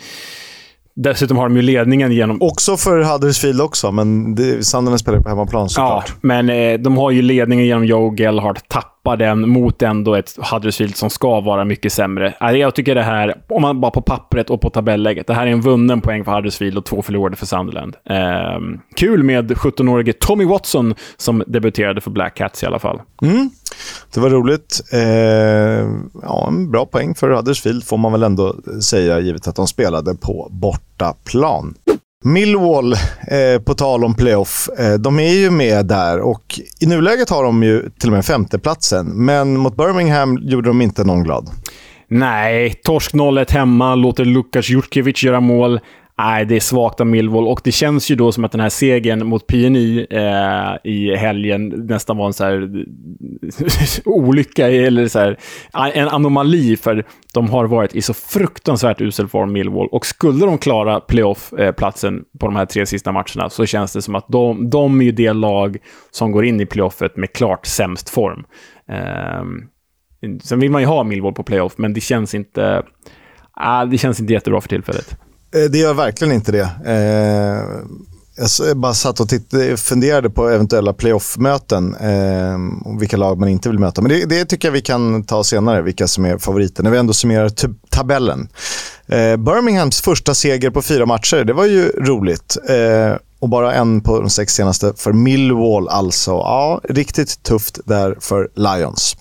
Dessutom 0.95 1.37
har 1.37 1.49
de 1.49 1.55
ju 1.55 1.61
ledningen 1.61 2.11
genom... 2.11 2.41
Också 2.41 2.77
för 2.77 3.01
Huddersfield 3.01 3.61
också, 3.61 3.91
men 3.91 4.37
Sunderland 4.63 4.99
spelar 4.99 5.19
på 5.19 5.29
hemmaplan 5.29 5.69
såklart. 5.69 6.05
Ja, 6.07 6.13
men 6.21 6.49
eh, 6.49 6.79
de 6.79 6.97
har 6.97 7.11
ju 7.11 7.21
ledningen 7.21 7.65
genom 7.65 7.85
Joe 7.85 8.15
Gellhardt. 8.15 8.69
Tappar 8.69 9.17
den 9.17 9.49
mot 9.49 9.81
ändå 9.81 10.15
ett 10.15 10.37
Huddersfield 10.51 10.95
som 10.95 11.09
ska 11.09 11.41
vara 11.41 11.65
mycket 11.65 11.93
sämre. 11.93 12.33
Jag 12.39 12.75
tycker 12.75 12.95
det 12.95 13.03
här, 13.03 13.35
om 13.49 13.61
man 13.61 13.81
bara 13.81 13.91
på 13.91 14.01
pappret 14.01 14.49
och 14.49 14.61
på 14.61 14.69
tabelläget, 14.69 15.27
det 15.27 15.33
här 15.33 15.47
är 15.47 15.51
en 15.51 15.61
vunnen 15.61 16.01
poäng 16.01 16.25
för 16.25 16.31
Huddersfield 16.31 16.77
och 16.77 16.85
två 16.85 17.01
förlorade 17.01 17.35
för 17.35 17.45
Sunderland. 17.45 17.95
Eh, 18.09 18.59
kul 18.95 19.23
med 19.23 19.51
17-årige 19.51 20.13
Tommy 20.13 20.45
Watson 20.45 20.95
som 21.17 21.43
debuterade 21.47 22.01
för 22.01 22.11
Black 22.11 22.35
Cats 22.37 22.63
i 22.63 22.65
alla 22.65 22.79
fall. 22.79 23.01
Mm. 23.21 23.49
Det 24.13 24.19
var 24.19 24.29
roligt. 24.29 24.81
Eh, 24.91 25.01
ja, 26.23 26.47
en 26.47 26.71
bra 26.71 26.85
poäng 26.85 27.15
för 27.15 27.29
Huddersfield 27.29 27.83
får 27.83 27.97
man 27.97 28.11
väl 28.11 28.23
ändå 28.23 28.55
säga, 28.81 29.19
givet 29.19 29.47
att 29.47 29.55
de 29.55 29.67
spelade 29.67 30.15
på 30.15 30.47
bortaplan. 30.51 31.73
Millwall, 32.23 32.93
eh, 33.27 33.61
på 33.65 33.73
tal 33.73 34.03
om 34.03 34.13
playoff, 34.13 34.69
eh, 34.79 34.93
de 34.93 35.19
är 35.19 35.33
ju 35.33 35.49
med 35.49 35.85
där 35.85 36.19
och 36.19 36.59
i 36.79 36.85
nuläget 36.85 37.29
har 37.29 37.43
de 37.43 37.63
ju 37.63 37.89
till 37.99 38.09
och 38.09 38.13
med 38.13 38.25
femteplatsen. 38.25 39.05
Men 39.05 39.57
mot 39.57 39.77
Birmingham 39.77 40.37
gjorde 40.41 40.69
de 40.69 40.81
inte 40.81 41.03
någon 41.03 41.23
glad. 41.23 41.49
Nej, 42.07 42.73
torsk 42.83 43.13
0-1 43.13 43.51
hemma, 43.51 43.95
låter 43.95 44.25
Lukas 44.25 44.69
Jurkevic 44.69 45.23
göra 45.23 45.39
mål. 45.39 45.79
Nej, 46.23 46.45
det 46.45 46.55
är 46.55 46.59
svagt 46.59 47.01
av 47.01 47.07
Millwall 47.07 47.47
och 47.47 47.61
det 47.63 47.71
känns 47.71 48.11
ju 48.11 48.15
då 48.15 48.31
som 48.31 48.43
att 48.45 48.51
den 48.51 48.61
här 48.61 48.69
segern 48.69 49.27
mot 49.27 49.47
PNI 49.47 50.07
eh, 50.09 50.91
i 50.91 51.15
helgen 51.15 51.67
nästan 51.67 52.17
var 52.17 52.25
en 52.25 52.33
så 52.33 52.43
här 52.43 52.85
olycka 54.05 54.69
eller 54.71 55.07
så 55.07 55.19
här, 55.19 55.37
en 55.93 56.07
anomali 56.07 56.77
för 56.77 57.05
de 57.33 57.49
har 57.49 57.65
varit 57.65 57.95
i 57.95 58.01
så 58.01 58.13
fruktansvärt 58.13 59.01
usel 59.01 59.27
form, 59.27 59.51
Millwall. 59.51 59.87
Och 59.87 60.05
skulle 60.05 60.45
de 60.45 60.57
klara 60.57 60.99
playoff-platsen 60.99 62.17
eh, 62.17 62.39
på 62.39 62.45
de 62.45 62.55
här 62.55 62.65
tre 62.65 62.85
sista 62.85 63.11
matcherna 63.11 63.49
så 63.49 63.65
känns 63.65 63.93
det 63.93 64.01
som 64.01 64.15
att 64.15 64.25
de, 64.27 64.69
de 64.69 65.01
är 65.01 65.05
ju 65.05 65.11
det 65.11 65.33
lag 65.33 65.77
som 66.11 66.31
går 66.31 66.45
in 66.45 66.61
i 66.61 66.65
playoffet 66.65 67.17
med 67.17 67.33
klart 67.33 67.65
sämst 67.65 68.09
form. 68.09 68.43
Eh, 68.89 69.43
sen 70.43 70.59
vill 70.59 70.71
man 70.71 70.81
ju 70.81 70.87
ha 70.87 71.03
Millwall 71.03 71.33
på 71.33 71.43
playoff, 71.43 71.73
men 71.77 71.93
det 71.93 72.01
känns 72.01 72.35
inte, 72.35 72.83
ah, 73.51 73.85
det 73.85 73.97
känns 73.97 74.19
inte 74.19 74.33
jättebra 74.33 74.61
för 74.61 74.69
tillfället. 74.69 75.17
Eh, 75.55 75.63
det 75.63 75.77
gör 75.77 75.93
verkligen 75.93 76.33
inte 76.33 76.51
det. 76.51 76.69
Eh, 76.85 77.65
jag 78.67 78.77
bara 78.77 78.93
satt 78.93 79.19
och 79.19 79.29
tittade, 79.29 79.77
funderade 79.77 80.29
på 80.29 80.49
eventuella 80.49 80.93
playoff-möten. 80.93 81.95
Eh, 81.95 82.89
och 82.89 83.01
vilka 83.01 83.17
lag 83.17 83.39
man 83.39 83.49
inte 83.49 83.69
vill 83.69 83.79
möta. 83.79 84.01
Men 84.01 84.09
det, 84.09 84.25
det, 84.25 84.45
tycker 84.45 84.67
jag 84.67 84.73
vi 84.73 84.81
kan 84.81 85.23
ta 85.23 85.43
senare, 85.43 85.81
vilka 85.81 86.07
som 86.07 86.25
är 86.25 86.37
favoriter. 86.37 86.83
När 86.83 86.91
vi 86.91 86.97
ändå 86.97 87.13
summerar 87.13 87.51
tabellen. 87.89 88.49
Birminghams 89.37 90.01
första 90.01 90.33
seger 90.33 90.69
på 90.69 90.81
fyra 90.81 91.05
matcher, 91.05 91.43
det 91.43 91.53
var 91.53 91.65
ju 91.65 91.89
roligt. 91.89 92.57
och 93.39 93.49
bara 93.49 93.73
en 93.73 94.01
på 94.01 94.21
de 94.21 94.29
sex 94.29 94.53
senaste 94.53 94.93
för 94.97 95.13
Millwall 95.13 95.87
alltså. 95.87 96.31
Ja, 96.31 96.81
riktigt 96.83 97.43
tufft 97.43 97.79
där 97.85 98.17
för 98.19 98.49
Lions. 98.55 99.15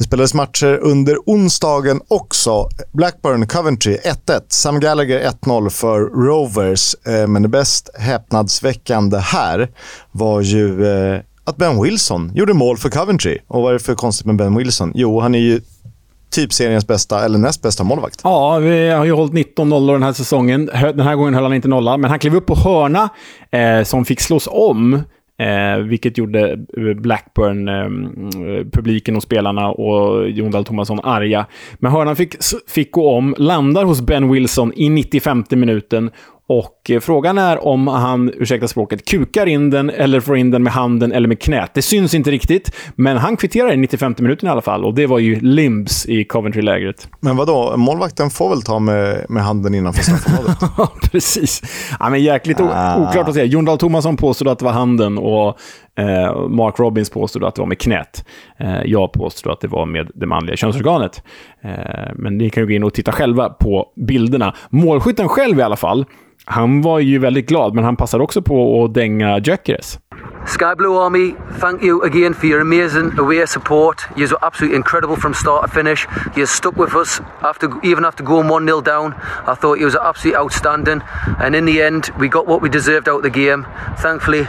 Det 0.00 0.04
spelades 0.04 0.34
matcher 0.34 0.78
under 0.82 1.16
onsdagen 1.26 2.00
också. 2.08 2.68
Blackburn 2.92 3.46
Coventry 3.46 3.96
1-1. 3.96 4.40
Sam 4.48 4.80
Gallagher 4.80 5.30
1-0 5.44 5.70
för 5.70 6.00
Rovers. 6.00 6.94
Eh, 7.06 7.26
men 7.26 7.42
det 7.42 7.48
bäst 7.48 7.90
häpnadsväckande 7.98 9.18
här 9.18 9.68
var 10.12 10.40
ju 10.40 10.86
eh, 10.86 11.20
att 11.44 11.56
Ben 11.56 11.82
Wilson 11.82 12.32
gjorde 12.34 12.54
mål 12.54 12.76
för 12.76 12.88
Coventry. 12.90 13.38
Och 13.46 13.62
vad 13.62 13.70
är 13.70 13.72
det 13.72 13.84
för 13.84 13.94
konstigt 13.94 14.26
med 14.26 14.36
Ben 14.36 14.56
Wilson? 14.56 14.92
Jo, 14.94 15.20
han 15.20 15.34
är 15.34 15.38
ju 15.38 15.60
typ 16.30 16.52
seriens 16.52 16.86
bästa, 16.86 17.24
eller 17.24 17.38
näst 17.38 17.62
bästa 17.62 17.84
målvakt. 17.84 18.20
Ja, 18.24 18.58
vi 18.58 18.90
har 18.90 19.04
ju 19.04 19.12
hållit 19.12 19.32
19 19.32 19.68
nollor 19.68 19.92
den 19.92 20.02
här 20.02 20.12
säsongen. 20.12 20.66
Den 20.66 21.00
här 21.00 21.14
gången 21.14 21.34
höll 21.34 21.42
han 21.42 21.54
inte 21.54 21.68
nolla, 21.68 21.96
men 21.96 22.10
han 22.10 22.18
klev 22.18 22.36
upp 22.36 22.46
på 22.46 22.54
hörna 22.54 23.08
eh, 23.50 23.84
som 23.84 24.04
fick 24.04 24.20
slås 24.20 24.48
om. 24.50 25.02
Eh, 25.40 25.78
vilket 25.78 26.18
gjorde 26.18 26.56
Blackburn, 26.96 27.68
eh, 27.68 27.74
mm, 27.74 28.26
eh, 28.26 28.64
publiken 28.72 29.16
och 29.16 29.22
spelarna 29.22 29.70
och 29.70 30.30
Jon 30.30 30.50
Dahl 30.50 30.64
Tomasson 30.64 31.00
arga. 31.00 31.46
Men 31.78 31.92
hörnan 31.92 32.16
fick, 32.16 32.34
fick 32.68 32.92
gå 32.92 33.10
om, 33.10 33.34
landar 33.38 33.84
hos 33.84 34.00
Ben 34.00 34.32
Wilson 34.32 34.72
i 34.76 34.88
95 34.88 35.44
minuten 35.50 36.10
och 36.46 36.79
eh, 36.90 37.00
frågan 37.00 37.38
är 37.38 37.66
om 37.66 37.88
han, 37.88 38.32
ursäkta 38.36 38.68
språket, 38.68 39.04
kukar 39.04 39.46
in 39.46 39.70
den 39.70 39.90
eller 39.90 40.20
får 40.20 40.36
in 40.36 40.50
den 40.50 40.62
med 40.62 40.72
handen 40.72 41.12
eller 41.12 41.28
med 41.28 41.40
knät. 41.40 41.70
Det 41.74 41.82
syns 41.82 42.14
inte 42.14 42.30
riktigt, 42.30 42.76
men 42.94 43.16
han 43.16 43.36
kvitterar 43.36 43.72
i 43.72 43.76
95 43.76 44.14
minuten 44.18 44.48
i 44.48 44.52
alla 44.52 44.62
fall. 44.62 44.84
Och 44.84 44.94
det 44.94 45.06
var 45.06 45.18
ju 45.18 45.40
Limbs 45.40 46.06
i 46.06 46.24
Coventry-lägret. 46.24 47.08
Men 47.20 47.36
vadå, 47.36 47.76
målvakten 47.76 48.30
får 48.30 48.48
väl 48.48 48.62
ta 48.62 48.78
med, 48.78 49.26
med 49.28 49.42
handen 49.42 49.74
innanför 49.74 50.02
straffområdet? 50.02 50.56
Ja, 50.76 50.92
precis. 51.12 51.62
Ja, 52.00 52.10
men 52.10 52.22
jäkligt 52.22 52.60
ah. 52.60 53.08
oklart 53.08 53.28
att 53.28 53.34
säga. 53.34 53.44
Jon 53.44 53.64
Dahl 53.64 53.78
Tomasson 53.78 54.16
påstod 54.16 54.48
att 54.48 54.58
det 54.58 54.64
var 54.64 54.72
handen 54.72 55.18
och 55.18 55.58
eh, 55.98 56.48
Mark 56.48 56.78
Robbins 56.78 57.10
påstod 57.10 57.44
att 57.44 57.54
det 57.54 57.62
var 57.62 57.66
med 57.66 57.78
knät. 57.78 58.24
Eh, 58.58 58.82
jag 58.84 59.12
påstod 59.12 59.52
att 59.52 59.60
det 59.60 59.68
var 59.68 59.86
med 59.86 60.10
det 60.14 60.26
manliga 60.26 60.56
könsorganet. 60.56 61.22
Eh, 61.62 62.12
men 62.14 62.38
ni 62.38 62.50
kan 62.50 62.62
ju 62.62 62.66
gå 62.66 62.72
in 62.72 62.84
och 62.84 62.94
titta 62.94 63.12
själva 63.12 63.48
på 63.48 63.86
bilderna. 63.96 64.54
Målskytten 64.70 65.28
själv 65.28 65.58
i 65.58 65.62
alla 65.62 65.76
fall, 65.76 66.04
han 66.44 66.79
var 66.82 66.98
ju 66.98 67.18
väldigt 67.18 67.48
glad, 67.48 67.74
men 67.74 67.84
han 67.84 67.96
passade 67.96 68.24
också 68.24 68.42
på 68.42 68.84
att 68.84 68.94
dänga 68.94 69.38
Gyökeres. 69.38 69.98
Sky 70.46 70.74
Blue 70.74 70.96
Army, 70.96 71.34
thank 71.60 71.82
you 71.82 72.02
again 72.02 72.34
for 72.34 72.46
your 72.46 72.60
amazing 72.60 73.18
away 73.18 73.46
support. 73.46 74.02
You 74.16 74.26
were 74.26 74.38
absolutely 74.42 74.76
incredible 74.76 75.16
from 75.16 75.34
start 75.34 75.62
to 75.66 75.68
finish. 75.68 76.06
You 76.34 76.46
stuck 76.46 76.76
with 76.76 76.94
us 76.94 77.20
after, 77.42 77.68
even 77.84 78.04
after 78.04 78.24
going 78.24 78.48
1 78.48 78.66
0 78.66 78.80
down. 78.80 79.14
I 79.46 79.54
thought 79.54 79.78
you 79.78 79.84
was 79.84 79.96
absolutely 79.96 80.38
outstanding. 80.38 81.02
And 81.38 81.54
in 81.54 81.66
the 81.66 81.82
end, 81.82 82.10
we 82.18 82.28
got 82.28 82.46
what 82.46 82.62
we 82.62 82.68
deserved 82.68 83.08
out 83.08 83.18
of 83.18 83.22
the 83.22 83.30
game. 83.30 83.66
Thankfully, 83.98 84.46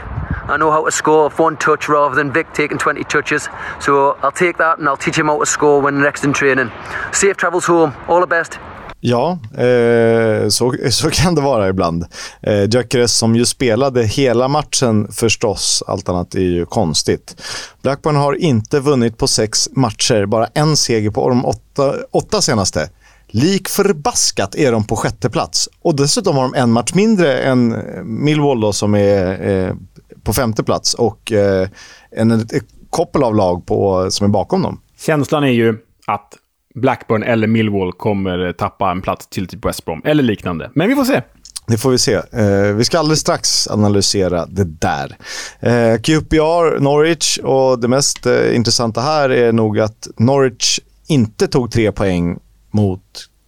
I 0.48 0.58
know 0.58 0.72
how 0.72 0.86
to 0.86 0.92
score 0.92 1.26
off 1.26 1.40
one 1.40 1.58
touch 1.58 1.90
rather 1.90 2.16
than 2.16 2.32
Vic 2.32 2.54
taking 2.54 2.78
20 2.78 3.04
touches. 3.04 3.50
So 3.80 4.18
I'll 4.24 4.32
take 4.32 4.58
that 4.58 4.80
and 4.80 4.88
I'll 4.88 4.98
teach 4.98 5.18
him 5.18 5.28
how 5.28 5.40
to 5.40 5.46
score 5.46 5.82
when 5.82 6.02
next 6.02 6.24
in 6.24 6.34
training. 6.34 6.72
Safe 7.12 7.36
travels 7.38 7.66
home. 7.66 7.94
All 8.08 8.22
the 8.22 8.28
best. 8.28 8.60
Ja, 9.04 9.40
eh, 9.58 10.48
så, 10.50 10.76
så 10.92 11.10
kan 11.10 11.36
det 11.36 11.42
vara 11.42 11.70
ibland. 11.70 12.06
Eh, 12.42 12.70
Gyökeres 12.70 13.18
som 13.18 13.36
ju 13.36 13.46
spelade 13.46 14.04
hela 14.04 14.48
matchen 14.48 15.12
förstås, 15.12 15.84
allt 15.88 16.10
annat 16.10 16.36
är 16.36 16.40
ju 16.40 16.66
konstigt. 16.66 17.42
Blackburn 17.82 18.16
har 18.16 18.34
inte 18.34 18.80
vunnit 18.80 19.18
på 19.18 19.28
sex 19.28 19.70
matcher, 19.72 20.26
bara 20.26 20.48
en 20.54 20.78
seger 20.78 21.10
på 21.10 21.30
de 21.30 21.46
åtta, 21.46 21.94
åtta 22.12 22.42
senaste. 22.42 22.90
Lik 23.28 23.70
förbaskat 23.70 24.56
är 24.56 24.72
de 24.72 24.84
på 24.84 24.96
sjätte 24.96 25.30
plats. 25.30 25.70
Och 25.82 25.96
dessutom 25.96 26.36
har 26.36 26.44
de 26.44 26.54
en 26.54 26.72
match 26.72 26.94
mindre 26.94 27.40
än 27.42 27.76
Millwall 28.04 28.62
då, 28.62 28.74
som 28.74 28.96
är 28.96 29.50
eh, 29.50 29.76
på 30.24 30.34
femte 30.34 30.64
plats 30.64 30.94
och 30.94 31.32
eh, 31.32 31.68
en, 32.12 32.32
ett 32.32 32.66
koppel 32.90 33.24
av 33.24 33.36
lag 33.36 33.66
på, 33.66 34.12
som 34.12 34.26
är 34.26 34.30
bakom 34.30 34.62
dem. 34.62 34.82
Känslan 35.00 35.44
är 35.44 35.52
ju 35.52 35.78
att 36.08 36.38
Blackburn 36.76 37.24
eller 37.24 37.48
Millwall 37.48 37.94
kommer 37.94 38.52
tappa 38.52 38.92
en 38.92 39.02
plats 39.02 39.28
till 39.28 39.48
typ 39.48 39.66
West 39.66 39.86
Brom, 39.86 40.02
eller 40.06 40.24
liknande. 40.24 40.72
Men 40.76 40.90
vi 40.90 40.96
får 40.96 41.06
se. 41.06 41.22
Det 41.68 41.78
får 41.78 41.92
vi 41.92 41.98
se. 41.98 42.14
Eh, 42.14 42.76
vi 42.76 42.84
ska 42.84 43.00
alldeles 43.00 43.20
strax 43.20 43.68
analysera 43.68 44.46
det 44.46 44.64
där. 44.64 45.18
Eh, 45.60 46.02
QPR, 46.02 46.80
Norwich 46.80 47.38
och 47.38 47.80
det 47.80 47.88
mest 47.88 48.26
eh, 48.26 48.56
intressanta 48.56 49.02
här 49.02 49.30
är 49.30 49.52
nog 49.52 49.80
att 49.80 50.08
Norwich 50.18 50.80
inte 51.08 51.48
tog 51.48 51.72
tre 51.72 51.92
poäng 51.92 52.40
mot 52.72 53.02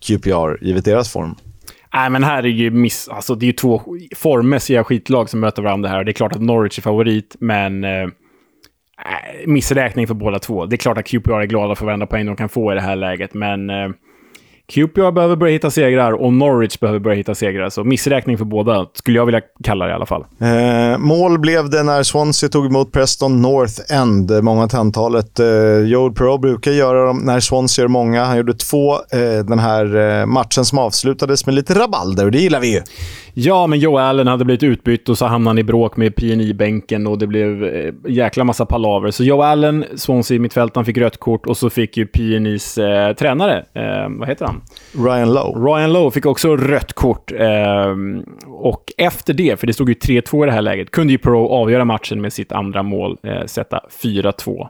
QPR, 0.07 0.63
givet 0.65 0.85
deras 0.85 1.09
form. 1.09 1.35
Nej, 1.93 2.09
men 2.09 2.23
här 2.23 2.43
är 2.43 2.47
ju 2.47 2.71
miss... 2.71 3.07
Alltså, 3.07 3.35
det 3.35 3.45
är 3.45 3.47
ju 3.47 3.53
två 3.53 3.81
formmässiga 4.15 4.83
skitlag 4.83 5.29
som 5.29 5.39
möter 5.39 5.61
varandra 5.61 5.89
här. 5.89 6.03
Det 6.03 6.11
är 6.11 6.13
klart 6.13 6.35
att 6.35 6.41
Norwich 6.41 6.77
är 6.77 6.81
favorit, 6.81 7.35
men... 7.39 7.85
Äh, 8.97 9.47
missräkning 9.47 10.07
för 10.07 10.13
båda 10.13 10.39
två. 10.39 10.65
Det 10.65 10.75
är 10.75 10.77
klart 10.77 10.97
att 10.97 11.07
QPR 11.07 11.41
är 11.41 11.45
glada 11.45 11.75
för 11.75 11.85
varenda 11.85 12.05
poäng 12.05 12.25
de 12.25 12.35
kan 12.35 12.49
få 12.49 12.71
i 12.71 12.75
det 12.75 12.81
här 12.81 12.95
läget, 12.95 13.33
men 13.33 13.69
eh, 13.69 13.89
QPR 14.67 15.11
behöver 15.11 15.35
börja 15.35 15.53
hitta 15.53 15.71
segrar 15.71 16.11
och 16.11 16.33
Norwich 16.33 16.79
behöver 16.79 16.99
börja 16.99 17.17
hitta 17.17 17.35
segrar. 17.35 17.69
Så 17.69 17.83
missräkning 17.83 18.37
för 18.37 18.45
båda, 18.45 18.85
skulle 18.93 19.17
jag 19.17 19.25
vilja 19.25 19.41
kalla 19.63 19.85
det 19.85 19.91
i 19.91 19.93
alla 19.93 20.05
fall. 20.05 20.25
Eh, 20.39 20.97
mål 20.97 21.39
blev 21.39 21.69
det 21.69 21.83
när 21.83 22.03
Swansea 22.03 22.49
tog 22.49 22.65
emot 22.65 22.91
Preston 22.91 23.41
North 23.41 23.93
End. 23.93 24.43
Många 24.43 24.67
till 24.67 24.77
antalet. 24.77 25.39
Eh, 25.39 25.47
Joel 25.85 26.13
Pro 26.13 26.37
brukar 26.37 26.71
göra 26.71 27.05
dem 27.05 27.21
när 27.25 27.39
Swansea 27.39 27.83
gör 27.83 27.87
många. 27.89 28.23
Han 28.23 28.37
gjorde 28.37 28.53
två 28.53 28.93
eh, 28.93 29.45
den 29.47 29.59
här 29.59 29.95
eh, 29.95 30.25
matchen 30.25 30.65
som 30.65 30.77
avslutades 30.77 31.45
med 31.45 31.55
lite 31.55 31.73
rabalder 31.73 32.25
och 32.25 32.31
det 32.31 32.39
gillar 32.39 32.59
vi 32.59 32.73
ju. 32.73 32.81
Ja, 33.35 33.67
men 33.67 33.79
Joe 33.79 33.97
Allen 33.97 34.27
hade 34.27 34.45
blivit 34.45 34.63
utbytt 34.63 35.09
och 35.09 35.17
så 35.17 35.25
hamnade 35.25 35.49
han 35.49 35.57
i 35.57 35.63
bråk 35.63 35.97
med 35.97 36.15
PNI-bänken 36.15 37.07
och 37.07 37.17
det 37.17 37.27
blev 37.27 37.63
eh, 37.63 37.93
jäkla 38.07 38.43
massa 38.43 38.65
palaver. 38.65 39.11
Så 39.11 39.23
Joe 39.23 39.41
Allen, 39.41 39.85
Swansea 39.95 40.39
mittfältaren, 40.39 40.85
fick 40.85 40.97
rött 40.97 41.17
kort 41.17 41.45
och 41.45 41.57
så 41.57 41.69
fick 41.69 41.97
ju 41.97 42.05
PNIs 42.05 42.77
eh, 42.77 43.13
tränare, 43.13 43.65
eh, 43.73 44.09
vad 44.19 44.27
heter 44.27 44.45
han? 44.45 44.52
Ryan 44.91 45.33
Lowe. 45.33 45.71
Ryan 45.71 45.93
Lowe 45.93 46.11
fick 46.11 46.25
också 46.25 46.55
rött 46.55 46.93
kort. 46.93 47.31
Eh, 47.31 47.95
och 48.47 48.83
efter 48.97 49.33
det, 49.33 49.59
för 49.59 49.67
det 49.67 49.73
stod 49.73 49.89
ju 49.89 49.95
3-2 49.95 50.43
i 50.43 50.45
det 50.45 50.51
här 50.51 50.61
läget, 50.61 50.91
kunde 50.91 51.13
ju 51.13 51.17
Pro 51.19 51.47
avgöra 51.49 51.85
matchen 51.85 52.21
med 52.21 52.33
sitt 52.33 52.51
andra 52.51 52.83
mål, 52.83 53.17
eh, 53.23 53.45
sätta 53.45 53.79
4-2. 54.03 54.69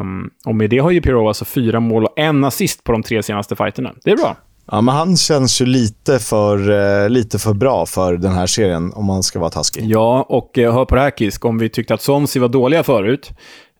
Um, 0.00 0.30
och 0.46 0.54
med 0.54 0.70
det 0.70 0.78
har 0.78 0.90
ju 0.90 1.00
Pirou 1.00 1.28
alltså 1.28 1.44
fyra 1.44 1.80
mål 1.80 2.04
och 2.04 2.18
en 2.18 2.44
assist 2.44 2.84
på 2.84 2.92
de 2.92 3.02
tre 3.02 3.22
senaste 3.22 3.56
fighterna. 3.56 3.92
Det 4.04 4.10
är 4.10 4.16
bra. 4.16 4.36
Ja, 4.70 4.80
men 4.80 4.94
han 4.94 5.16
känns 5.16 5.60
ju 5.60 5.66
lite 5.66 6.18
för, 6.18 6.70
eh, 6.70 7.08
lite 7.10 7.38
för 7.38 7.54
bra 7.54 7.86
för 7.86 8.16
den 8.16 8.32
här 8.32 8.46
serien, 8.46 8.92
om 8.94 9.04
man 9.04 9.22
ska 9.22 9.38
vara 9.38 9.50
taskig. 9.50 9.84
Ja, 9.84 10.26
och 10.28 10.58
eh, 10.58 10.74
hör 10.74 10.84
på 10.84 10.94
det 10.94 11.00
här 11.00 11.10
Kisk, 11.10 11.44
om 11.44 11.58
vi 11.58 11.68
tyckte 11.68 11.94
att 11.94 12.02
Sonsi 12.02 12.38
var 12.38 12.48
dåliga 12.48 12.82
förut, 12.82 13.30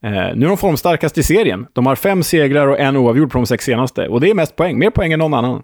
nu 0.02 0.44
är 0.44 0.48
de 0.48 0.56
formstarkast 0.56 1.18
i 1.18 1.22
serien. 1.22 1.66
De 1.72 1.86
har 1.86 1.96
fem 1.96 2.22
segrar 2.22 2.66
och 2.66 2.78
en 2.78 2.96
oavgjord 2.96 3.30
på 3.32 3.38
de 3.38 3.46
sex 3.46 3.64
senaste. 3.64 4.08
Och 4.08 4.20
det 4.20 4.30
är 4.30 4.34
mest 4.34 4.56
poäng, 4.56 4.78
mer 4.78 4.90
poäng 4.90 5.12
än 5.12 5.18
någon 5.18 5.34
annan. 5.34 5.62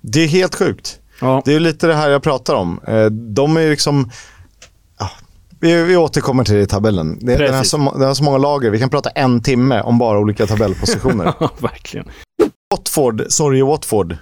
Det 0.00 0.20
är 0.20 0.28
helt 0.28 0.54
sjukt. 0.54 1.00
Ja. 1.20 1.42
Det 1.44 1.54
är 1.54 1.60
lite 1.60 1.86
det 1.86 1.94
här 1.94 2.10
jag 2.10 2.22
pratar 2.22 2.54
om. 2.54 2.80
Eh, 2.86 3.06
de 3.06 3.56
är 3.56 3.70
liksom... 3.70 4.10
Ja, 4.98 5.10
vi, 5.60 5.82
vi 5.82 5.96
återkommer 5.96 6.44
till 6.44 6.54
det 6.54 6.60
i 6.60 6.66
tabellen. 6.66 7.18
Det, 7.20 7.36
den, 7.36 7.54
har 7.54 7.64
så, 7.64 7.76
den 7.76 8.02
har 8.02 8.14
så 8.14 8.24
många 8.24 8.38
lager. 8.38 8.70
Vi 8.70 8.78
kan 8.78 8.90
prata 8.90 9.10
en 9.10 9.42
timme 9.42 9.80
om 9.80 9.98
bara 9.98 10.18
olika 10.18 10.46
tabellpositioner. 10.46 11.24
Ja, 11.40 11.50
verkligen. 11.58 12.06
Watford, 12.70 13.24
sorry 13.28 13.62
Watford, 13.62 14.12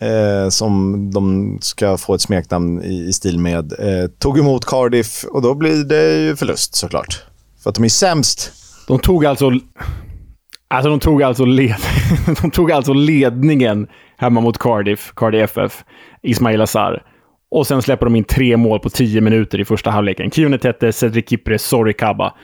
eh, 0.00 0.48
som 0.48 1.10
de 1.10 1.58
ska 1.60 1.96
få 1.96 2.14
ett 2.14 2.20
smeknamn 2.20 2.82
i, 2.82 3.08
i 3.08 3.12
stil 3.12 3.38
med, 3.38 3.72
eh, 3.72 4.10
tog 4.18 4.38
emot 4.38 4.64
Cardiff 4.64 5.24
och 5.24 5.42
då 5.42 5.54
blir 5.54 5.84
det 5.84 6.16
ju 6.16 6.36
förlust 6.36 6.74
såklart. 6.74 7.24
För 7.62 7.70
att 7.70 7.74
de 7.74 7.84
är 7.84 7.88
sämst. 7.88 8.52
De 8.88 8.98
tog 8.98 9.26
alltså... 9.26 9.50
Alltså 10.68 10.90
de 10.90 11.00
tog 11.00 11.22
alltså, 11.22 11.44
led, 11.44 11.76
de 12.42 12.50
tog 12.50 12.72
alltså 12.72 12.92
ledningen 12.92 13.88
hemma 14.16 14.40
mot 14.40 14.58
Cardiff, 14.58 15.12
Cardiff 15.16 15.42
FF, 15.42 15.84
Ismail 16.22 16.60
Azar. 16.60 17.02
Och 17.50 17.66
sen 17.66 17.82
släpper 17.82 18.06
de 18.06 18.16
in 18.16 18.24
tre 18.24 18.56
mål 18.56 18.80
på 18.80 18.90
tio 18.90 19.20
minuter 19.20 19.60
i 19.60 19.64
första 19.64 19.90
halvleken. 19.90 20.30
Kionetete, 20.30 20.92
Cedric 20.92 21.28
Kipre, 21.28 21.58
Sorry 21.58 21.92
Kaba. 21.92 22.34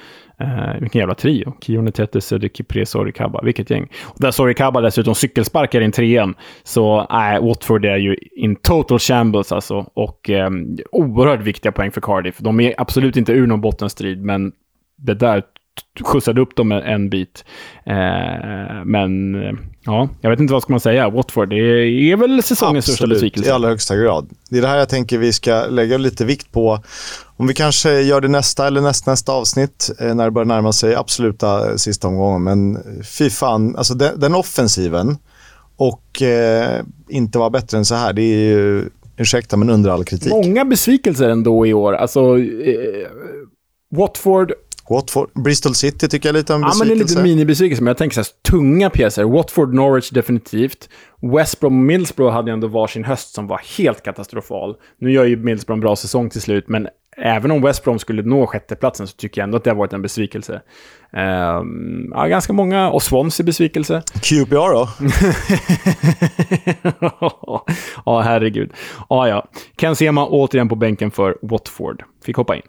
Eh, 0.40 0.80
vilken 0.80 0.98
jävla 0.98 1.14
trio. 1.14 1.54
Kionetete, 1.60 2.20
Cedric 2.20 2.56
Kipre, 2.56 2.86
Sorry 2.86 3.12
Vilket 3.42 3.70
gäng. 3.70 3.88
Och 4.04 4.20
där 4.20 4.30
Sorry 4.30 4.54
dessutom 4.82 5.14
cykelsparkar 5.14 5.80
in 5.80 5.92
trean. 5.92 6.34
Så 6.62 7.06
nej, 7.10 7.38
uh, 7.38 7.46
Watford 7.46 7.84
är 7.84 7.96
ju 7.96 8.16
in 8.36 8.56
total 8.56 8.98
shambles 8.98 9.52
alltså. 9.52 9.86
Och 9.94 10.30
eh, 10.30 10.50
oerhört 10.92 11.40
viktiga 11.40 11.72
poäng 11.72 11.90
för 11.90 12.00
Cardiff. 12.00 12.38
De 12.38 12.60
är 12.60 12.74
absolut 12.78 13.16
inte 13.16 13.32
ur 13.32 13.46
någon 13.46 13.60
bottenstrid, 13.60 14.22
men 14.24 14.52
det 14.96 15.14
där 15.14 15.42
skjutsade 16.00 16.40
upp 16.40 16.56
dem 16.56 16.72
en 16.72 17.10
bit. 17.10 17.44
Eh, 17.86 18.84
men 18.84 19.34
ja, 19.84 20.08
jag 20.20 20.30
vet 20.30 20.40
inte 20.40 20.52
vad 20.52 20.62
ska 20.62 20.72
man 20.72 20.80
säga. 20.80 21.10
Watford, 21.10 21.48
det 21.48 21.56
är 21.56 22.16
väl 22.16 22.42
säsongens 22.42 22.84
Absolut, 22.84 22.96
största 22.96 23.06
besvikelse. 23.06 23.48
i 23.48 23.52
allra 23.52 23.68
högsta 23.68 23.96
grad. 23.96 24.30
Det 24.50 24.58
är 24.58 24.62
det 24.62 24.68
här 24.68 24.78
jag 24.78 24.88
tänker 24.88 25.18
vi 25.18 25.32
ska 25.32 25.66
lägga 25.66 25.98
lite 25.98 26.24
vikt 26.24 26.52
på. 26.52 26.78
Om 27.36 27.46
vi 27.46 27.54
kanske 27.54 28.00
gör 28.00 28.20
det 28.20 28.28
nästa 28.28 28.66
eller 28.66 28.80
nästnästa 28.80 29.32
avsnitt 29.32 29.90
eh, 30.00 30.14
när 30.14 30.24
det 30.24 30.30
börjar 30.30 30.46
närma 30.46 30.72
sig 30.72 30.94
absoluta 30.94 31.78
sista 31.78 32.08
omgången. 32.08 32.42
Men 32.42 32.78
fy 33.04 33.30
fan, 33.30 33.76
alltså 33.76 33.94
den, 33.94 34.20
den 34.20 34.34
offensiven 34.34 35.16
och 35.76 36.22
eh, 36.22 36.80
inte 37.08 37.38
vara 37.38 37.50
bättre 37.50 37.78
än 37.78 37.84
så 37.84 37.94
här, 37.94 38.12
det 38.12 38.22
är 38.22 38.36
ju, 38.36 38.88
ursäkta 39.16 39.56
men 39.56 39.70
under 39.70 39.90
all 39.90 40.04
kritik. 40.04 40.32
Många 40.32 40.64
besvikelser 40.64 41.28
ändå 41.28 41.66
i 41.66 41.74
år. 41.74 41.92
Alltså, 41.92 42.38
eh, 42.38 43.08
Watford 43.90 44.52
Watford, 44.92 45.30
Bristol 45.34 45.74
City 45.74 46.08
tycker 46.08 46.28
jag 46.28 46.34
är 46.34 46.38
lite 46.38 46.54
av 46.54 46.60
en 46.60 46.62
Ja, 46.62 46.74
men 46.78 46.88
det 46.88 46.94
är 46.94 46.96
besvikelse. 46.96 47.14
lite 47.14 47.34
minibesvikelse, 47.34 47.82
men 47.82 47.90
jag 47.90 47.96
tänker 47.98 48.14
så 48.14 48.20
här, 48.20 48.50
tunga 48.50 48.90
pjäser. 48.90 49.24
Watford, 49.24 49.74
Norwich 49.74 50.10
definitivt. 50.10 50.88
West 51.36 51.60
Brom 51.60 51.78
och 51.78 51.84
Middlesbrough 51.84 52.32
hade 52.32 52.50
ju 52.50 52.52
ändå 52.52 52.66
varsin 52.66 53.04
höst 53.04 53.34
som 53.34 53.46
var 53.46 53.60
helt 53.78 54.02
katastrofal. 54.02 54.74
Nu 55.00 55.12
gör 55.12 55.24
ju 55.24 55.36
Middlesbrough 55.36 55.76
en 55.76 55.80
bra 55.80 55.96
säsong 55.96 56.30
till 56.30 56.40
slut, 56.40 56.68
men 56.68 56.88
även 57.16 57.50
om 57.50 57.62
West 57.62 57.84
Brom 57.84 57.98
skulle 57.98 58.22
nå 58.22 58.46
sjätteplatsen 58.46 59.06
så 59.06 59.16
tycker 59.16 59.40
jag 59.40 59.44
ändå 59.46 59.56
att 59.56 59.64
det 59.64 59.70
har 59.70 59.76
varit 59.76 59.92
en 59.92 60.02
besvikelse. 60.02 60.60
Ehm, 61.12 62.10
ja, 62.14 62.26
ganska 62.26 62.52
många, 62.52 62.90
och 62.90 63.02
Swansea 63.02 63.44
besvikelse. 63.46 64.02
QPR 64.22 64.72
då? 64.72 64.88
ja, 68.04 68.20
herregud. 68.20 68.70
Ja, 69.08 69.28
ja. 69.28 69.48
Ken 69.76 69.96
Sema 69.96 70.26
återigen 70.26 70.68
på 70.68 70.74
bänken 70.76 71.10
för 71.10 71.36
Watford. 71.42 72.02
Fick 72.24 72.36
hoppa 72.36 72.56
in. 72.56 72.62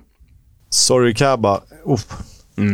Sorry 0.74 1.13
Kaba. 1.13 1.61
Uff. 1.86 2.05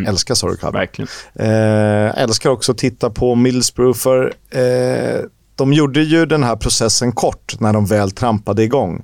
Älskar 0.08 0.36
Sorry 0.36 0.58
Kaba. 0.58 0.80
Verkligen. 0.80 1.10
Eh, 1.36 2.22
älskar 2.24 2.50
också 2.50 2.72
att 2.72 2.78
titta 2.78 3.10
på 3.10 3.36
Middlesbrough 3.36 3.98
för 3.98 4.34
eh, 4.50 5.22
de 5.56 5.74
gjorde 5.74 6.02
ju 6.02 6.26
den 6.26 6.44
här 6.44 6.56
processen 6.56 7.12
kort 7.12 7.60
när 7.60 7.74
de 7.74 7.86
väl 7.86 8.12
trampade 8.12 8.64
igång. 8.64 9.04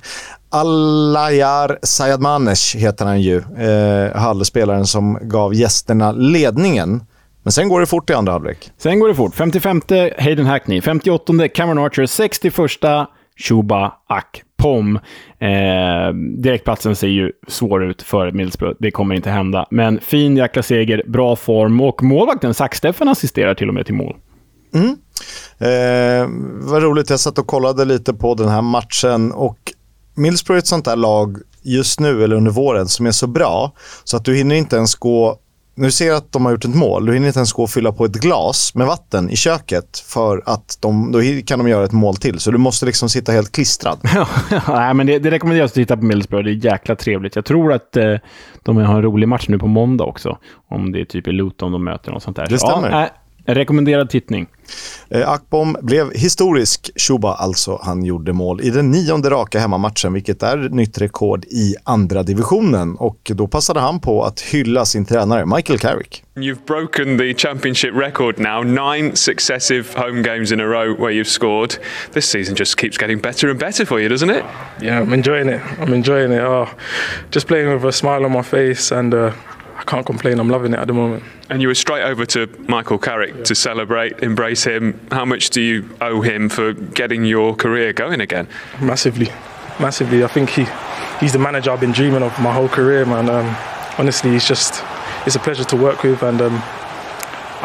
Alayar 0.49 1.79
Sayadmanesh 1.83 2.77
heter 2.77 3.05
han 3.05 3.21
ju, 3.21 3.37
eh, 3.37 4.17
Hallspelaren 4.17 4.85
som 4.85 5.19
gav 5.21 5.53
gästerna 5.53 6.11
ledningen. 6.11 7.03
Men 7.43 7.51
sen 7.51 7.69
går 7.69 7.79
det 7.79 7.85
fort 7.85 8.09
i 8.09 8.13
andra 8.13 8.31
halvlek. 8.31 8.71
Sen 8.77 8.99
går 8.99 9.07
det 9.07 9.15
fort. 9.15 9.35
55 9.35 9.81
Hayden 10.17 10.45
Hackney, 10.45 10.81
58 10.81 11.47
Cameron 11.47 11.85
Archer, 11.85 12.05
61 12.05 13.07
Chuba 13.37 13.93
kom. 14.66 14.99
Eh, 15.39 16.13
direktplatsen 16.38 16.95
ser 16.95 17.07
ju 17.07 17.32
svår 17.47 17.84
ut 17.84 18.01
för 18.01 18.32
Middlesbrough. 18.32 18.76
Det 18.80 18.91
kommer 18.91 19.16
inte 19.16 19.30
hända. 19.30 19.68
Men 19.72 19.99
fin 19.99 20.38
jäkla 20.38 20.63
seger, 20.63 21.03
bra 21.07 21.36
form 21.36 21.82
och 21.82 22.03
målvakten 22.03 22.53
Sacksteffen 22.53 23.07
assisterar 23.07 23.53
till 23.53 23.68
och 23.68 23.74
med 23.74 23.86
till 23.86 23.95
mål. 23.95 24.16
Mm. 24.74 24.89
Eh, 25.59 26.30
vad 26.70 26.84
roligt, 26.84 27.09
jag 27.09 27.20
satt 27.20 27.38
och 27.38 27.47
kollade 27.47 27.86
lite 27.86 28.13
på 28.13 28.36
den 28.36 28.49
här 28.49 28.61
matchen 28.61 29.32
och 29.32 29.57
Middlesbrough 30.16 30.57
är 30.57 30.59
ett 30.59 30.68
sånt 30.68 30.86
där 30.86 30.95
lag 30.95 31.38
just 31.61 31.99
nu 31.99 32.24
eller 32.24 32.36
under 32.36 32.51
våren 32.51 32.88
som 32.88 33.05
är 33.05 33.11
så 33.11 33.28
bra 33.28 33.72
så 34.03 34.18
att 34.18 34.26
du 34.26 34.36
hinner 34.36 34.55
inte 34.55 34.76
ens 34.76 34.95
gå 34.95 35.39
nu 35.76 35.91
ser 35.91 36.07
jag 36.07 36.17
att 36.17 36.32
de 36.32 36.45
har 36.45 36.51
gjort 36.51 36.65
ett 36.65 36.76
mål. 36.76 37.05
Du 37.05 37.13
hinner 37.13 37.28
inte 37.28 37.39
ens 37.39 37.53
gå 37.53 37.63
och 37.63 37.69
fylla 37.69 37.91
på 37.91 38.05
ett 38.05 38.15
glas 38.15 38.76
med 38.76 38.88
vatten 38.88 39.30
i 39.30 39.36
köket 39.36 39.99
för 40.07 40.43
att 40.45 40.78
de, 40.82 41.11
då 41.11 41.21
kan 41.45 41.59
de 41.59 41.67
göra 41.67 41.86
ett 41.86 41.91
mål 41.91 42.15
till. 42.15 42.39
Så 42.39 42.51
du 42.51 42.57
måste 42.57 42.86
liksom 42.86 43.09
sitta 43.09 43.32
helt 43.32 43.51
klistrad. 43.51 43.99
Nej, 44.67 44.93
men 44.93 45.07
det, 45.07 45.19
det 45.19 45.32
rekommenderas 45.32 45.71
att 45.71 45.76
titta 45.76 45.97
på 45.97 46.05
Middlesbrough. 46.05 46.45
Det 46.45 46.51
är 46.51 46.71
jäkla 46.71 46.95
trevligt. 46.95 47.36
Jag 47.36 47.45
tror 47.45 47.73
att 47.73 47.97
eh, 47.97 48.15
de 48.63 48.78
har 48.78 48.95
en 48.95 49.01
rolig 49.01 49.28
match 49.28 49.45
nu 49.47 49.59
på 49.59 49.67
måndag 49.67 50.03
också. 50.03 50.38
Om 50.69 50.91
det 50.91 51.01
är 51.01 51.05
typ 51.05 51.28
i 51.28 51.32
Luton 51.32 51.71
de 51.71 51.84
möter 51.84 52.11
något 52.11 52.23
sånt 52.23 52.38
där. 52.38 52.47
Det 52.49 52.59
Så, 52.59 52.67
stämmer. 52.67 52.91
Ja, 52.91 53.03
eh, 53.03 53.09
rekommenderad 53.45 54.09
tittning. 54.09 54.47
Eh, 55.09 55.29
Akbom 55.29 55.77
blev 55.81 56.11
historisk. 56.13 56.89
Shuba 56.95 57.33
alltså, 57.33 57.79
han 57.83 58.05
gjorde 58.05 58.33
mål 58.33 58.61
i 58.61 58.69
den 58.69 58.91
nionde 58.91 59.29
raka 59.29 59.59
hemmamatchen, 59.59 60.13
vilket 60.13 60.43
är 60.43 60.57
nytt 60.57 60.97
rekord 60.97 61.45
i 61.45 61.75
andra 61.83 62.23
divisionen. 62.23 62.95
Och 62.95 63.31
då 63.35 63.47
passade 63.47 63.79
han 63.79 63.99
på 63.99 64.23
att 64.23 64.41
hylla 64.41 64.85
sin 64.85 65.05
tränare 65.05 65.45
Michael 65.45 65.79
Carrick. 65.79 66.23
You've 66.35 66.65
broken 66.67 67.17
the 67.17 67.33
championship 67.33 67.93
record 67.95 68.39
now, 68.39 68.63
nine 68.63 69.15
successive 69.15 69.85
home 69.95 70.21
games 70.21 70.51
in 70.51 70.59
a 70.59 70.65
row 70.65 70.99
where 70.99 71.11
you've 71.11 71.29
scored. 71.29 71.75
This 72.13 72.25
season 72.25 72.55
just 72.55 72.79
keeps 72.79 72.97
getting 72.97 73.21
better 73.21 73.49
and 73.49 73.59
better 73.59 73.85
for 73.85 73.99
you, 74.01 74.09
doesn't 74.09 74.29
it? 74.29 74.43
Yeah, 74.81 75.01
I'm 75.01 75.13
enjoying 75.13 75.49
it. 75.49 75.61
I'm 75.79 75.93
enjoying 75.93 76.33
it. 76.33 76.41
Oh, 76.41 76.67
just 77.31 77.47
playing 77.47 77.73
with 77.73 77.85
a 77.85 77.91
smile 77.91 78.25
on 78.25 78.31
my 78.31 78.41
face, 78.41 78.95
and 78.95 79.13
uh, 79.13 79.31
I 79.76 79.84
can't 79.84 80.05
complain. 80.05 80.39
I'm 80.39 80.49
loving 80.49 80.73
it 80.73 80.80
at 80.80 80.88
the 80.88 80.93
moment. 80.93 81.23
And 81.49 81.61
you 81.61 81.67
were 81.67 81.76
straight 81.76 82.03
over 82.03 82.26
to 82.28 82.47
Michael 82.67 82.97
Carrick 82.97 83.43
to 83.43 83.55
celebrate, 83.55 84.19
embrace 84.23 84.63
him. 84.63 84.99
How 85.11 85.26
much 85.26 85.49
do 85.49 85.61
you 85.61 85.89
owe 86.01 86.21
him 86.21 86.49
for 86.49 86.73
getting 86.73 87.26
your 87.26 87.55
career 87.55 87.91
going 87.93 88.21
again? 88.21 88.47
Massively, 88.82 89.28
massively. 89.80 90.23
I 90.23 90.28
think 90.28 90.49
he, 90.49 90.65
he's 91.19 91.34
the 91.34 91.39
manager 91.39 91.71
I've 91.71 91.82
been 91.82 91.91
dreaming 91.91 92.23
of 92.23 92.38
my 92.39 92.53
whole 92.53 92.69
career, 92.69 93.05
man. 93.05 93.30
Um, 93.30 93.55
honestly, 93.97 94.32
he's 94.32 94.47
just, 94.47 94.82
it's 95.26 95.36
a 95.36 95.39
pleasure 95.39 95.65
to 95.65 95.76
work 95.76 96.03
with, 96.03 96.23
and 96.23 96.41
um, 96.41 96.63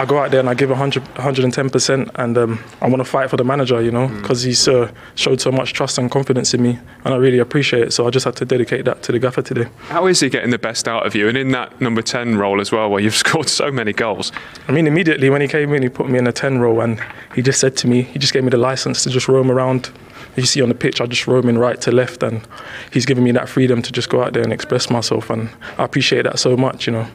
I 0.01 0.07
go 0.07 0.19
out 0.19 0.31
there 0.31 0.41
and 0.41 0.49
I 0.49 0.55
give 0.55 0.71
100, 0.71 1.05
110%, 1.05 2.11
and 2.15 2.39
um, 2.39 2.59
I 2.81 2.89
want 2.89 3.01
to 3.01 3.05
fight 3.05 3.29
for 3.29 3.37
the 3.37 3.45
manager, 3.45 3.83
you 3.83 3.91
know, 3.91 4.09
because 4.09 4.43
he's 4.43 4.67
uh, 4.67 4.91
showed 5.15 5.43
so 5.43 5.53
much 5.53 5.75
trust 5.75 5.99
and 5.99 6.11
confidence 6.11 6.55
in 6.55 6.63
me, 6.63 6.79
and 7.05 7.13
I 7.13 7.19
really 7.19 7.39
appreciate 7.39 7.83
it. 7.83 7.93
So 7.93 8.07
I 8.07 8.11
just 8.11 8.25
had 8.25 8.35
to 8.37 8.47
dedicate 8.47 8.87
that 8.87 9.03
to 9.03 9.13
the 9.13 9.19
gaffer 9.19 9.43
today. 9.43 9.69
How 9.89 10.07
is 10.07 10.21
he 10.21 10.31
getting 10.31 10.53
the 10.53 10.59
best 10.59 10.89
out 10.89 11.05
of 11.05 11.15
you? 11.15 11.29
And 11.29 11.37
in 11.37 11.51
that 11.51 11.83
number 11.83 12.01
10 12.01 12.39
role 12.39 12.63
as 12.63 12.73
well, 12.73 12.89
where 12.89 13.03
you've 13.03 13.15
scored 13.27 13.51
so 13.51 13.71
many 13.71 13.93
goals. 13.93 14.33
I 14.69 14.73
mean, 14.73 14.87
immediately 14.87 15.29
when 15.29 15.43
he 15.43 15.49
came 15.49 15.75
in, 15.75 15.83
he 15.83 15.91
put 15.91 16.09
me 16.09 16.19
in 16.19 16.27
a 16.27 16.33
10 16.33 16.61
row 16.61 16.81
and 16.81 16.99
he 17.35 17.43
just 17.43 17.61
said 17.61 17.77
to 17.79 17.87
me, 17.87 18.01
he 18.01 18.19
just 18.19 18.33
gave 18.33 18.43
me 18.43 18.49
the 18.49 18.57
license 18.57 19.03
to 19.03 19.11
just 19.11 19.29
roam 19.29 19.51
around. 19.51 19.91
You 20.35 20.47
see 20.47 20.63
on 20.63 20.71
the 20.71 20.75
pitch, 20.75 21.03
I 21.03 21.07
just 21.07 21.27
roaming 21.27 21.59
right 21.59 21.79
to 21.83 21.93
left, 21.93 22.23
and 22.23 22.41
he's 22.91 23.05
given 23.05 23.23
me 23.23 23.33
that 23.33 23.51
freedom 23.51 23.83
to 23.83 23.93
just 23.93 24.09
go 24.09 24.23
out 24.23 24.33
there 24.33 24.43
and 24.43 24.53
express 24.53 24.89
myself, 24.89 25.29
and 25.29 25.51
I 25.77 25.85
appreciate 25.85 26.23
that 26.23 26.39
so 26.39 26.57
much, 26.57 26.87
you 26.87 26.95
know. 26.95 27.07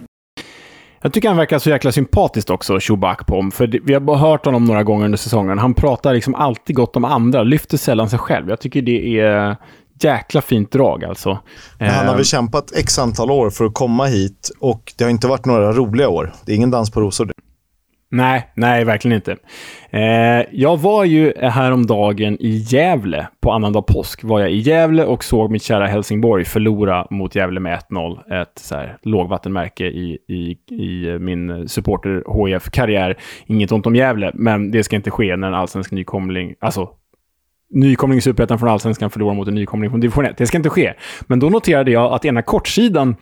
Jag 1.06 1.14
tycker 1.14 1.28
han 1.28 1.38
verkar 1.38 1.60
så 1.60 1.70
jäkla 1.70 1.91
sympatiskt 1.91 2.49
också, 2.49 2.80
Pom. 3.28 3.51
För 3.51 3.68
det, 3.68 3.80
vi 3.84 3.93
har 3.93 3.99
bara 3.99 4.18
hört 4.18 4.45
honom 4.45 4.66
några 4.66 4.84
gånger 4.84 5.06
under 5.06 5.18
säsongen. 5.18 5.60
Han 5.60 5.74
pratar 5.74 6.14
liksom 6.14 6.36
alltid 6.36 6.76
gott 6.76 6.95
om 6.95 7.06
andra, 7.06 7.43
lyfter 7.43 7.78
sällan 7.78 8.10
sig 8.10 8.20
själv. 8.20 8.49
Jag 8.49 8.60
tycker 8.60 8.82
det 8.82 9.20
är 9.20 9.56
jäkla 10.01 10.41
fint 10.41 10.72
drag 10.72 11.06
alltså. 11.06 11.39
Han 11.80 11.89
har 11.89 12.06
Eh, 12.06 12.16
väl 12.16 12.26
kämpat 12.26 12.72
x 12.76 12.99
antal 12.99 13.32
år 13.32 13.49
för 13.49 13.66
att 13.66 13.74
komma 13.74 14.06
hit 14.06 14.51
och 14.60 14.93
det 14.97 15.03
har 15.03 15.12
inte 15.12 15.28
varit 15.28 15.45
några 15.45 15.72
roliga 15.72 16.10
år. 16.10 16.34
Det 16.45 16.51
är 16.51 16.56
ingen 16.56 16.72
dans 16.72 16.91
på 16.91 17.01
rosor. 17.01 17.32
Nej, 18.10 18.51
nej, 18.56 18.84
verkligen 18.84 19.16
inte. 19.16 19.38
Eh, 19.89 20.45
jag 20.51 20.78
var 20.78 21.03
ju 21.03 21.34
häromdagen 21.38 22.38
i 22.39 22.49
Gävle, 22.49 23.28
på 23.39 23.51
annandag 23.51 23.82
påsk, 23.82 24.24
var 24.24 24.39
jag 24.39 24.51
i 24.51 24.58
Gävle 24.58 25.06
och 25.06 25.24
såg 25.24 25.51
mitt 25.51 25.64
kära 25.64 25.88
Helsingborg 25.88 26.45
förlora 26.45 27.08
mot 27.10 27.36
Gävle 27.36 27.60
med 27.60 27.80
1-0. 27.89 28.41
Ett 28.41 28.60
så 28.60 28.76
här, 28.76 28.97
lågvattenmärke 29.01 29.86
i, 29.86 30.18
i, 30.28 30.74
i 30.76 31.20
min 31.20 31.70
supporter 31.70 32.47
HIF-karriär. 32.47 33.18
Inget 33.45 33.72
ont 33.72 33.86
om 33.86 33.95
Gävle, 33.95 34.32
men 34.34 34.72
det 34.72 34.84
ska 34.84 34.95
inte 34.95 35.12
ske 35.12 35.36
när 35.36 35.47
en 35.47 35.53
allsvensk 35.53 35.91
nykomling, 35.91 36.56
alltså 36.60 36.89
nykomling 37.70 38.18
i 38.18 38.22
Superettan 38.22 38.60
från 38.60 38.70
Allsvenskan 38.70 39.10
förlorar 39.10 39.34
mot 39.34 39.47
en 39.47 39.56
nykomling 39.56 39.89
från 39.89 39.99
Division 39.99 40.26
1. 40.26 40.38
Det 40.38 40.47
ska 40.47 40.58
inte 40.58 40.70
ske. 40.70 40.93
Men 41.28 41.39
då 41.39 41.49
noterade 41.49 41.91
jag 41.91 42.14
att 42.14 42.26
ena 42.26 42.41
kortsidan 42.41 43.16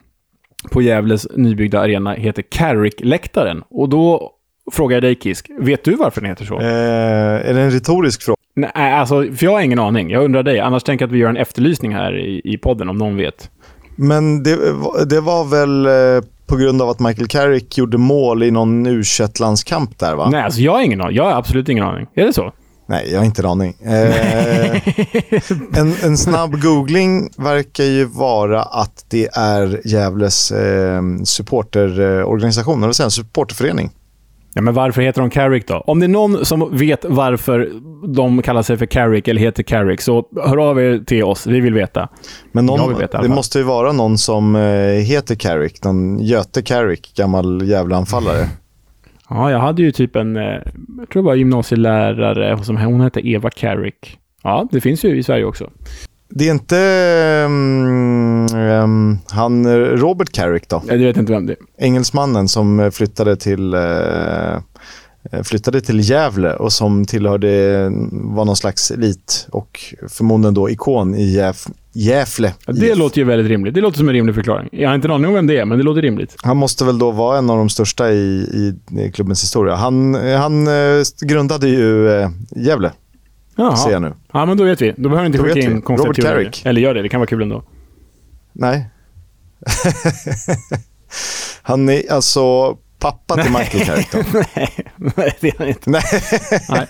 på 0.72 0.82
Gävles 0.82 1.28
nybyggda 1.36 1.80
arena 1.80 2.14
heter 2.14 2.42
Carrick-läktaren. 2.42 3.64
Och 3.70 3.90
då 3.90 4.32
frågar 4.72 4.96
jag 4.96 5.04
dig, 5.04 5.16
Kisk, 5.16 5.50
vet 5.60 5.84
du 5.84 5.96
varför 5.96 6.22
den 6.22 6.30
heter 6.30 6.46
så? 6.46 6.60
Eh, 6.60 7.50
är 7.50 7.54
det 7.54 7.62
en 7.62 7.72
retorisk 7.72 8.24
fråga? 8.24 8.38
Nej, 8.56 8.94
alltså, 8.94 9.24
för 9.36 9.44
jag 9.44 9.52
har 9.52 9.62
ingen 9.62 9.80
aning. 9.80 10.10
Jag 10.10 10.24
undrar 10.24 10.44
dig. 10.44 10.60
Annars 10.60 10.84
tänker 10.84 11.04
jag 11.04 11.08
att 11.08 11.14
vi 11.14 11.20
gör 11.20 11.30
en 11.30 11.38
efterlysning 11.38 11.94
här 11.94 12.20
i, 12.20 12.42
i 12.44 12.58
podden, 12.58 12.90
om 12.90 12.98
någon 12.98 13.18
vet. 13.18 13.50
Men 13.96 14.44
det, 14.44 14.58
det 15.06 15.22
var 15.22 15.46
väl 15.46 15.86
eh, 15.86 16.30
på 16.48 16.56
grund 16.56 16.82
av 16.82 16.90
att 16.90 17.00
Michael 17.00 17.28
Carrick 17.28 17.78
gjorde 17.78 17.98
mål 17.98 18.44
i 18.44 18.52
någon 18.52 18.88
u 18.88 19.04
landskamp 19.40 20.00
där 20.00 20.16
va? 20.16 20.30
Nej, 20.30 20.42
alltså 20.42 20.62
jag 20.62 20.72
har 20.72 20.82
ingen 20.82 21.02
aning. 21.02 21.16
Jag 21.16 21.24
har 21.24 21.32
absolut 21.32 21.70
ingen 21.70 21.84
aning. 21.84 22.08
Är 22.14 22.26
det 22.26 22.34
så? 22.34 22.52
Nej, 22.88 23.10
jag 23.12 23.20
har 23.20 23.26
inte 23.26 23.42
en 23.42 23.46
aning. 23.46 23.76
Eh, 23.86 24.88
en, 25.80 25.94
en 26.04 26.18
snabb 26.18 26.62
googling 26.62 27.30
verkar 27.38 27.84
ju 27.84 28.06
vara 28.06 28.62
att 28.62 29.06
det 29.10 29.28
är 29.34 29.82
Gävles 29.88 30.52
eh, 30.52 31.02
supporterorganisation, 31.24 32.84
eller 32.84 33.02
jag, 33.02 33.12
supporterförening. 33.12 33.92
Ja, 34.56 34.62
men 34.62 34.74
varför 34.74 35.02
heter 35.02 35.22
de 35.22 35.30
Carrick 35.30 35.68
då? 35.68 35.76
Om 35.76 36.00
det 36.00 36.06
är 36.06 36.08
någon 36.08 36.46
som 36.46 36.78
vet 36.78 37.06
varför 37.06 37.72
de 38.16 38.42
kallar 38.42 38.62
sig 38.62 38.78
för 38.78 38.86
Carrick 38.86 39.28
eller 39.28 39.42
heter 39.42 39.64
Carrick, 39.64 40.02
så 40.02 40.26
hör 40.46 40.70
av 40.70 40.82
er 40.82 41.00
till 41.06 41.24
oss. 41.24 41.48
Vi 41.48 41.60
vill 41.60 41.74
veta. 41.74 42.10
Men 42.52 42.66
någon, 42.66 42.90
vill 42.90 42.98
veta 42.98 43.22
det 43.22 43.30
måste 43.30 43.58
ju 43.58 43.64
vara 43.64 43.92
någon 43.92 44.18
som 44.18 44.56
eh, 44.56 44.62
heter 45.06 45.36
Carrick, 45.36 45.84
någon 45.84 46.20
Göte 46.20 46.62
Carrick, 46.62 47.14
gammal 47.16 47.68
Gävleanfallare. 47.70 48.48
Ja, 49.30 49.52
jag 49.52 49.60
hade 49.60 49.82
ju 49.82 49.92
typ 49.92 50.16
en, 50.16 50.36
eh, 50.36 50.44
jag 50.98 51.10
tror 51.10 51.24
det 51.24 51.28
var 51.28 51.36
gymnasielärare, 51.36 52.64
som 52.64 52.78
hon 52.78 53.02
hette 53.02 53.28
Eva 53.28 53.50
Carrick. 53.50 54.18
Ja, 54.44 54.68
det 54.72 54.82
finns 54.82 55.06
ju 55.06 55.18
i 55.18 55.24
Sverige 55.24 55.46
också. 55.46 55.70
Det 56.36 56.48
är 56.48 56.52
inte 56.52 56.78
ehm, 58.60 59.18
han 59.30 59.66
eh, 59.66 59.72
Robert 59.76 60.32
Carrick 60.32 60.70
då? 60.70 60.84
Jag 60.88 60.98
vet 60.98 61.18
inte 61.18 61.34
vem 61.34 61.46
det 61.46 61.54
är. 61.54 61.58
engelsmannen 61.78 62.48
som 62.48 62.80
eh, 62.80 62.90
flyttade 62.90 63.36
till, 63.36 63.74
eh, 63.74 64.54
eh, 65.32 65.44
flyttade 65.44 65.82
till 65.82 66.10
Gävle 66.10 66.54
och 66.54 66.74
som 66.74 67.06
tillhörde, 67.06 67.84
var 68.12 68.46
någon 68.46 68.56
slags 68.56 68.92
elit 68.92 69.48
och 69.52 69.80
förmodligen 70.10 70.54
då 70.54 70.70
ikon 70.70 71.16
i 71.16 71.24
Gäf, 71.24 71.68
Gävle. 71.94 72.54
Ja, 72.66 72.74
det 72.74 72.88
IF. 72.88 72.98
låter 72.98 73.18
ju 73.18 73.24
väldigt 73.24 73.48
rimligt. 73.48 73.74
Det 73.74 73.82
låter 73.82 73.98
som 73.98 74.10
en 74.10 74.14
rimlig 74.16 74.36
förklaring. 74.36 74.70
Jag 74.72 74.90
har 74.90 74.96
inte 74.96 75.08
en 75.08 75.12
aning 75.12 75.28
om 75.28 75.34
vem 75.34 75.48
det 75.48 75.58
är, 75.58 75.66
men 75.66 75.78
det 75.78 75.84
låter 75.84 76.02
rimligt. 76.02 76.36
Han 76.38 76.58
måste 76.58 76.86
väl 76.86 77.00
då 77.00 77.12
vara 77.12 77.38
en 77.38 77.50
av 77.50 77.58
de 77.58 77.70
största 77.70 78.12
i, 78.12 78.74
i, 78.98 79.12
klubbens 79.12 79.44
historia. 79.44 79.76
Han, 79.76 80.16
eh, 80.16 80.40
han 80.40 80.68
eh, 80.68 81.04
grundade 81.22 81.68
ju 81.68 82.10
eh, 82.10 82.30
Gävle, 82.56 82.92
Jaha. 83.56 83.78
ser 83.78 83.92
jag 83.92 84.02
nu. 84.02 84.14
Ja, 84.34 84.46
men 84.46 84.58
då 84.58 84.64
vet 84.64 84.82
vi. 84.82 84.94
Då 84.98 85.10
behöver 85.10 85.22
vi 85.22 85.26
inte 85.26 85.38
Då 85.38 85.44
skicka 85.44 85.60
in 85.60 85.82
konstiga 85.82 86.10
Robert. 86.10 86.26
Carrick. 86.26 86.66
Eller 86.66 86.82
gör 86.82 86.94
det, 86.94 87.02
det 87.02 87.10
kan 87.10 87.20
vara 87.20 87.28
kul 87.28 87.42
ändå. 87.42 87.64
Nej. 88.54 88.90
Han 91.62 91.90
är 91.90 92.12
alltså 92.12 92.78
pappa 93.00 93.44
till 93.44 93.52
Michael 93.52 93.86
Carrick 93.86 94.12
då? 94.12 94.24
nej, 94.34 94.70
nej, 95.16 95.38
det 95.42 95.48
är 95.48 95.58
han 95.58 95.68
inte. 95.68 95.90
Nej. 95.90 96.04
Nej. 96.70 96.88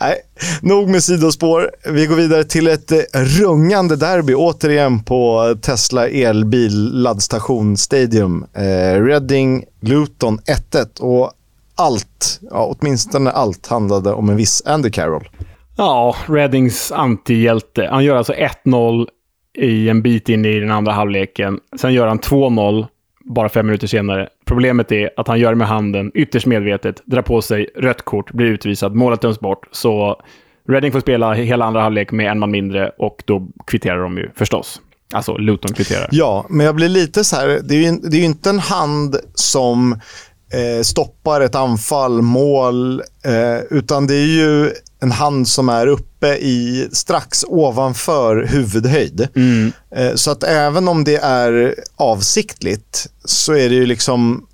Nej, 0.00 0.14
nog 0.62 0.88
med 0.88 1.04
sidospår. 1.04 1.70
Vi 1.90 2.06
går 2.06 2.16
vidare 2.16 2.44
till 2.44 2.66
ett 2.68 2.92
eh, 2.92 2.98
rungande 3.14 3.96
derby 3.96 4.34
återigen 4.34 5.02
på 5.02 5.54
Tesla 5.62 6.08
elbil 6.08 6.90
laddstation 6.92 7.76
Stadium. 7.76 8.46
Eh, 8.54 9.02
Reading, 9.02 9.64
Luton 9.80 10.38
1-1 10.38 11.00
och 11.00 11.32
allt, 11.74 12.40
ja, 12.50 12.76
åtminstone 12.78 13.30
allt 13.30 13.66
handlade 13.66 14.12
om 14.12 14.28
en 14.28 14.36
viss 14.36 14.62
Andy 14.66 14.90
Carroll. 14.90 15.28
Ja, 15.76 16.16
Reddings 16.26 16.92
antihjälte. 16.92 17.88
Han 17.90 18.04
gör 18.04 18.16
alltså 18.16 18.32
1-0 18.64 19.06
i 19.58 19.88
en 19.88 20.02
bit 20.02 20.28
in 20.28 20.44
i 20.44 20.60
den 20.60 20.70
andra 20.70 20.92
halvleken. 20.92 21.60
Sen 21.80 21.92
gör 21.92 22.06
han 22.06 22.20
2-0 22.20 22.86
bara 23.24 23.48
fem 23.48 23.66
minuter 23.66 23.86
senare. 23.86 24.28
Problemet 24.44 24.92
är 24.92 25.10
att 25.16 25.28
han 25.28 25.38
gör 25.38 25.50
det 25.50 25.56
med 25.56 25.68
handen, 25.68 26.10
ytterst 26.14 26.46
medvetet, 26.46 27.02
drar 27.04 27.22
på 27.22 27.42
sig 27.42 27.68
rött 27.76 28.02
kort, 28.02 28.32
blir 28.32 28.46
utvisad, 28.46 28.94
målet 28.94 29.20
döms 29.20 29.40
bort. 29.40 29.68
Så 29.72 30.22
Reading 30.68 30.92
får 30.92 31.00
spela 31.00 31.32
hela 31.32 31.64
andra 31.64 31.80
halvlek 31.80 32.12
med 32.12 32.30
en 32.30 32.38
man 32.38 32.50
mindre 32.50 32.90
och 32.98 33.22
då 33.26 33.48
kvitterar 33.66 34.02
de 34.02 34.16
ju 34.16 34.30
förstås. 34.34 34.80
Alltså 35.12 35.36
Luton 35.36 35.72
kvitterar. 35.72 36.08
Ja, 36.10 36.46
men 36.48 36.66
jag 36.66 36.74
blir 36.74 36.88
lite 36.88 37.24
så 37.24 37.36
här, 37.36 37.60
det 37.64 37.74
är 37.74 37.78
ju, 37.78 37.90
det 37.90 38.16
är 38.16 38.20
ju 38.20 38.24
inte 38.24 38.50
en 38.50 38.58
hand 38.58 39.16
som 39.34 39.92
eh, 40.52 40.82
stoppar 40.82 41.40
ett 41.40 41.54
anfall, 41.54 42.22
mål, 42.22 43.00
eh, 43.00 43.64
utan 43.70 44.06
det 44.06 44.14
är 44.14 44.26
ju 44.26 44.70
en 45.02 45.12
hand 45.12 45.48
som 45.48 45.68
är 45.68 45.86
uppe 45.86 46.26
i 46.36 46.88
strax 46.92 47.44
ovanför 47.48 48.46
huvudhöjd. 48.50 49.28
Eh, 49.96 50.14
så 50.14 50.30
att 50.30 50.42
även 50.42 50.88
om 50.88 51.04
det 51.04 51.16
är 51.16 51.74
avsiktligt 51.96 53.06
så 53.24 53.52
är 53.52 53.68
det 53.68 53.74
ju 53.74 53.86
liksom... 53.86 54.46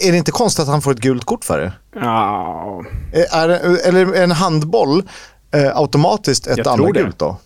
Är 0.00 0.12
det 0.12 0.18
inte 0.18 0.30
konstigt 0.30 0.62
att 0.62 0.68
han 0.68 0.82
får 0.82 0.90
ett 0.92 0.98
gult 1.00 1.24
kort 1.24 1.44
för 1.44 1.58
det? 1.60 1.72
Ja, 1.94 2.84
Eh, 3.12 3.36
Är, 3.38 3.48
eller 3.88 4.06
är 4.14 4.22
en 4.22 4.30
handboll 4.32 5.02
eh, 5.54 5.76
automatiskt 5.76 6.46
ett 6.46 6.66
andra 6.66 6.90
gult 6.90 7.18
då? 7.18 7.36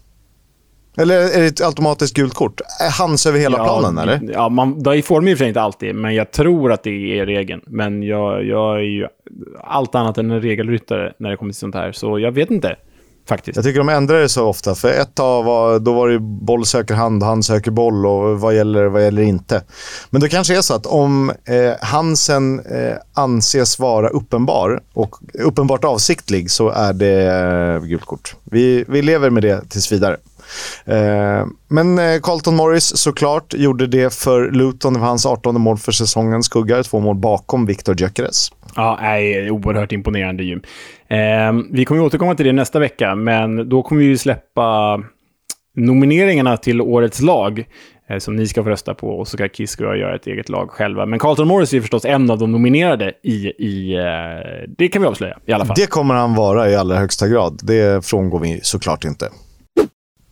Eller 0.96 1.14
är 1.14 1.40
det 1.40 1.46
ett 1.46 1.60
automatiskt 1.60 2.14
gult 2.14 2.34
kort? 2.34 2.60
Är 2.80 2.90
hands 2.90 3.26
över 3.26 3.38
hela 3.38 3.58
ja, 3.58 3.64
planen 3.64 3.98
eller? 3.98 4.32
Ja, 4.32 4.48
man, 4.48 4.82
det 4.82 5.02
får 5.02 5.20
de 5.20 5.28
i 5.28 5.34
och 5.34 5.38
för 5.38 5.42
sig 5.42 5.48
inte 5.48 5.60
alltid, 5.60 5.94
men 5.94 6.14
jag 6.14 6.30
tror 6.30 6.72
att 6.72 6.82
det 6.82 7.18
är 7.18 7.26
regeln. 7.26 7.60
Men 7.66 8.02
jag, 8.02 8.44
jag 8.44 8.76
är 8.76 8.82
ju 8.82 9.06
allt 9.64 9.94
annat 9.94 10.18
än 10.18 10.30
en 10.30 10.40
regelryttare 10.40 11.12
när 11.18 11.30
det 11.30 11.36
kommer 11.36 11.52
till 11.52 11.60
sånt 11.60 11.74
här, 11.74 11.92
så 11.92 12.18
jag 12.18 12.32
vet 12.32 12.50
inte. 12.50 12.76
Faktiskt. 13.28 13.56
Jag 13.56 13.64
tycker 13.64 13.78
de 13.78 13.88
ändrar 13.88 14.20
det 14.20 14.28
så 14.28 14.46
ofta. 14.46 14.74
För 14.74 14.88
ett 14.88 15.14
tag 15.14 15.44
var, 15.44 15.78
då 15.78 15.92
var 15.92 16.08
det 16.08 16.18
boll 16.18 16.66
söker 16.66 16.94
hand, 16.94 17.22
hand 17.22 17.44
söker 17.44 17.70
boll 17.70 18.06
och 18.06 18.40
vad 18.40 18.56
gäller, 18.56 18.84
vad 18.84 19.02
gäller 19.02 19.22
inte. 19.22 19.62
Men 20.10 20.20
det 20.20 20.28
kanske 20.28 20.56
är 20.56 20.60
så 20.60 20.74
att 20.74 20.86
om 20.86 21.30
eh, 21.30 21.72
Hansen 21.80 22.60
eh, 22.60 22.96
anses 23.14 23.78
vara 23.78 24.08
uppenbar 24.08 24.80
och 24.92 25.16
uppenbart 25.34 25.84
avsiktlig 25.84 26.50
så 26.50 26.68
är 26.68 26.92
det 26.92 27.32
eh, 27.32 27.88
gult 27.88 28.04
kort. 28.04 28.34
Vi, 28.44 28.84
vi 28.88 29.02
lever 29.02 29.30
med 29.30 29.42
det 29.42 29.70
tills 29.70 29.92
vidare. 29.92 30.16
Eh, 30.84 31.46
men 31.68 31.98
eh, 31.98 32.20
Carlton 32.22 32.56
Morris 32.56 32.96
såklart 32.96 33.54
gjorde 33.54 33.86
det 33.86 34.14
för 34.14 34.50
Luton. 34.50 34.94
Det 34.94 35.00
var 35.00 35.06
hans 35.06 35.26
18 35.26 35.60
mål 35.60 35.78
för 35.78 35.92
säsongen. 35.92 36.42
Skuggar 36.42 36.82
två 36.82 37.00
mål 37.00 37.16
bakom 37.16 37.66
Victor 37.66 38.00
Gyökeres. 38.00 38.52
Ja, 38.76 38.98
nej, 39.02 39.50
oerhört 39.50 39.92
imponerande 39.92 40.44
ju. 40.44 40.60
Eh, 41.08 41.52
vi 41.70 41.84
kommer 41.84 42.02
återkomma 42.02 42.34
till 42.34 42.46
det 42.46 42.52
nästa 42.52 42.78
vecka, 42.78 43.14
men 43.14 43.68
då 43.68 43.82
kommer 43.82 44.02
vi 44.02 44.18
släppa 44.18 45.00
nomineringarna 45.76 46.56
till 46.56 46.80
årets 46.80 47.20
lag 47.20 47.64
eh, 48.10 48.18
som 48.18 48.36
ni 48.36 48.46
ska 48.46 48.62
få 48.62 48.70
rösta 48.70 48.94
på 48.94 49.08
och 49.08 49.28
så 49.28 49.36
ska 49.36 49.48
Kiss 49.48 49.76
och 49.76 49.86
jag 49.86 49.98
göra 49.98 50.14
ett 50.14 50.26
eget 50.26 50.48
lag 50.48 50.70
själva. 50.70 51.06
Men 51.06 51.18
Carlton 51.18 51.48
Morris 51.48 51.72
är 51.72 51.80
förstås 51.80 52.04
en 52.04 52.30
av 52.30 52.38
de 52.38 52.52
nominerade 52.52 53.12
i... 53.22 53.46
i 53.46 53.96
det 54.78 54.88
kan 54.88 55.02
vi 55.02 55.08
avslöja 55.08 55.38
i 55.46 55.52
alla 55.52 55.64
fall. 55.64 55.76
Det 55.78 55.86
kommer 55.86 56.14
han 56.14 56.34
vara 56.34 56.70
i 56.70 56.76
allra 56.76 56.96
högsta 56.96 57.28
grad. 57.28 57.60
Det 57.62 58.06
frångår 58.06 58.40
vi 58.40 58.60
såklart 58.62 59.04
inte. 59.04 59.28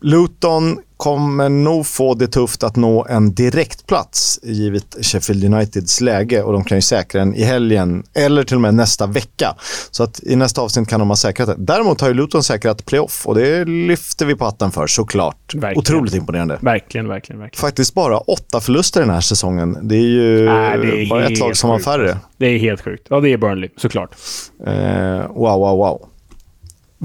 Luton 0.03 0.79
kommer 0.97 1.49
nog 1.49 1.87
få 1.87 2.15
det 2.15 2.27
tufft 2.27 2.63
att 2.63 2.77
nå 2.77 3.07
en 3.09 3.35
direktplats 3.35 4.41
givet 4.43 4.97
Sheffield 5.01 5.45
Uniteds 5.45 6.01
läge 6.01 6.43
och 6.43 6.53
de 6.53 6.65
kan 6.65 6.79
ju 6.79 6.83
säkra 6.83 7.19
den 7.19 7.35
i 7.35 7.45
helgen 7.45 8.03
eller 8.15 8.45
till 8.45 8.57
och 8.57 8.61
med 8.61 8.75
nästa 8.75 9.07
vecka. 9.07 9.55
Så 9.91 10.03
att 10.03 10.21
i 10.23 10.37
nästa 10.37 10.61
avsnitt 10.61 10.89
kan 10.89 11.01
de 11.01 11.09
ha 11.09 11.17
säkrat 11.17 11.49
det. 11.49 11.55
Däremot 11.59 12.01
har 12.01 12.09
ju 12.09 12.15
Luton 12.15 12.43
säkrat 12.43 12.87
playoff 12.87 13.27
och 13.27 13.35
det 13.35 13.65
lyfter 13.65 14.27
vi 14.27 14.35
på 14.35 14.45
hatten 14.45 14.71
för 14.71 14.87
såklart. 14.87 15.55
Verkligen. 15.55 15.79
Otroligt 15.79 16.15
imponerande. 16.15 16.59
Verkligen, 16.61 17.09
verkligen, 17.09 17.41
verkligen. 17.41 17.61
Faktiskt 17.61 17.95
bara 17.95 18.19
åtta 18.19 18.61
förluster 18.61 19.01
den 19.01 19.11
här 19.11 19.21
säsongen. 19.21 19.79
Det 19.83 19.97
är 19.97 20.01
ju 20.01 20.45
Nej, 20.45 20.79
det 20.79 21.03
är 21.03 21.09
bara 21.09 21.27
ett 21.27 21.39
lag 21.39 21.57
som 21.57 21.71
har 21.71 21.79
färre. 21.79 22.19
Det 22.37 22.47
är 22.47 22.59
helt 22.59 22.81
sjukt. 22.81 23.07
Ja, 23.11 23.21
det 23.21 23.33
är 23.33 23.37
Burnley, 23.37 23.71
såklart. 23.77 24.15
Eh, 24.67 24.73
wow, 25.29 25.59
wow, 25.59 25.79
wow. 25.79 26.09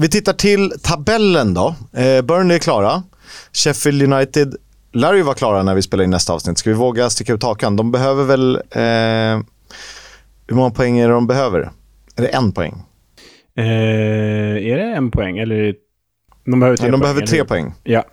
Vi 0.00 0.08
tittar 0.08 0.32
till 0.32 0.72
tabellen 0.82 1.54
då. 1.54 1.74
Eh, 1.92 2.22
Burnley 2.22 2.54
är 2.54 2.58
klara. 2.58 3.02
Sheffield 3.52 4.02
United 4.12 4.56
lär 4.92 5.14
ju 5.14 5.22
vara 5.22 5.34
klara 5.34 5.62
när 5.62 5.74
vi 5.74 5.82
spelar 5.82 6.04
in 6.04 6.10
nästa 6.10 6.32
avsnitt. 6.32 6.58
Ska 6.58 6.70
vi 6.70 6.76
våga 6.76 7.10
sticka 7.10 7.32
ut 7.32 7.42
hakan? 7.42 7.76
De 7.76 7.92
behöver 7.92 8.24
väl... 8.24 8.54
Eh, 8.56 9.44
hur 10.46 10.54
många 10.56 10.70
poäng 10.70 10.98
är 10.98 11.08
det 11.08 11.14
de 11.14 11.26
behöver? 11.26 11.70
Är 12.16 12.22
det 12.22 12.28
en 12.28 12.52
poäng? 12.52 12.82
Eh, 13.56 13.64
är 14.72 14.76
det 14.76 14.94
en 14.96 15.10
poäng? 15.10 15.38
Eller. 15.38 15.74
De 16.44 16.60
behöver 16.60 16.76
tre 16.76 16.84
Nej, 16.84 16.90
de 16.92 17.00
poäng. 17.00 17.00
behöver 17.00 17.26
tre 17.26 17.38
eller? 17.38 17.48
poäng 17.48 17.74
Ja. 17.84 18.04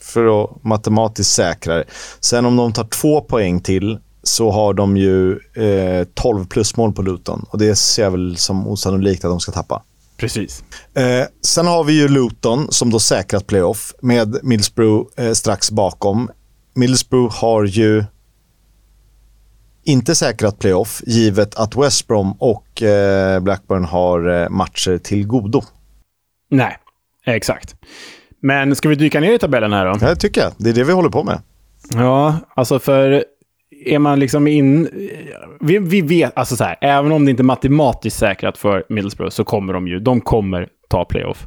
för 0.00 0.44
att 0.44 0.64
matematiskt 0.64 1.32
säkra 1.32 1.74
det. 1.76 1.84
Sen 2.20 2.46
om 2.46 2.56
de 2.56 2.72
tar 2.72 2.84
två 2.84 3.20
poäng 3.20 3.60
till 3.60 3.98
så 4.22 4.50
har 4.50 4.74
de 4.74 4.96
ju 4.96 5.32
eh, 5.54 6.04
12 6.14 6.46
plusmål 6.46 6.92
på 6.92 7.02
Luton. 7.02 7.46
Och 7.50 7.58
det 7.58 7.74
ser 7.76 8.02
jag 8.02 8.10
väl 8.10 8.36
som 8.36 8.68
osannolikt 8.68 9.24
att 9.24 9.30
de 9.30 9.40
ska 9.40 9.52
tappa. 9.52 9.82
Precis. 10.24 10.64
Eh, 10.94 11.26
sen 11.40 11.66
har 11.66 11.84
vi 11.84 12.00
ju 12.00 12.08
Luton 12.08 12.72
som 12.72 12.90
då 12.90 12.98
säkrat 12.98 13.46
playoff 13.46 13.94
med 14.02 14.38
Middlesbrough 14.42 15.10
eh, 15.16 15.32
strax 15.32 15.70
bakom. 15.70 16.30
Middlesbrough 16.74 17.34
har 17.40 17.64
ju 17.64 18.04
inte 19.82 20.14
säkrat 20.14 20.58
playoff 20.58 21.02
givet 21.06 21.54
att 21.54 21.76
West 21.76 22.06
Brom 22.06 22.32
och 22.32 22.82
eh, 22.82 23.40
Blackburn 23.40 23.84
har 23.84 24.42
eh, 24.42 24.48
matcher 24.48 24.98
till 24.98 25.26
godo. 25.26 25.62
Nej, 26.50 26.76
exakt. 27.26 27.74
Men 28.40 28.76
ska 28.76 28.88
vi 28.88 28.94
dyka 28.94 29.20
ner 29.20 29.32
i 29.32 29.38
tabellen 29.38 29.72
här 29.72 29.86
då? 29.86 29.92
Det 29.92 30.16
tycker 30.16 30.40
jag. 30.40 30.52
Det 30.56 30.70
är 30.70 30.74
det 30.74 30.84
vi 30.84 30.92
håller 30.92 31.10
på 31.10 31.24
med. 31.24 31.40
Ja, 31.90 32.36
alltså 32.54 32.78
för 32.78 33.24
är 33.86 33.98
man 33.98 34.18
liksom 34.18 34.46
in... 34.46 34.88
Vi, 35.60 35.78
vi 35.78 36.00
vet, 36.00 36.38
alltså 36.38 36.56
så 36.56 36.64
här, 36.64 36.76
även 36.80 37.12
om 37.12 37.24
det 37.24 37.30
inte 37.30 37.40
är 37.40 37.44
matematiskt 37.44 38.18
säkrat 38.18 38.58
för 38.58 38.84
Middlesbrough 38.88 39.30
så 39.30 39.44
kommer 39.44 39.72
de 39.72 39.88
ju, 39.88 40.00
de 40.00 40.20
kommer 40.20 40.68
ta 40.88 41.04
playoff. 41.04 41.46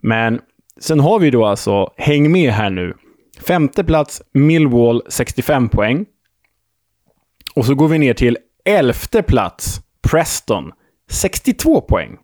Men 0.00 0.40
sen 0.80 1.00
har 1.00 1.18
vi 1.18 1.30
då 1.30 1.46
alltså, 1.46 1.92
häng 1.96 2.32
med 2.32 2.52
här 2.52 2.70
nu, 2.70 2.94
femte 3.46 3.84
plats 3.84 4.22
Millwall 4.34 5.02
65 5.08 5.68
poäng. 5.68 6.06
Och 7.54 7.66
så 7.66 7.74
går 7.74 7.88
vi 7.88 7.98
ner 7.98 8.14
till 8.14 8.38
elfte 8.64 9.22
plats 9.22 9.80
Preston 10.10 10.72
62 11.10 11.80
poäng. 11.80 12.18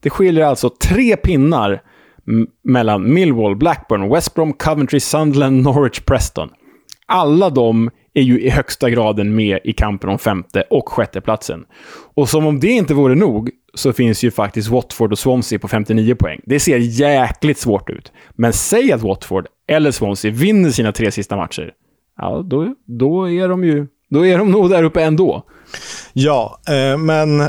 Det 0.00 0.10
skiljer 0.10 0.44
alltså 0.44 0.70
tre 0.70 1.16
pinnar 1.16 1.82
mellan 2.64 3.14
Millwall, 3.14 3.56
Blackburn, 3.56 4.08
West 4.08 4.34
Brom, 4.34 4.52
Coventry, 4.52 5.00
Sunderland, 5.00 5.62
Norwich, 5.62 6.00
Preston. 6.00 6.50
Alla 7.12 7.50
de 7.50 7.90
är 8.14 8.22
ju 8.22 8.40
i 8.40 8.50
högsta 8.50 8.90
graden 8.90 9.34
med 9.34 9.58
i 9.64 9.72
kampen 9.72 10.10
om 10.10 10.18
femte 10.18 10.62
och 10.70 10.88
sjätte 10.88 11.20
platsen. 11.20 11.64
Och 12.14 12.28
som 12.28 12.46
om 12.46 12.60
det 12.60 12.68
inte 12.68 12.94
vore 12.94 13.14
nog 13.14 13.50
så 13.74 13.92
finns 13.92 14.22
ju 14.22 14.30
faktiskt 14.30 14.68
Watford 14.68 15.12
och 15.12 15.18
Swansea 15.18 15.58
på 15.58 15.68
59 15.68 16.14
poäng. 16.14 16.40
Det 16.44 16.60
ser 16.60 16.78
jäkligt 16.78 17.58
svårt 17.58 17.90
ut. 17.90 18.12
Men 18.30 18.52
säg 18.52 18.92
att 18.92 19.02
Watford 19.02 19.46
eller 19.68 19.90
Swansea 19.90 20.30
vinner 20.30 20.70
sina 20.70 20.92
tre 20.92 21.10
sista 21.10 21.36
matcher. 21.36 21.72
Ja, 22.16 22.42
då, 22.46 22.74
då 22.86 23.30
är 23.30 23.48
de 23.48 23.64
ju... 23.64 23.86
Då 24.08 24.26
är 24.26 24.38
de 24.38 24.50
nog 24.50 24.70
där 24.70 24.82
uppe 24.82 25.02
ändå. 25.02 25.44
Ja, 26.12 26.58
eh, 26.68 26.96
men 26.98 27.40
eh, 27.40 27.48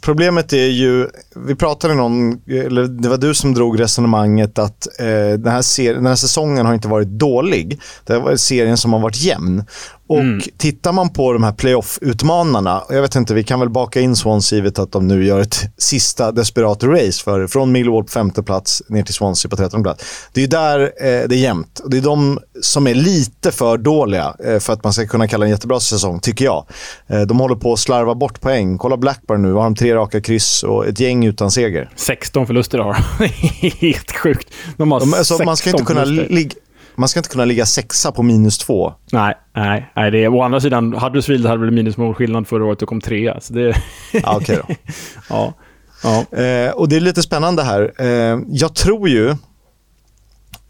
problemet 0.00 0.52
är 0.52 0.66
ju, 0.66 1.08
vi 1.36 1.54
pratade 1.54 1.94
någon, 1.94 2.32
eller 2.46 2.84
det 2.84 3.08
var 3.08 3.16
du 3.16 3.34
som 3.34 3.54
drog 3.54 3.80
resonemanget 3.80 4.58
att 4.58 5.00
eh, 5.00 5.06
den, 5.38 5.52
här 5.52 5.62
ser, 5.62 5.94
den 5.94 6.06
här 6.06 6.14
säsongen 6.14 6.66
har 6.66 6.74
inte 6.74 6.88
varit 6.88 7.08
dålig. 7.08 7.80
Det 8.04 8.12
har 8.12 8.20
varit 8.20 8.40
serien 8.40 8.76
som 8.76 8.92
har 8.92 9.00
varit 9.00 9.20
jämn. 9.20 9.64
Och 10.10 10.48
tittar 10.56 10.92
man 10.92 11.08
på 11.08 11.32
de 11.32 11.42
här 11.42 11.52
playoff-utmanarna, 11.52 12.80
och 12.80 12.94
jag 12.94 13.02
vet 13.02 13.14
inte, 13.14 13.34
vi 13.34 13.44
kan 13.44 13.60
väl 13.60 13.70
baka 13.70 14.00
in 14.00 14.16
Swansea 14.16 14.56
givet 14.56 14.78
att 14.78 14.92
de 14.92 15.08
nu 15.08 15.24
gör 15.24 15.40
ett 15.40 15.64
sista 15.78 16.32
desperat 16.32 16.82
race 16.82 17.24
för, 17.24 17.46
från 17.46 17.72
Millwall 17.72 18.04
på 18.04 18.10
femte 18.10 18.42
plats 18.42 18.82
ner 18.88 19.02
till 19.02 19.14
Swansea 19.14 19.48
på 19.48 19.56
trettonde 19.56 19.84
plats. 19.84 20.04
Det 20.32 20.40
är 20.40 20.42
ju 20.42 20.48
där 20.48 20.80
eh, 20.80 21.28
det 21.28 21.34
är 21.34 21.38
jämnt. 21.40 21.80
Det 21.86 21.96
är 21.96 22.00
de 22.00 22.38
som 22.62 22.86
är 22.86 22.94
lite 22.94 23.52
för 23.52 23.78
dåliga 23.78 24.34
eh, 24.44 24.58
för 24.58 24.72
att 24.72 24.84
man 24.84 24.92
ska 24.92 25.06
kunna 25.06 25.28
kalla 25.28 25.44
en 25.44 25.50
jättebra 25.50 25.80
säsong, 25.80 26.20
tycker 26.20 26.44
jag. 26.44 26.66
Eh, 27.06 27.20
de 27.20 27.40
håller 27.40 27.56
på 27.56 27.72
att 27.72 27.78
slarva 27.78 27.99
bort 28.14 28.40
poäng. 28.40 28.78
Kolla 28.78 28.96
Blackburn 28.96 29.42
nu, 29.42 29.52
har 29.52 29.62
de 29.62 29.74
tre 29.74 29.94
raka 29.94 30.20
kryss 30.20 30.62
och 30.62 30.86
ett 30.86 31.00
gäng 31.00 31.26
utan 31.26 31.50
seger. 31.50 31.90
16 31.96 32.46
förluster 32.46 32.78
har 32.78 32.96
de. 33.18 33.26
Helt 33.86 34.12
sjukt. 34.12 34.54
De 34.76 34.92
har 34.92 35.00
De, 35.00 35.14
alltså, 35.14 35.34
16 35.34 35.46
man 35.46 35.56
ska 35.56 35.70
inte 35.70 35.84
kunna 35.84 36.04
ligga... 36.04 36.54
Man 36.94 37.08
ska 37.08 37.20
inte 37.20 37.28
kunna 37.28 37.44
ligga 37.44 37.66
sexa 37.66 38.12
på 38.12 38.22
minus 38.22 38.58
två. 38.58 38.92
Nej, 39.12 39.34
nej, 39.56 39.92
nej 39.96 40.10
det 40.10 40.24
är, 40.24 40.28
å 40.28 40.42
andra 40.42 40.60
sidan, 40.60 40.92
Huddersfield 40.92 41.46
hade 41.46 41.60
väl 41.60 41.70
minusmålskillnad 41.70 42.48
förra 42.48 42.64
året 42.64 42.82
och 42.82 42.88
kom 42.88 43.00
trea. 43.00 43.40
Så 43.40 43.52
det, 43.52 43.74
Ja, 44.12 44.36
okej 44.36 44.58
då. 44.68 44.74
ja, 45.28 45.54
ja. 46.02 46.38
Eh, 46.38 46.70
och 46.70 46.88
det 46.88 46.96
är 46.96 47.00
lite 47.00 47.22
spännande 47.22 47.62
här. 47.62 47.92
Eh, 47.98 48.38
jag 48.48 48.74
tror 48.74 49.08
ju, 49.08 49.28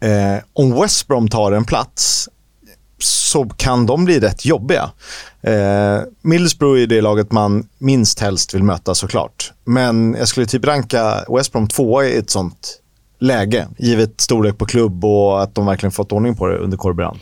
eh, 0.01 0.37
om 0.53 0.81
West 0.81 1.07
Brom 1.07 1.27
tar 1.27 1.51
en 1.51 1.65
plats, 1.65 2.29
så 3.03 3.49
kan 3.49 3.85
de 3.85 4.05
bli 4.05 4.19
rätt 4.19 4.45
jobbiga. 4.45 4.91
Eh, 5.41 5.99
Middlesbrough 6.21 6.81
är 6.81 6.87
det 6.87 7.01
laget 7.01 7.31
man 7.31 7.67
minst 7.77 8.19
helst 8.19 8.53
vill 8.53 8.63
möta 8.63 8.95
såklart. 8.95 9.51
Men 9.65 10.15
jag 10.19 10.27
skulle 10.27 10.45
typ 10.45 10.65
ranka 10.65 11.25
West 11.37 11.51
Brom 11.51 11.67
tvåa 11.67 12.05
i 12.05 12.17
ett 12.17 12.29
sånt 12.29 12.81
läge, 13.19 13.67
givet 13.77 14.21
storlek 14.21 14.57
på 14.57 14.65
klubb 14.65 15.05
och 15.05 15.41
att 15.41 15.55
de 15.55 15.65
verkligen 15.65 15.91
fått 15.91 16.11
ordning 16.11 16.35
på 16.35 16.47
det 16.47 16.57
under 16.57 16.77
Corberan. 16.77 17.19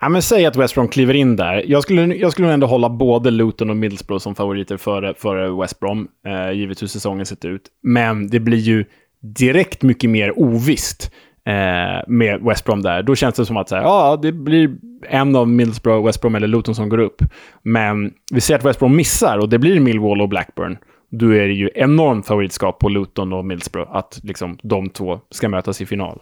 Ja, 0.00 0.08
men 0.08 0.22
säg 0.22 0.46
att 0.46 0.56
West 0.56 0.74
Brom 0.74 0.88
kliver 0.88 1.14
in 1.14 1.36
där. 1.36 1.64
Jag 1.66 1.82
skulle, 1.82 2.16
jag 2.16 2.32
skulle 2.32 2.52
ändå 2.52 2.66
hålla 2.66 2.88
både 2.88 3.30
Luton 3.30 3.70
och 3.70 3.76
Middlesbrough 3.76 4.22
som 4.22 4.34
favoriter 4.34 4.76
före, 4.76 5.14
före 5.18 5.60
West 5.60 5.80
Brom, 5.80 6.08
eh, 6.26 6.52
givet 6.52 6.82
hur 6.82 6.86
säsongen 6.86 7.26
sett 7.26 7.44
ut. 7.44 7.62
Men 7.82 8.28
det 8.28 8.40
blir 8.40 8.58
ju 8.58 8.84
direkt 9.22 9.82
mycket 9.82 10.10
mer 10.10 10.38
ovisst 10.38 11.10
eh, 11.44 12.02
med 12.06 12.40
West 12.42 12.64
Brom 12.64 12.82
där. 12.82 13.02
Då 13.02 13.14
känns 13.14 13.34
det 13.34 13.46
som 13.46 13.56
att 13.56 13.68
så 13.68 13.76
här, 13.76 13.82
ja, 13.82 14.18
det 14.22 14.32
blir 14.32 14.70
en 15.08 15.36
av 15.36 15.48
Middlesbrough, 15.48 16.06
West 16.06 16.20
Brom 16.20 16.34
eller 16.34 16.48
Luton 16.48 16.74
som 16.74 16.88
går 16.88 16.98
upp. 16.98 17.22
Men 17.62 18.12
vi 18.32 18.40
ser 18.40 18.54
att 18.54 18.64
West 18.64 18.78
Brom 18.78 18.96
missar 18.96 19.38
och 19.38 19.48
det 19.48 19.58
blir 19.58 19.80
Millwall 19.80 20.20
och 20.20 20.28
Blackburn. 20.28 20.78
Då 21.10 21.34
är 21.34 21.46
det 21.46 21.54
ju 21.54 21.70
enormt 21.74 22.26
favoritskap 22.26 22.78
på 22.78 22.88
Luton 22.88 23.32
och 23.32 23.44
Middlesbrough 23.44 23.96
att 23.96 24.20
liksom, 24.22 24.58
de 24.62 24.90
två 24.90 25.20
ska 25.30 25.48
mötas 25.48 25.80
i 25.80 25.86
final. 25.86 26.20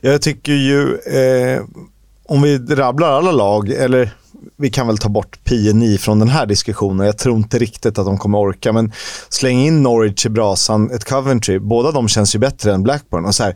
Jag 0.00 0.22
tycker 0.22 0.52
ju, 0.52 0.94
eh, 0.94 1.62
om 2.24 2.42
vi 2.42 2.58
rabblar 2.58 3.12
alla 3.12 3.32
lag, 3.32 3.68
eller 3.68 4.10
vi 4.56 4.70
kan 4.70 4.86
väl 4.86 4.98
ta 4.98 5.08
bort 5.08 5.44
PNI 5.44 5.98
från 5.98 6.18
den 6.18 6.28
här 6.28 6.46
diskussionen. 6.46 7.06
Jag 7.06 7.18
tror 7.18 7.36
inte 7.36 7.58
riktigt 7.58 7.98
att 7.98 8.06
de 8.06 8.18
kommer 8.18 8.38
orka, 8.38 8.72
men 8.72 8.92
släng 9.28 9.58
in 9.58 9.82
Norwich 9.82 10.26
i 10.26 10.28
brasan, 10.28 10.90
ett 10.90 11.04
Coventry. 11.04 11.58
Båda 11.58 11.90
de 11.90 12.08
känns 12.08 12.34
ju 12.34 12.38
bättre 12.38 12.74
än 12.74 12.82
Blackburn. 12.82 13.24
Och 13.24 13.34
så 13.34 13.42
här, 13.42 13.54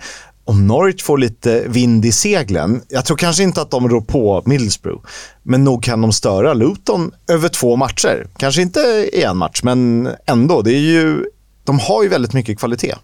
om 0.51 0.67
Norwich 0.67 1.03
får 1.03 1.19
lite 1.19 1.65
vind 1.69 2.05
i 2.05 2.13
seglen, 2.13 2.83
jag 2.89 3.05
tror 3.05 3.17
kanske 3.17 3.43
inte 3.43 3.63
att 3.63 3.71
de 3.71 3.89
rår 3.89 4.01
på 4.01 4.43
Middlesbrough, 4.47 5.03
men 5.43 5.65
nog 5.65 5.83
kan 5.83 6.01
de 6.01 6.13
störa 6.13 6.55
Luton 6.55 7.11
över 7.29 7.49
två 7.49 7.77
matcher. 7.77 8.27
Kanske 8.37 8.63
inte 8.63 8.81
i 9.13 9.23
en 9.23 9.37
match, 9.37 9.61
men 9.63 10.09
ändå. 10.27 10.63
Det 10.63 10.73
är 10.73 10.81
ju, 10.81 11.25
de 11.65 11.79
har 11.79 12.03
ju 12.03 12.09
väldigt 12.09 12.35
mycket 12.35 12.59
kvalitet. 12.59 12.95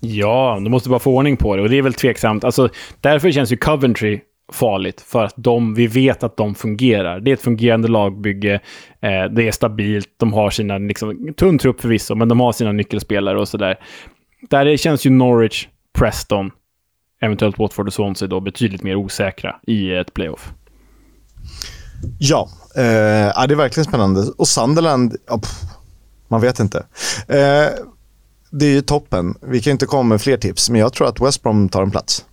Ja, 0.00 0.58
de 0.64 0.70
måste 0.70 0.88
bara 0.88 0.98
få 0.98 1.16
ordning 1.16 1.36
på 1.36 1.56
det 1.56 1.62
och 1.62 1.68
det 1.68 1.78
är 1.78 1.82
väl 1.82 1.94
tveksamt. 1.94 2.44
Alltså, 2.44 2.68
därför 3.00 3.30
känns 3.30 3.52
ju 3.52 3.56
Coventry 3.56 4.20
farligt, 4.52 5.00
för 5.00 5.24
att 5.24 5.34
de, 5.36 5.74
vi 5.74 5.86
vet 5.86 6.22
att 6.22 6.36
de 6.36 6.54
fungerar. 6.54 7.20
Det 7.20 7.30
är 7.30 7.34
ett 7.34 7.42
fungerande 7.42 7.88
lagbygge, 7.88 8.54
eh, 9.02 9.24
det 9.34 9.48
är 9.48 9.52
stabilt, 9.52 10.08
de 10.16 10.32
har 10.32 10.50
sina, 10.50 10.78
liksom, 10.78 11.34
tunn 11.36 11.58
trupp 11.58 11.80
förvisso, 11.80 12.14
men 12.14 12.28
de 12.28 12.40
har 12.40 12.52
sina 12.52 12.72
nyckelspelare 12.72 13.40
och 13.40 13.48
sådär. 13.48 13.78
Där 14.50 14.64
det 14.64 14.78
känns 14.78 15.06
ju 15.06 15.10
Norwich, 15.10 15.66
Preston, 15.98 16.50
eventuellt 17.20 17.58
Watford 17.58 17.86
och 17.86 17.92
Swansea 17.92 18.28
då 18.28 18.40
betydligt 18.40 18.82
mer 18.82 18.96
osäkra 18.96 19.56
i 19.66 19.94
ett 19.94 20.14
playoff. 20.14 20.52
Ja, 22.18 22.48
eh, 22.74 23.46
det 23.46 23.54
är 23.54 23.54
verkligen 23.54 23.84
spännande. 23.84 24.20
Och 24.38 24.48
Sunderland, 24.48 25.16
ja, 25.26 25.38
pff, 25.38 25.60
man 26.28 26.40
vet 26.40 26.60
inte. 26.60 26.78
Eh, 27.28 27.68
det 28.50 28.66
är 28.66 28.70
ju 28.70 28.80
toppen. 28.80 29.34
Vi 29.40 29.60
kan 29.60 29.70
inte 29.70 29.86
komma 29.86 30.02
med 30.02 30.20
fler 30.20 30.36
tips, 30.36 30.70
men 30.70 30.80
jag 30.80 30.92
tror 30.92 31.08
att 31.08 31.20
West 31.20 31.42
Brom 31.42 31.68
tar 31.68 31.82
en 31.82 31.90
plats. 31.90 32.24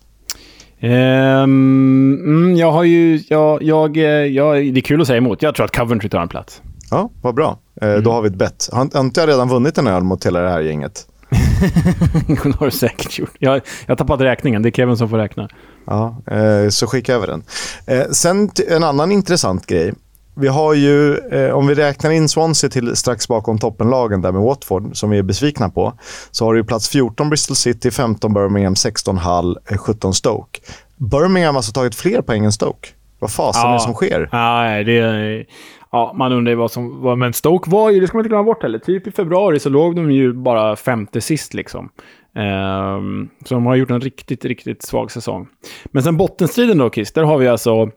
Um, 0.81 0.89
mm, 0.89 2.55
jag 2.55 2.71
har 2.71 2.83
ju... 2.83 3.23
Jag, 3.27 3.63
jag, 3.63 3.97
jag, 3.97 4.73
det 4.73 4.79
är 4.79 4.81
kul 4.81 5.01
att 5.01 5.07
säga 5.07 5.17
emot. 5.17 5.41
Jag 5.41 5.55
tror 5.55 5.65
att 5.65 5.75
Coventry 5.75 6.09
tar 6.09 6.21
en 6.21 6.27
plats. 6.27 6.61
Ja, 6.91 7.09
vad 7.21 7.35
bra. 7.35 7.59
Eh, 7.81 7.89
mm. 7.89 8.03
Då 8.03 8.11
har 8.11 8.21
vi 8.21 8.27
ett 8.27 8.35
bett. 8.35 8.69
Har 8.71 8.99
inte 8.99 9.19
jag 9.19 9.29
redan 9.29 9.49
vunnit 9.49 9.77
en 9.77 9.87
öl 9.87 10.03
mot 10.03 10.25
hela 10.25 10.39
det 10.39 10.49
här 10.49 10.61
gänget? 10.61 11.07
det 12.27 12.55
har 12.59 12.65
du 12.65 12.71
säkert 12.71 13.19
gjort. 13.19 13.35
Jag, 13.39 13.61
jag 13.85 13.97
tappat 13.97 14.21
räkningen. 14.21 14.61
Det 14.61 14.69
är 14.69 14.71
Kevin 14.71 14.97
som 14.97 15.09
får 15.09 15.17
räkna. 15.17 15.49
Ja, 15.85 16.17
eh, 16.27 16.69
så 16.69 16.87
skicka 16.87 17.13
över 17.13 17.27
den. 17.27 17.43
Eh, 17.87 18.09
sen 18.11 18.49
en 18.69 18.83
annan 18.83 19.11
intressant 19.11 19.67
grej. 19.67 19.93
Vi 20.35 20.47
har 20.47 20.73
ju, 20.73 21.17
eh, 21.17 21.51
om 21.51 21.67
vi 21.67 21.75
räknar 21.75 22.11
in 22.11 22.29
Swansea 22.29 22.69
till 22.69 22.95
strax 22.95 23.27
bakom 23.27 23.59
toppenlagen 23.59 24.21
där 24.21 24.31
med 24.31 24.41
Watford, 24.41 24.97
som 24.97 25.09
vi 25.09 25.17
är 25.17 25.23
besvikna 25.23 25.69
på, 25.69 25.93
så 26.31 26.45
har 26.45 26.53
du 26.53 26.63
plats 26.63 26.89
14 26.89 27.29
Bristol 27.29 27.55
City, 27.55 27.91
15 27.91 28.33
Birmingham, 28.33 28.75
16 28.75 29.17
Hull, 29.17 29.57
17 29.77 30.13
Stoke. 30.13 30.59
Birmingham 30.97 31.55
har 31.55 31.59
alltså 31.59 31.71
tagit 31.71 31.95
fler 31.95 32.21
poäng 32.21 32.45
än 32.45 32.51
Stoke. 32.51 32.89
Vad 33.19 33.31
fasen 33.31 33.61
ja. 33.61 33.69
är 33.69 33.73
det 33.73 33.79
som 33.79 33.93
sker? 33.93 34.29
Ja, 34.31 34.83
det, 34.83 35.45
ja, 35.93 36.13
man 36.15 36.33
undrar 36.33 36.51
ju 36.51 36.55
vad 36.55 36.71
som... 36.71 37.01
var... 37.01 37.15
men 37.15 37.33
Stoke 37.33 37.69
var 37.69 37.91
ju, 37.91 37.99
det 37.99 38.07
ska 38.07 38.17
man 38.17 38.21
inte 38.21 38.29
glömma 38.29 38.43
bort 38.43 38.63
heller, 38.63 38.79
typ 38.79 39.07
i 39.07 39.11
februari 39.11 39.59
så 39.59 39.69
låg 39.69 39.95
de 39.95 40.11
ju 40.11 40.33
bara 40.33 40.75
femte 40.75 41.21
sist 41.21 41.53
liksom. 41.53 41.89
Um, 42.35 43.29
så 43.45 43.53
de 43.53 43.65
har 43.65 43.75
gjort 43.75 43.91
en 43.91 44.01
riktigt, 44.01 44.45
riktigt 44.45 44.81
svag 44.83 45.11
säsong. 45.11 45.47
Men 45.85 46.03
sen 46.03 46.17
bottenstriden 46.17 46.77
då, 46.77 46.89
Kiss, 46.89 47.13
där 47.13 47.23
har 47.23 47.37
vi 47.37 47.47
alltså 47.47 47.91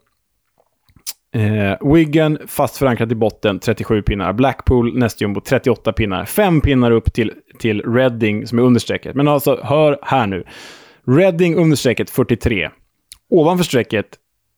Eh, 1.34 1.92
Wigan 1.94 2.38
fast 2.47 2.76
förankrat 2.76 3.12
i 3.12 3.14
botten, 3.14 3.59
37 3.59 4.03
pinnar. 4.03 4.32
Blackpool 4.32 4.99
nästjumbo, 4.99 5.40
38 5.40 5.92
pinnar. 5.92 6.24
Fem 6.24 6.61
pinnar 6.61 6.90
upp 6.90 7.12
till, 7.12 7.32
till 7.59 7.82
Reading 7.82 8.47
som 8.47 8.59
är 8.59 8.62
understrecket. 8.62 9.16
Men 9.16 9.28
alltså, 9.28 9.61
hör 9.62 9.99
här 10.03 10.26
nu. 10.26 10.44
Reading 11.07 11.57
understrecket 11.57 12.11
43. 12.11 12.70
Ovanför 13.30 13.64
strecket 13.64 14.07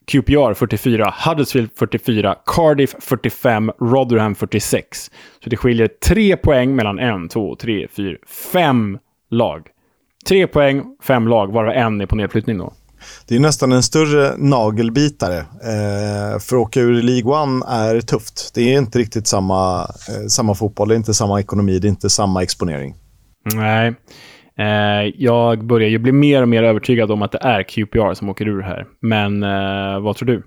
QPR 0.09 0.55
44, 0.55 1.15
Huddersfield 1.27 1.71
44, 1.77 2.37
Cardiff 2.47 2.95
45, 3.01 3.71
Rotherham 3.81 4.35
46. 4.35 5.11
Så 5.45 5.51
det 5.51 5.57
skiljer 5.57 5.89
tre 5.89 6.37
poäng 6.37 6.77
mellan 6.77 6.99
en, 6.99 7.29
två, 7.29 7.57
tre, 7.57 7.89
fyra, 7.97 8.17
fem 8.53 8.99
lag. 9.31 9.67
Tre 10.29 10.47
poäng, 10.47 10.85
fem 11.03 11.29
lag, 11.29 11.53
varav 11.53 11.73
en 11.73 12.01
är 12.01 12.07
på 12.07 12.17
nedflyttning 12.17 12.59
då. 12.59 12.73
Det 13.29 13.37
är 13.37 13.41
nästan 13.41 13.73
en 13.73 13.83
större 13.83 14.37
nagelbitare. 14.37 15.39
Eh, 15.39 16.39
för 16.41 16.57
att 16.57 16.63
åka 16.63 16.81
ur 16.81 17.03
League 17.03 17.43
One 17.43 17.67
är 17.69 18.01
tufft. 18.01 18.55
Det 18.55 18.75
är 18.75 18.79
inte 18.79 18.99
riktigt 18.99 19.27
samma, 19.27 19.81
eh, 19.83 20.27
samma 20.29 20.55
fotboll, 20.55 20.89
det 20.89 20.95
är 20.95 20.97
inte 20.97 21.15
samma 21.15 21.41
ekonomi, 21.41 21.79
det 21.79 21.87
är 21.87 21.91
inte 21.91 22.11
samma 22.11 22.43
exponering. 22.43 22.95
Nej. 23.55 23.95
Eh, 24.59 25.13
jag 25.17 25.65
börjar 25.65 25.89
ju 25.89 25.99
bli 25.99 26.13
mer 26.13 26.43
och 26.43 26.49
mer 26.49 26.63
övertygad 26.63 27.11
om 27.11 27.23
att 27.23 27.33
det 27.33 27.39
är 27.43 27.63
QPR 27.63 28.15
som 28.15 28.29
åker 28.29 28.49
ur 28.49 28.63
här. 28.63 28.87
Men 29.01 29.43
eh, 29.43 30.01
vad 30.01 30.17
tror 30.17 30.27
du? 30.27 30.43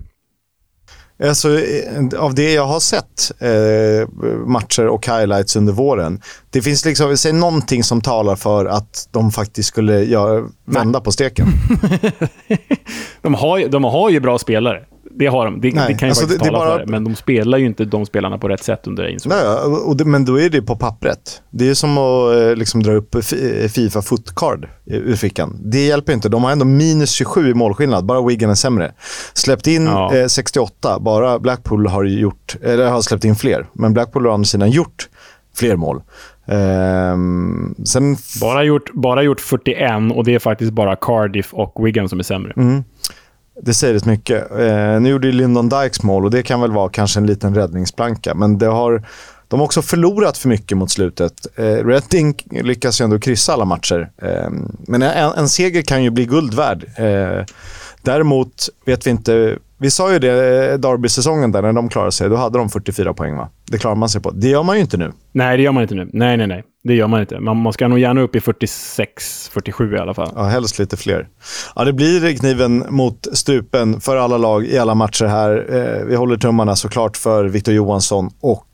Alltså, 1.28 1.48
eh, 1.48 2.20
av 2.20 2.34
det 2.34 2.52
jag 2.52 2.66
har 2.66 2.80
sett 2.80 3.32
eh, 3.40 4.08
matcher 4.46 4.86
och 4.86 5.06
highlights 5.06 5.56
under 5.56 5.72
våren. 5.72 6.20
Det 6.50 6.62
finns 6.62 6.84
liksom, 6.84 7.16
säg 7.16 7.32
någonting 7.32 7.84
som 7.84 8.00
talar 8.00 8.36
för 8.36 8.66
att 8.66 9.08
de 9.10 9.30
faktiskt 9.30 9.68
skulle 9.68 10.04
göra, 10.04 10.48
vända 10.64 11.00
på 11.00 11.12
steken. 11.12 11.46
de, 13.22 13.34
har, 13.34 13.68
de 13.68 13.84
har 13.84 14.10
ju 14.10 14.20
bra 14.20 14.38
spelare. 14.38 14.84
Det 15.14 15.26
har 15.26 15.44
de. 15.44 15.60
Det, 15.60 15.70
det 15.70 15.74
kan 15.74 15.86
ju 15.86 15.88
alltså 15.88 16.22
faktiskt 16.22 16.28
det, 16.28 16.46
tala 16.46 16.58
bara... 16.58 16.78
för. 16.78 16.86
Men 16.86 17.04
de 17.04 17.14
spelar 17.14 17.58
ju 17.58 17.66
inte 17.66 17.84
de 17.84 18.06
spelarna 18.06 18.38
på 18.38 18.48
rätt 18.48 18.64
sätt 18.64 18.86
under 18.86 19.04
Ainsworth. 19.04 19.36
Nej, 19.36 19.76
och 19.86 19.96
det, 19.96 20.04
men 20.04 20.24
då 20.24 20.40
är 20.40 20.50
det 20.50 20.62
på 20.62 20.76
pappret. 20.76 21.42
Det 21.50 21.68
är 21.68 21.74
som 21.74 21.98
att 21.98 22.36
eh, 22.36 22.56
liksom, 22.56 22.82
dra 22.82 22.92
upp 22.92 23.16
Fifa 23.68 24.02
Footcard 24.02 24.68
ur 24.86 25.16
fickan. 25.16 25.60
Det 25.64 25.86
hjälper 25.86 26.12
inte. 26.12 26.28
De 26.28 26.44
har 26.44 26.52
ändå 26.52 26.64
minus 26.64 27.10
27 27.10 27.50
i 27.50 27.54
målskillnad. 27.54 28.04
Bara 28.04 28.26
Wigan 28.26 28.50
är 28.50 28.54
sämre. 28.54 28.92
Släppt 29.34 29.66
in 29.66 29.86
ja. 29.86 30.14
eh, 30.14 30.26
68. 30.26 30.98
Bara 30.98 31.38
Blackpool 31.38 31.86
har, 31.86 32.04
gjort, 32.04 32.56
eller 32.62 32.88
har 32.88 33.00
släppt 33.00 33.24
in 33.24 33.36
fler. 33.36 33.66
Men 33.72 33.92
Blackpool 33.92 34.22
har 34.22 34.30
å 34.30 34.34
andra 34.34 34.46
sidan 34.46 34.70
gjort 34.70 35.08
fler 35.54 35.76
mål. 35.76 36.02
Um, 36.44 37.74
sen... 37.84 38.16
bara, 38.40 38.64
gjort, 38.64 38.92
bara 38.92 39.22
gjort 39.22 39.40
41 39.40 39.90
och 40.14 40.24
det 40.24 40.34
är 40.34 40.38
faktiskt 40.38 40.72
bara 40.72 40.96
Cardiff 40.96 41.54
och 41.54 41.86
Wigan 41.86 42.08
som 42.08 42.18
är 42.18 42.22
sämre. 42.22 42.52
Mm. 42.56 42.84
Det 43.64 43.74
säger 43.74 43.94
rätt 43.94 44.04
mycket. 44.04 44.50
Eh, 44.50 45.00
nu 45.00 45.08
gjorde 45.08 45.26
ju 45.26 45.32
Lyndon 45.32 45.68
Dykes 45.68 46.02
mål 46.02 46.24
och 46.24 46.30
det 46.30 46.42
kan 46.42 46.60
väl 46.60 46.72
vara 46.72 46.88
kanske 46.88 47.20
en 47.20 47.26
liten 47.26 47.54
räddningsplanka. 47.54 48.34
Men 48.34 48.58
det 48.58 48.66
har, 48.66 49.02
de 49.48 49.60
har 49.60 49.64
också 49.64 49.82
förlorat 49.82 50.38
för 50.38 50.48
mycket 50.48 50.78
mot 50.78 50.90
slutet. 50.90 51.46
Eh, 51.56 51.64
Redding 51.64 52.34
lyckas 52.50 53.00
ju 53.00 53.04
ändå 53.04 53.18
kryssa 53.18 53.52
alla 53.52 53.64
matcher. 53.64 54.10
Eh, 54.22 54.50
men 54.86 55.02
en, 55.02 55.32
en, 55.32 55.48
seger 55.48 55.82
kan 55.82 56.04
ju 56.04 56.10
bli 56.10 56.26
guld 56.26 56.54
värd. 56.54 56.84
Eh, 56.96 57.44
däremot 58.02 58.68
vet 58.86 59.06
vi 59.06 59.10
inte 59.10 59.58
vi 59.78 59.90
sa 59.90 60.12
ju 60.12 60.18
det, 60.18 60.72
eh, 60.72 60.78
Derby-säsongen 60.78 61.52
där, 61.52 61.62
när 61.62 61.72
de 61.72 61.88
klarade 61.88 62.12
sig, 62.12 62.28
då 62.28 62.36
hade 62.36 62.58
de 62.58 62.68
44 62.68 63.14
poäng 63.14 63.36
va? 63.36 63.48
Det 63.70 63.78
klarar 63.78 63.96
man 63.96 64.08
sig 64.08 64.22
på. 64.22 64.30
Det 64.30 64.48
gör 64.48 64.62
man 64.62 64.76
ju 64.76 64.82
inte 64.82 64.96
nu. 64.96 65.12
Nej, 65.32 65.56
det 65.56 65.62
gör 65.62 65.72
man 65.72 65.82
inte 65.82 65.94
nu. 65.94 66.10
Nej, 66.12 66.36
nej, 66.36 66.46
nej. 66.46 66.64
Det 66.84 66.94
gör 66.94 67.06
man 67.06 67.20
inte. 67.20 67.40
Man, 67.40 67.56
man 67.56 67.72
ska 67.72 67.88
nog 67.88 67.98
gärna 67.98 68.20
upp 68.20 68.36
i 68.36 68.40
46, 68.40 69.48
47 69.52 69.94
i 69.94 69.98
alla 69.98 70.14
fall. 70.14 70.32
Ja, 70.36 70.42
helst 70.42 70.78
lite 70.78 70.96
fler. 70.96 71.28
Ja, 71.74 71.84
det 71.84 71.92
blir 71.92 72.36
kniven 72.36 72.86
mot 72.88 73.26
strupen 73.32 74.00
för 74.00 74.16
alla 74.16 74.36
lag 74.36 74.66
i 74.66 74.78
alla 74.78 74.94
matcher 74.94 75.24
här. 75.24 75.66
Eh, 75.68 76.04
vi 76.06 76.14
håller 76.16 76.36
tummarna 76.36 76.76
såklart 76.76 77.16
för 77.16 77.44
Victor 77.44 77.74
Johansson 77.74 78.30
och 78.40 78.66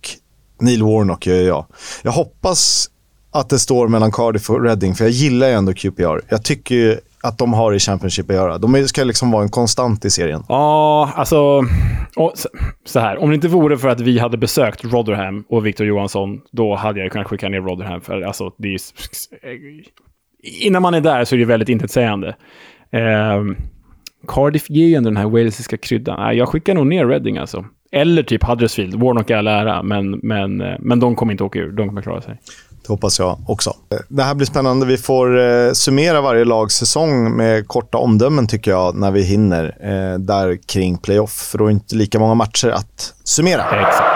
Neil 0.61 0.83
Warnock 0.83 1.27
gör 1.27 1.43
jag. 1.43 1.67
Jag 2.03 2.13
hoppas 2.13 2.91
att 3.31 3.49
det 3.49 3.59
står 3.59 3.89
mellan 3.89 4.13
Cardiff 4.13 4.51
och 4.51 4.63
Reading, 4.63 4.95
för 4.95 5.05
jag 5.05 5.11
gillar 5.11 5.47
ju 5.47 5.53
ändå 5.53 5.73
QPR. 5.75 6.21
Jag 6.29 6.45
tycker 6.45 7.01
att 7.29 7.39
de 7.39 7.53
har 7.53 7.73
i 7.73 7.79
Championship 7.79 8.31
att 8.31 8.37
göra. 8.37 8.59
De 8.59 8.89
ska 8.89 9.05
liksom 9.05 9.31
vara 9.31 9.43
en 9.43 9.49
konstant 9.49 10.05
i 10.05 10.11
serien. 10.11 10.43
Ja, 10.49 11.13
alltså... 11.15 11.63
så 12.85 13.01
här. 13.01 13.19
Om 13.19 13.29
det 13.29 13.35
inte 13.35 13.49
vore 13.49 13.79
för 13.79 13.89
att 13.89 14.01
vi 14.01 14.19
hade 14.19 14.37
besökt 14.37 14.85
Rotherham 14.85 15.45
och 15.49 15.67
Victor 15.67 15.87
Johansson, 15.87 16.41
då 16.51 16.75
hade 16.75 17.01
jag 17.01 17.13
kunnat 17.13 17.27
skicka 17.27 17.49
ner 17.49 17.61
Rotherham. 17.61 18.01
För 18.01 18.23
alltså, 18.23 18.53
det 18.59 18.69
är, 18.69 18.81
innan 20.63 20.83
man 20.83 20.95
är 20.95 21.01
där 21.01 21.25
så 21.25 21.35
är 21.35 21.39
det 21.39 21.45
väldigt 21.45 21.69
intetsägande. 21.69 22.37
Eh, 22.91 23.45
Cardiff 24.29 24.71
ger 24.71 24.87
ju 24.87 24.95
ändå 24.95 25.11
den 25.11 25.17
här 25.17 25.29
walesiska 25.29 25.77
kryddan. 25.77 26.37
Jag 26.37 26.49
skickar 26.49 26.75
nog 26.75 26.87
ner 26.87 27.07
Reading 27.07 27.39
alltså. 27.39 27.65
Eller 27.93 28.23
typ 28.23 28.45
Huddersfield. 28.45 28.95
Warnock 28.95 29.31
är 29.31 29.37
all 29.37 29.47
ära, 29.47 29.83
men, 29.83 30.11
men, 30.23 30.61
eh, 30.61 30.77
men 30.81 31.01
de 31.01 31.17
kommer 31.17 31.33
inte 31.33 31.45
åka 31.45 31.59
ur. 31.59 31.73
De 31.73 31.89
kommer 31.89 32.03
klara 32.03 32.21
sig. 32.21 32.39
Det 32.89 32.93
hoppas 32.93 33.19
jag 33.19 33.39
också. 33.47 33.75
Det 34.09 34.23
här 34.23 34.35
blir 34.35 34.47
spännande. 34.47 34.87
Vi 34.87 34.99
får 34.99 35.41
eh, 35.41 35.73
summera 35.73 36.21
varje 36.21 36.45
lags 36.45 36.75
säsong 36.75 37.37
med 37.37 37.69
korta 37.69 37.99
omdömen 37.99 38.47
tycker 38.47 38.71
jag, 38.71 38.95
när 38.95 39.11
vi 39.11 39.23
hinner. 39.23 39.65
Eh, 39.81 40.19
där 40.19 40.59
kring 40.67 40.99
playoff, 40.99 41.33
för 41.33 41.59
då 41.59 41.65
är 41.65 41.69
det 41.69 41.73
inte 41.73 41.97
lika 41.97 42.19
många 42.19 42.35
matcher 42.35 42.69
att 42.69 43.15
summera. 43.25 43.81
Exakt. 43.81 44.15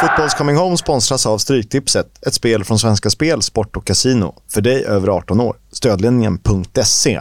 Fotbolls 0.00 0.34
Coming 0.34 0.56
Home 0.56 0.76
sponsras 0.76 1.26
av 1.26 1.38
Stryktipset, 1.38 2.26
ett 2.26 2.34
spel 2.34 2.64
från 2.64 2.78
Svenska 2.78 3.10
Spel, 3.10 3.42
Sport 3.42 3.76
och 3.76 3.86
Casino. 3.86 4.34
För 4.50 4.60
dig 4.60 4.84
över 4.84 5.08
18 5.08 5.40
år. 5.40 5.56
Stödlinjen.se. 5.72 7.20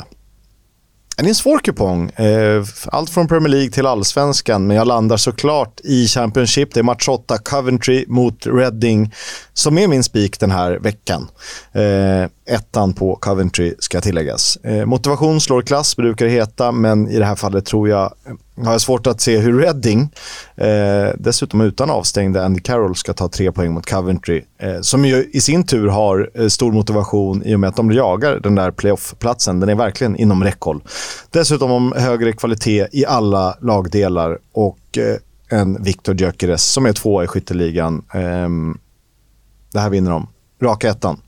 Det 1.18 1.24
är 1.24 1.30
en 1.30 1.36
svår 1.36 1.60
kupong. 1.60 2.10
Eh, 2.10 2.64
allt 2.86 3.10
från 3.10 3.28
Premier 3.28 3.50
League 3.50 3.70
till 3.70 3.86
allsvenskan, 3.86 4.68
men 4.68 4.78
jag 4.78 4.88
landar 4.88 5.18
såklart 5.18 5.80
i 5.84 6.08
Championship. 6.08 6.74
Det 6.74 6.80
är 6.80 6.84
match 6.84 7.08
8, 7.08 7.38
Coventry 7.38 8.06
mot 8.08 8.46
Reading, 8.46 9.14
som 9.54 9.78
är 9.78 9.88
min 9.88 10.04
spik 10.04 10.40
den 10.40 10.52
här 10.52 10.72
veckan. 10.72 11.28
Eh, 11.72 12.56
ettan 12.56 12.94
på 12.94 13.16
Coventry 13.16 13.74
ska 13.80 14.02
tilläggas. 14.02 14.58
Eh, 14.64 14.86
motivation 14.86 15.42
slår 15.42 15.62
klass 15.62 15.96
brukar 15.96 16.26
det 16.26 16.32
heta, 16.32 16.72
men 16.72 17.10
i 17.10 17.20
det 17.20 17.26
här 17.26 17.36
fallet 17.36 17.66
tror 17.66 17.90
jag 17.90 18.14
har 18.66 18.72
jag 18.72 18.82
svårt 18.82 19.08
att 19.08 19.22
se 19.22 19.38
hur 19.38 19.60
Reading, 19.60 20.10
eh, 20.56 21.10
dessutom 21.18 21.62
utan 21.62 21.90
avstängda 21.90 22.46
Andy 22.46 22.60
Carroll, 22.60 22.96
ska 22.96 23.14
ta 23.14 23.30
tre 23.30 23.52
poäng 23.52 23.74
mot 23.74 23.90
Coventry. 23.90 24.44
Eh, 24.58 24.82
som 24.82 25.06
ju 25.06 25.30
i 25.34 25.42
sin 25.42 25.64
tur 25.64 25.88
har 25.88 26.30
eh, 26.34 26.48
stor 26.48 26.72
motivation 26.72 27.44
i 27.46 27.56
och 27.56 27.60
med 27.60 27.68
att 27.68 27.76
de 27.76 27.92
jagar 27.92 28.40
den 28.40 28.56
där 28.56 28.72
playoff-platsen. 28.72 29.60
Den 29.60 29.70
är 29.70 29.76
verkligen 29.76 30.16
inom 30.16 30.44
räckhåll. 30.44 30.84
Dessutom 31.32 31.72
om 31.72 31.94
högre 31.98 32.34
kvalitet 32.34 32.88
i 32.92 33.06
alla 33.06 33.58
lagdelar 33.62 34.38
och 34.52 34.98
eh, 34.98 35.60
en 35.60 35.84
Victor 35.84 36.16
Gyökeres 36.16 36.64
som 36.64 36.86
är 36.86 36.94
tvåa 36.94 37.24
i 37.24 37.28
skytteligan. 37.28 38.06
Ehm, 38.14 38.78
det 39.74 39.80
här 39.80 39.90
vinner 39.90 40.12
de. 40.12 40.28
Raka 40.62 40.90
ettan. 40.90 41.22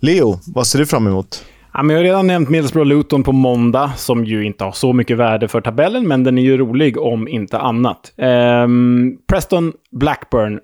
Leo, 0.00 0.40
vad 0.46 0.66
ser 0.66 0.78
du 0.78 0.86
fram 0.86 1.06
emot? 1.06 1.44
Ja, 1.76 1.82
men 1.82 1.96
jag 1.96 2.00
har 2.00 2.04
redan 2.04 2.26
nämnt 2.26 2.48
Middlesbrough 2.48 2.88
Luton 2.88 3.22
på 3.22 3.32
måndag, 3.32 3.92
som 3.96 4.24
ju 4.24 4.44
inte 4.44 4.64
har 4.64 4.72
så 4.72 4.92
mycket 4.92 5.16
värde 5.16 5.48
för 5.48 5.60
tabellen, 5.60 6.08
men 6.08 6.24
den 6.24 6.38
är 6.38 6.42
ju 6.42 6.56
rolig 6.58 6.98
om 6.98 7.28
inte 7.28 7.58
annat. 7.58 8.12
Ehm, 8.16 9.16
Preston 9.28 9.72
Blackburn, 9.90 10.60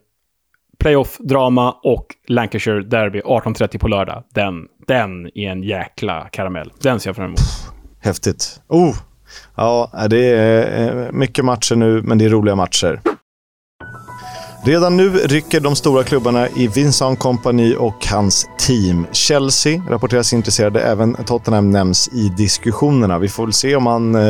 playoff-drama 0.79 1.75
och 1.83 2.07
Lancashire 2.29 2.83
Derby 2.83 3.21
18.30 3.21 3.79
på 3.79 3.89
lördag. 3.89 4.23
Den, 4.35 4.67
den 4.87 5.27
är 5.35 5.51
en 5.51 5.63
jäkla 5.63 6.29
karamell. 6.29 6.73
Den 6.83 7.01
ser 7.01 7.09
jag 7.09 7.17
fram 7.17 7.27
emot. 7.27 7.41
Häftigt. 8.01 8.61
Oh! 8.69 8.95
Ja, 9.57 9.91
det 10.11 10.27
är 10.27 11.07
eh, 11.07 11.13
mycket 11.13 11.45
matcher 11.45 11.77
nu, 11.77 12.03
men 12.03 12.19
det 12.19 12.25
är 12.25 12.29
roliga 12.29 12.57
matcher. 12.57 13.01
Redan 14.65 14.97
nu 14.97 15.11
rycker 15.11 15.61
de 15.61 15.77
stora 15.77 16.05
klubbarna 16.05 16.49
i 16.49 16.67
Vincent 16.67 17.19
Company 17.19 17.75
och 17.75 18.07
hans 18.07 18.49
team. 18.59 19.07
Chelsea 19.13 19.83
rapporteras 19.89 20.33
intresserade, 20.33 20.81
även 20.81 21.15
Tottenham 21.15 21.71
nämns 21.71 22.09
i 22.09 22.29
diskussionerna. 22.29 23.19
Vi 23.19 23.29
får 23.29 23.45
väl 23.45 23.53
se 23.53 23.77
om 23.77 23.87
han 23.87 24.15
eh, 24.15 24.21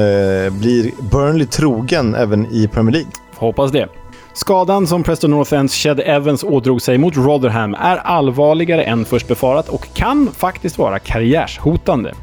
blir 0.50 0.90
Burnley 1.10 1.46
trogen 1.46 2.14
även 2.14 2.46
i 2.46 2.68
Premier 2.68 2.92
League. 2.92 3.10
Hoppas 3.34 3.72
det. 3.72 3.88
Skadan 4.32 4.86
som 4.86 5.02
Preston 5.02 5.30
North 5.30 5.54
Ends 5.54 5.74
Shed 5.74 6.00
Evans 6.00 6.44
ådrog 6.44 6.82
sig 6.82 6.98
mot 6.98 7.16
Rotherham 7.16 7.74
är 7.74 7.96
allvarligare 7.96 8.84
än 8.84 9.04
först 9.04 9.28
befarat 9.28 9.68
och 9.68 9.94
kan 9.94 10.30
faktiskt 10.36 10.78
vara 10.78 10.98
karriärshotande 10.98 12.14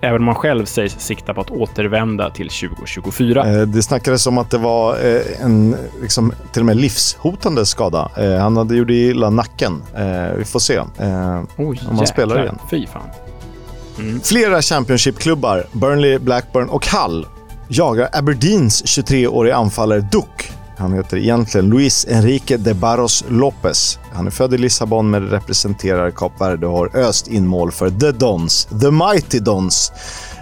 även 0.00 0.20
om 0.20 0.24
man 0.24 0.34
själv 0.34 0.64
sägs 0.64 1.00
sikta 1.00 1.34
på 1.34 1.40
att 1.40 1.50
återvända 1.50 2.30
till 2.30 2.48
2024. 2.48 3.46
Eh, 3.46 3.62
det 3.62 3.82
snackades 3.82 4.26
om 4.26 4.38
att 4.38 4.50
det 4.50 4.58
var 4.58 5.06
eh, 5.06 5.44
en 5.44 5.76
liksom, 6.02 6.32
till 6.52 6.62
och 6.62 6.66
med 6.66 6.76
livshotande 6.76 7.66
skada. 7.66 8.10
Eh, 8.16 8.36
han 8.36 8.56
hade 8.56 8.76
gjort 8.76 8.90
illa 8.90 9.30
nacken. 9.30 9.82
Vi 10.36 10.44
får 10.44 10.58
se 10.58 10.78
Oj, 11.56 11.80
om 11.90 11.96
han 11.96 12.06
spelar 12.06 12.42
igen. 12.42 12.58
Fy 12.70 12.86
fan. 12.86 13.02
Mm. 13.98 14.20
Flera 14.20 14.62
Championship-klubbar, 14.62 15.64
Burnley, 15.72 16.18
Blackburn 16.18 16.68
och 16.68 16.86
Hull, 16.86 17.26
jagar 17.68 18.08
Aberdeens 18.12 18.84
23-årige 18.84 19.56
anfallare 19.56 20.00
Duck 20.00 20.52
han 20.78 20.92
heter 20.92 21.16
egentligen 21.16 21.70
Luis 21.70 22.06
Enrique 22.10 22.56
de 22.56 22.74
Barros 22.74 23.24
Lopez. 23.28 23.98
Han 24.12 24.26
är 24.26 24.30
född 24.30 24.54
i 24.54 24.58
Lissabon 24.58 25.10
men 25.10 25.28
representerar 25.28 26.10
Kap 26.10 26.40
Verde 26.40 26.66
och 26.66 26.72
har 26.72 26.96
öst 26.96 27.28
in 27.28 27.46
mål 27.46 27.72
för 27.72 27.90
The 27.90 28.12
Dons, 28.12 28.68
The 28.80 28.90
Mighty 28.90 29.38
Dons, 29.38 29.92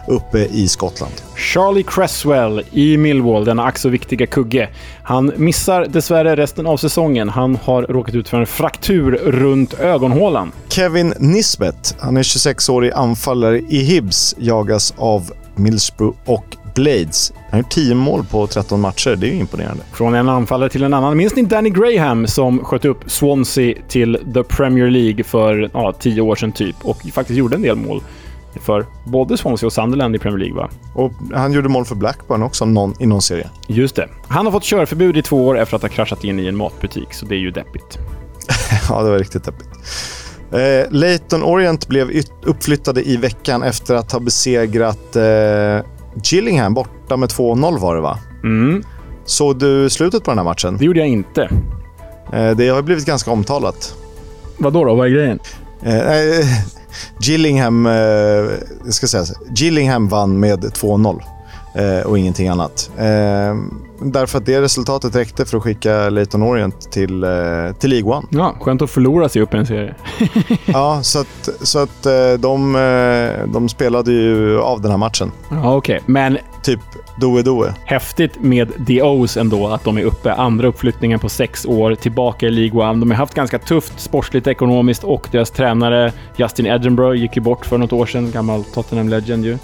uppe 0.09 0.39
i 0.39 0.69
Skottland. 0.69 1.13
Charlie 1.37 1.83
Cresswell 1.83 2.63
i 2.71 2.97
Millwall, 2.97 3.45
denna 3.45 3.65
ack 3.65 3.79
så 3.79 3.89
viktiga 3.89 4.27
kugge. 4.27 4.69
Han 5.03 5.33
missar 5.37 5.87
dessvärre 5.87 6.37
resten 6.37 6.67
av 6.67 6.77
säsongen. 6.77 7.29
Han 7.29 7.59
har 7.63 7.83
råkat 7.83 8.15
ut 8.15 8.29
för 8.29 8.41
en 8.41 8.47
fraktur 8.47 9.13
runt 9.13 9.75
ögonhålan. 9.75 10.53
Kevin 10.69 11.15
Nisbet, 11.19 11.97
han 11.99 12.17
är 12.17 12.23
26-årig 12.23 12.93
anfallare 12.93 13.59
i 13.59 13.79
Hibs, 13.79 14.35
jagas 14.39 14.95
av 14.97 15.31
Millsborough 15.55 16.19
och 16.25 16.57
Blades. 16.77 17.33
Han 17.35 17.51
har 17.51 17.59
gjort 17.59 17.71
10 17.71 17.95
mål 17.95 18.25
på 18.31 18.47
13 18.47 18.81
matcher. 18.81 19.17
Det 19.17 19.27
är 19.27 19.31
ju 19.31 19.39
imponerande. 19.39 19.83
Från 19.93 20.15
en 20.15 20.29
anfallare 20.29 20.69
till 20.69 20.83
en 20.83 20.95
annan. 20.95 21.17
Minns 21.17 21.37
ni 21.37 21.43
Danny 21.43 21.71
Graham 21.71 22.27
som 22.27 22.65
sköt 22.65 22.85
upp 22.85 23.11
Swansea 23.11 23.75
till 23.89 24.19
the 24.35 24.43
Premier 24.43 24.91
League 24.91 25.25
för 25.25 25.71
ja, 25.73 25.93
10 25.93 26.21
år 26.21 26.37
sedan 26.37 26.53
typ 26.53 26.77
och 26.83 27.03
faktiskt 27.13 27.39
gjorde 27.39 27.57
en 27.57 27.63
del 27.63 27.77
mål 27.77 28.03
för 28.61 28.87
både 29.05 29.37
Swansea 29.37 29.67
och 29.67 29.73
Sunderland 29.73 30.17
i 30.17 30.19
Premier 30.19 30.39
League, 30.39 30.57
va? 30.57 30.71
Och 30.95 31.13
han 31.35 31.53
gjorde 31.53 31.69
mål 31.69 31.85
för 31.85 31.95
Blackburn 31.95 32.43
också 32.43 32.65
någon, 32.65 32.95
i 33.01 33.07
någon 33.07 33.23
serie. 33.23 33.51
Just 33.67 33.97
det. 33.97 34.09
Han 34.29 34.47
har 34.47 34.53
fått 34.53 34.65
körförbud 34.65 35.17
i 35.17 35.23
två 35.23 35.47
år 35.47 35.59
efter 35.59 35.77
att 35.77 35.83
ha 35.83 35.89
kraschat 35.89 36.25
in 36.25 36.41
i 36.41 36.47
en 36.47 36.57
matbutik, 36.57 37.15
så 37.15 37.27
det 37.27 37.35
är 37.35 37.39
ju 37.39 37.51
deppigt. 37.51 37.99
ja, 38.89 39.03
det 39.03 39.11
var 39.11 39.19
riktigt 39.19 39.45
deppigt. 39.45 39.69
Eh, 40.53 40.91
Leighton 40.91 41.43
Orient 41.43 41.89
blev 41.89 42.11
uppflyttade 42.43 43.03
i 43.03 43.17
veckan 43.17 43.63
efter 43.63 43.95
att 43.95 44.13
ha 44.13 44.21
besegrat 44.21 45.17
eh, 45.17 45.23
Gillingham 46.25 46.75
borta 46.75 47.17
med 47.17 47.29
2-0 47.29 47.79
var 47.79 47.95
det 47.95 48.01
va? 48.03 48.19
Mm. 48.45 48.83
Såg 49.25 49.59
du 49.59 49.91
slutet 49.91 50.25
på 50.25 50.31
den 50.31 50.39
här 50.39 50.45
matchen? 50.45 50.77
Det 50.77 50.85
gjorde 50.85 50.99
jag 50.99 51.09
inte. 51.09 51.43
Eh, 52.33 52.51
det 52.51 52.69
har 52.69 52.83
blivit 52.83 53.07
ganska 53.07 53.31
omtalat. 53.31 53.95
Vad 54.59 54.73
då? 54.73 54.95
Vad 54.95 55.07
är 55.07 55.11
grejen? 55.11 55.39
Eh, 55.83 56.47
Gillingham, 57.21 57.87
eh, 57.87 58.91
ska 58.91 59.07
säga, 59.07 59.25
Gillingham 59.57 60.09
vann 60.09 60.41
med 60.41 60.65
2-0 60.65 61.23
eh, 61.75 62.07
och 62.07 62.19
ingenting 62.19 62.49
annat. 62.49 62.91
Eh, 62.99 63.55
Därför 64.01 64.39
att 64.39 64.47
det 64.47 64.61
resultatet 64.61 65.17
räckte 65.17 65.45
för 65.45 65.57
att 65.57 65.63
skicka 65.63 66.09
Leighton 66.09 66.43
Orient 66.43 66.93
till, 66.93 67.25
eh, 67.25 67.31
till 67.79 67.91
League 67.91 68.13
One. 68.13 68.27
Ja, 68.31 68.57
skönt 68.61 68.83
att 68.83 68.91
förlora 68.91 69.29
sig 69.29 69.43
upp 69.43 69.55
i 69.55 69.57
en 69.57 69.67
serie. 69.67 69.95
ja, 70.67 71.03
så 71.03 71.21
att, 71.21 71.49
så 71.61 71.79
att 71.79 72.07
eh, 72.07 72.33
de, 72.39 72.77
eh, 72.77 73.53
de 73.53 73.69
spelade 73.69 74.13
ju 74.13 74.61
av 74.61 74.81
den 74.81 74.91
här 74.91 74.99
matchen. 74.99 75.33
Ja, 75.51 75.77
okej. 75.77 75.97
Okay. 75.97 76.13
Men... 76.13 76.39
Typ 76.63 76.81
doe-doe. 77.17 77.75
Häftigt 77.85 78.41
med 78.41 78.87
The 78.87 79.03
O's 79.03 79.41
ändå, 79.41 79.69
att 79.69 79.85
de 79.85 79.99
är 79.99 80.03
uppe. 80.03 80.33
Andra 80.33 80.69
uppflyttningen 80.69 81.19
på 81.19 81.29
sex 81.29 81.67
år, 81.67 81.95
tillbaka 81.95 82.47
i 82.47 82.51
League 82.51 82.91
One. 82.91 83.01
De 83.01 83.11
har 83.11 83.17
haft 83.17 83.35
ganska 83.35 83.59
tufft 83.59 84.01
sportsligt 84.01 84.47
ekonomiskt 84.47 85.05
och 85.05 85.29
deras 85.31 85.51
tränare 85.51 86.13
Justin 86.37 86.67
Edinburgh 86.67 87.21
gick 87.21 87.37
ju 87.37 87.43
bort 87.43 87.67
för 87.67 87.79
något 87.79 87.93
år 87.93 88.07
sedan. 88.07 88.31
Gammal 88.31 88.65
Tottenham 88.65 89.09
Legend 89.09 89.45
ju. 89.45 89.59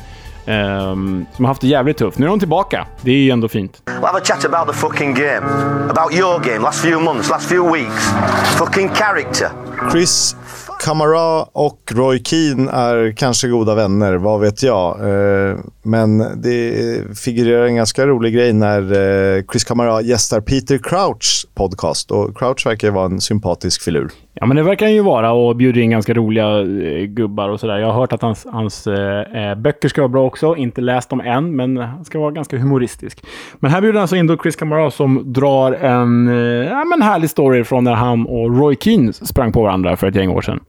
Um, 0.47 1.27
som 1.37 1.45
har 1.45 1.51
haft 1.51 1.61
det 1.61 1.67
jävligt 1.67 1.97
tufft. 1.97 2.19
Nu 2.19 2.27
är 2.27 2.31
de 2.31 2.39
tillbaka. 2.39 2.87
Det 3.01 3.11
är 3.11 3.17
ju 3.17 3.31
ändå 3.31 3.49
fint. 3.49 3.83
We'll 3.87 4.07
have 4.07 4.19
a 4.19 4.25
chat 4.25 4.45
about 4.45 4.75
the 4.75 4.81
fucking 4.81 5.15
game. 5.15 5.47
About 5.91 6.15
your 6.15 6.39
game, 6.39 6.59
last 6.59 6.81
few 6.81 7.05
months, 7.05 7.31
last 7.31 7.49
few 7.49 7.73
weeks. 7.73 8.11
Fucking 8.59 8.89
character. 8.89 9.49
Chris 9.93 10.37
Kamara 10.85 11.43
och 11.43 11.79
Roy 11.91 12.23
Keane 12.25 12.73
är 12.73 13.13
kanske 13.17 13.49
goda 13.49 13.75
vänner, 13.75 14.15
vad 14.15 14.41
vet 14.41 14.63
jag. 14.63 15.01
Eh, 15.01 15.57
men 15.83 16.19
det 16.43 17.19
figurerar 17.19 17.67
en 17.67 17.77
ganska 17.77 18.07
rolig 18.07 18.35
grej 18.35 18.53
när 18.53 18.83
eh, 18.83 19.43
Chris 19.53 19.65
Kamara 19.65 20.01
gästar 20.01 20.41
Peter 20.41 20.79
Crouchs 20.79 21.47
podcast. 21.55 22.11
Och 22.11 22.39
Crouch 22.39 22.67
verkar 22.67 22.89
ju 22.89 22.95
vara 22.95 23.05
en 23.05 23.21
sympatisk 23.21 23.83
filur. 23.83 24.11
Ja, 24.35 24.47
men 24.47 24.57
det 24.57 24.63
verkar 24.63 24.87
han 24.87 24.95
ju 24.95 25.03
vara 25.03 25.33
och 25.33 25.57
bjuder 25.57 25.81
in 25.81 25.91
ganska 25.91 26.15
roliga 26.15 26.61
eh, 26.61 27.05
gubbar 27.05 27.49
och 27.49 27.61
sådär. 27.61 27.79
Jag 27.79 27.87
har 27.87 28.01
hört 28.01 28.13
att 28.13 28.23
hans, 28.23 28.47
hans 28.53 28.87
eh, 28.87 29.55
böcker 29.55 29.89
ska 29.89 30.01
vara 30.01 30.09
bra 30.09 30.27
också. 30.27 30.57
Inte 30.57 30.81
läst 30.81 31.11
dem 31.11 31.21
än, 31.21 31.57
men 31.57 31.77
han 31.77 32.05
ska 32.05 32.19
vara 32.19 32.31
ganska 32.31 32.59
humoristisk. 32.59 33.25
Men 33.61 33.71
här 33.71 33.81
bjuder 33.81 33.95
han 33.95 34.03
alltså 34.03 34.17
in 34.17 34.27
då 34.27 34.37
Chris 34.37 34.57
Kamara 34.57 34.91
som 34.91 35.33
drar 35.33 35.73
en 35.73 36.29
eh, 36.29 36.69
ja, 36.69 36.85
men 36.85 37.03
härlig 37.03 37.31
story 37.31 37.65
från 37.65 37.85
när 37.85 37.95
han 37.95 38.27
och 38.27 38.59
Roy 38.59 38.77
Keane 38.81 39.13
sprang 39.13 39.53
på 39.53 39.63
varandra 39.63 39.97
för 39.97 40.07
ett 40.07 40.15
gäng 40.15 40.29
år 40.29 40.43
sedan. 40.43 40.61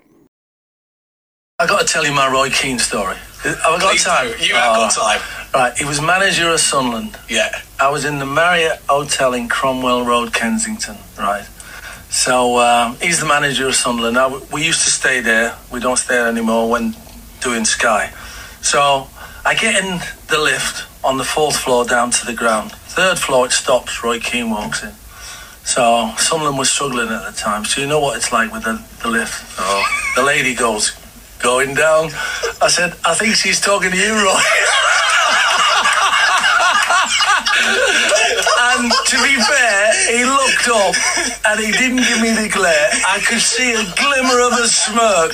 I 1.63 1.67
got 1.67 1.79
to 1.79 1.85
tell 1.85 2.05
you 2.05 2.13
my 2.13 2.39
Roy 2.39 2.49
Keane 2.49 2.79
story. 2.79 3.32
Have 3.43 3.59
I 3.65 3.79
got 3.79 3.91
Please 3.91 4.03
time? 4.05 4.31
do. 4.37 4.45
You 4.45 4.55
have 4.55 4.75
got 4.75 4.91
time. 4.93 5.21
Right, 5.53 5.77
he 5.77 5.83
was 5.85 6.01
manager 6.01 6.49
of 6.49 6.59
Sunderland. 6.59 7.17
Yeah. 7.29 7.51
I 7.79 7.89
was 7.89 8.05
in 8.05 8.19
the 8.19 8.25
Marriott 8.25 8.79
Hotel 8.87 9.33
in 9.33 9.49
Cromwell 9.49 10.05
Road, 10.05 10.33
Kensington. 10.33 10.97
Right. 11.17 11.45
So 12.09 12.57
um, 12.59 12.95
he's 13.01 13.19
the 13.19 13.25
manager 13.25 13.67
of 13.67 13.75
Sunderland. 13.75 14.15
Now, 14.15 14.39
we 14.51 14.65
used 14.65 14.83
to 14.85 14.89
stay 14.89 15.19
there. 15.19 15.55
We 15.71 15.79
don't 15.79 15.97
stay 15.97 16.15
there 16.15 16.27
anymore 16.27 16.69
when 16.69 16.95
doing 17.41 17.65
Sky. 17.65 18.11
So 18.61 19.07
I 19.45 19.55
get 19.55 19.83
in 19.83 19.99
the 20.27 20.39
lift 20.39 20.87
on 21.03 21.17
the 21.17 21.23
fourth 21.25 21.57
floor 21.57 21.83
down 21.83 22.11
to 22.11 22.25
the 22.25 22.33
ground. 22.33 22.71
Third 22.71 23.19
floor, 23.19 23.45
it 23.47 23.51
stops. 23.51 24.03
Roy 24.03 24.19
Keane 24.19 24.49
walks 24.51 24.83
in. 24.83 24.93
So 25.65 26.13
Sunderland 26.17 26.57
was 26.57 26.69
struggling 26.69 27.09
at 27.09 27.25
the 27.25 27.37
time. 27.37 27.65
So 27.65 27.81
you 27.81 27.87
know 27.87 27.99
what 27.99 28.15
it's 28.15 28.31
like 28.31 28.53
with 28.53 28.63
the, 28.63 28.81
the 29.01 29.09
lift. 29.09 29.57
So 29.57 29.83
the 30.15 30.23
lady 30.25 30.55
goes, 30.55 30.95
going 31.43 31.75
down. 31.75 32.09
I 32.61 32.69
said, 32.69 32.95
I 33.05 33.13
think 33.13 33.35
she's 33.35 33.59
talking 33.59 33.91
to 33.91 33.97
you, 33.97 34.13
Roy. 34.13 34.41
and 38.71 38.91
to 39.11 39.15
be 39.27 39.35
fair, 39.51 39.93
he 40.13 40.25
looked 40.25 40.67
up 40.69 40.95
and 41.47 41.59
he 41.59 41.71
didn't 41.71 42.03
give 42.07 42.21
me 42.21 42.31
the 42.31 42.49
glare. 42.49 42.89
I 43.05 43.19
could 43.27 43.41
see 43.41 43.73
a 43.73 43.83
glimmer 44.01 44.39
of 44.47 44.53
a 44.53 44.67
smirk. 44.67 45.33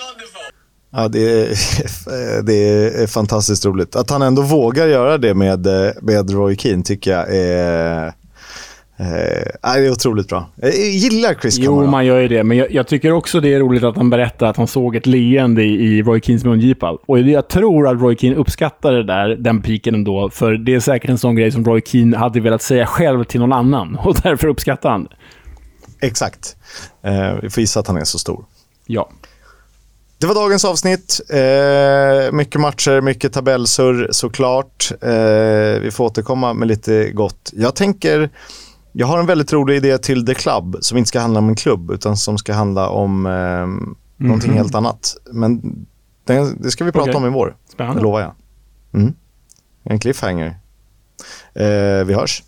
Wonderful. 0.00 0.42
Ja, 0.92 1.08
det 1.08 1.20
är, 1.20 2.42
det 2.42 2.54
är 3.02 3.06
fantastiskt 3.06 3.64
roligt. 3.64 3.96
Att 3.96 4.10
han 4.10 4.22
ändå 4.22 4.42
vågar 4.42 4.86
göra 4.86 5.18
det 5.18 5.34
med, 5.34 5.66
med 6.02 6.30
Roy 6.30 6.56
Keane 6.56 6.82
tycker 6.82 7.10
jag 7.10 7.26
är... 7.36 8.12
Eh, 9.00 9.06
det 9.62 9.86
är 9.86 9.90
otroligt 9.90 10.28
bra. 10.28 10.48
Jag 10.56 10.74
gillar 10.74 11.34
Chris 11.34 11.58
Kamara. 11.58 11.84
Jo, 11.84 11.90
man 11.90 12.06
gör 12.06 12.20
ju 12.20 12.28
det. 12.28 12.44
Men 12.44 12.56
jag, 12.56 12.72
jag, 12.72 12.86
tycker 12.86 13.12
också 13.12 13.40
det 13.40 13.54
är 13.54 13.60
roligt 13.60 13.84
att 13.84 13.96
han 13.96 14.10
berättar 14.10 14.46
att 14.46 14.56
han 14.56 14.66
såg 14.66 14.96
ett 14.96 15.06
leende 15.06 15.62
i, 15.62 15.74
i 15.74 16.02
Roy 16.02 16.20
Keens 16.20 16.44
mungipal. 16.44 16.98
Och 17.06 17.20
jag 17.20 17.48
tror 17.48 17.88
att 17.88 18.00
Roy 18.00 18.16
Keane 18.16 18.36
uppskattar 18.36 18.92
det 18.92 19.04
där, 19.04 19.28
den 19.28 19.62
piken 19.62 19.94
ändå. 19.94 20.30
För 20.30 20.52
det 20.52 20.74
är 20.74 20.80
säkert 20.80 21.10
en 21.10 21.18
sån 21.18 21.36
grej 21.36 21.52
som 21.52 21.64
Roy 21.64 21.82
Keane 21.86 22.16
hade 22.16 22.40
velat 22.40 22.62
säga 22.62 22.86
själv 22.86 23.24
till 23.24 23.40
någon 23.40 23.52
annan. 23.52 23.96
Och 24.04 24.16
därför 24.22 24.48
uppskattar 24.48 24.90
han 24.90 25.04
det. 25.04 26.06
Exakt. 26.06 26.56
Eh, 27.02 27.34
vi 27.42 27.50
får 27.50 27.60
gissa 27.60 27.80
att 27.80 27.86
han 27.86 27.96
är 27.96 28.04
så 28.04 28.18
stor. 28.18 28.44
Ja. 28.86 29.10
Det 30.18 30.26
var 30.26 30.34
dagens 30.34 30.64
avsnitt. 30.64 31.20
Eh, 31.28 32.32
mycket 32.32 32.60
matcher, 32.60 33.00
mycket 33.00 33.32
tabellsurr 33.32 34.08
såklart. 34.10 34.92
Eh, 35.02 35.80
vi 35.80 35.90
får 35.92 36.04
återkomma 36.04 36.54
med 36.54 36.68
lite 36.68 37.10
gott. 37.10 37.50
Jag 37.52 37.74
tänker, 37.74 38.30
jag 38.92 39.06
har 39.06 39.18
en 39.18 39.26
väldigt 39.26 39.52
rolig 39.52 39.76
idé 39.76 39.98
till 39.98 40.26
The 40.26 40.34
Club 40.34 40.76
som 40.80 40.98
inte 40.98 41.08
ska 41.08 41.20
handla 41.20 41.38
om 41.38 41.48
en 41.48 41.56
klubb 41.56 41.90
utan 41.90 42.16
som 42.16 42.38
ska 42.38 42.52
handla 42.52 42.88
om 42.88 43.26
eh, 43.26 44.26
någonting 44.26 44.52
helt 44.52 44.74
annat. 44.74 45.16
Men 45.32 45.60
det, 46.24 46.52
det 46.58 46.70
ska 46.70 46.84
vi 46.84 46.92
prata 46.92 47.10
Okej. 47.10 47.16
om 47.16 47.26
i 47.26 47.30
vår. 47.30 47.56
Spännande. 47.72 48.00
Det 48.00 48.02
lovar 48.02 48.20
jag. 48.20 48.32
Mm. 48.94 49.14
En 49.84 49.98
cliffhanger. 49.98 50.58
Eh, 51.54 52.04
vi 52.04 52.14
hörs. 52.14 52.42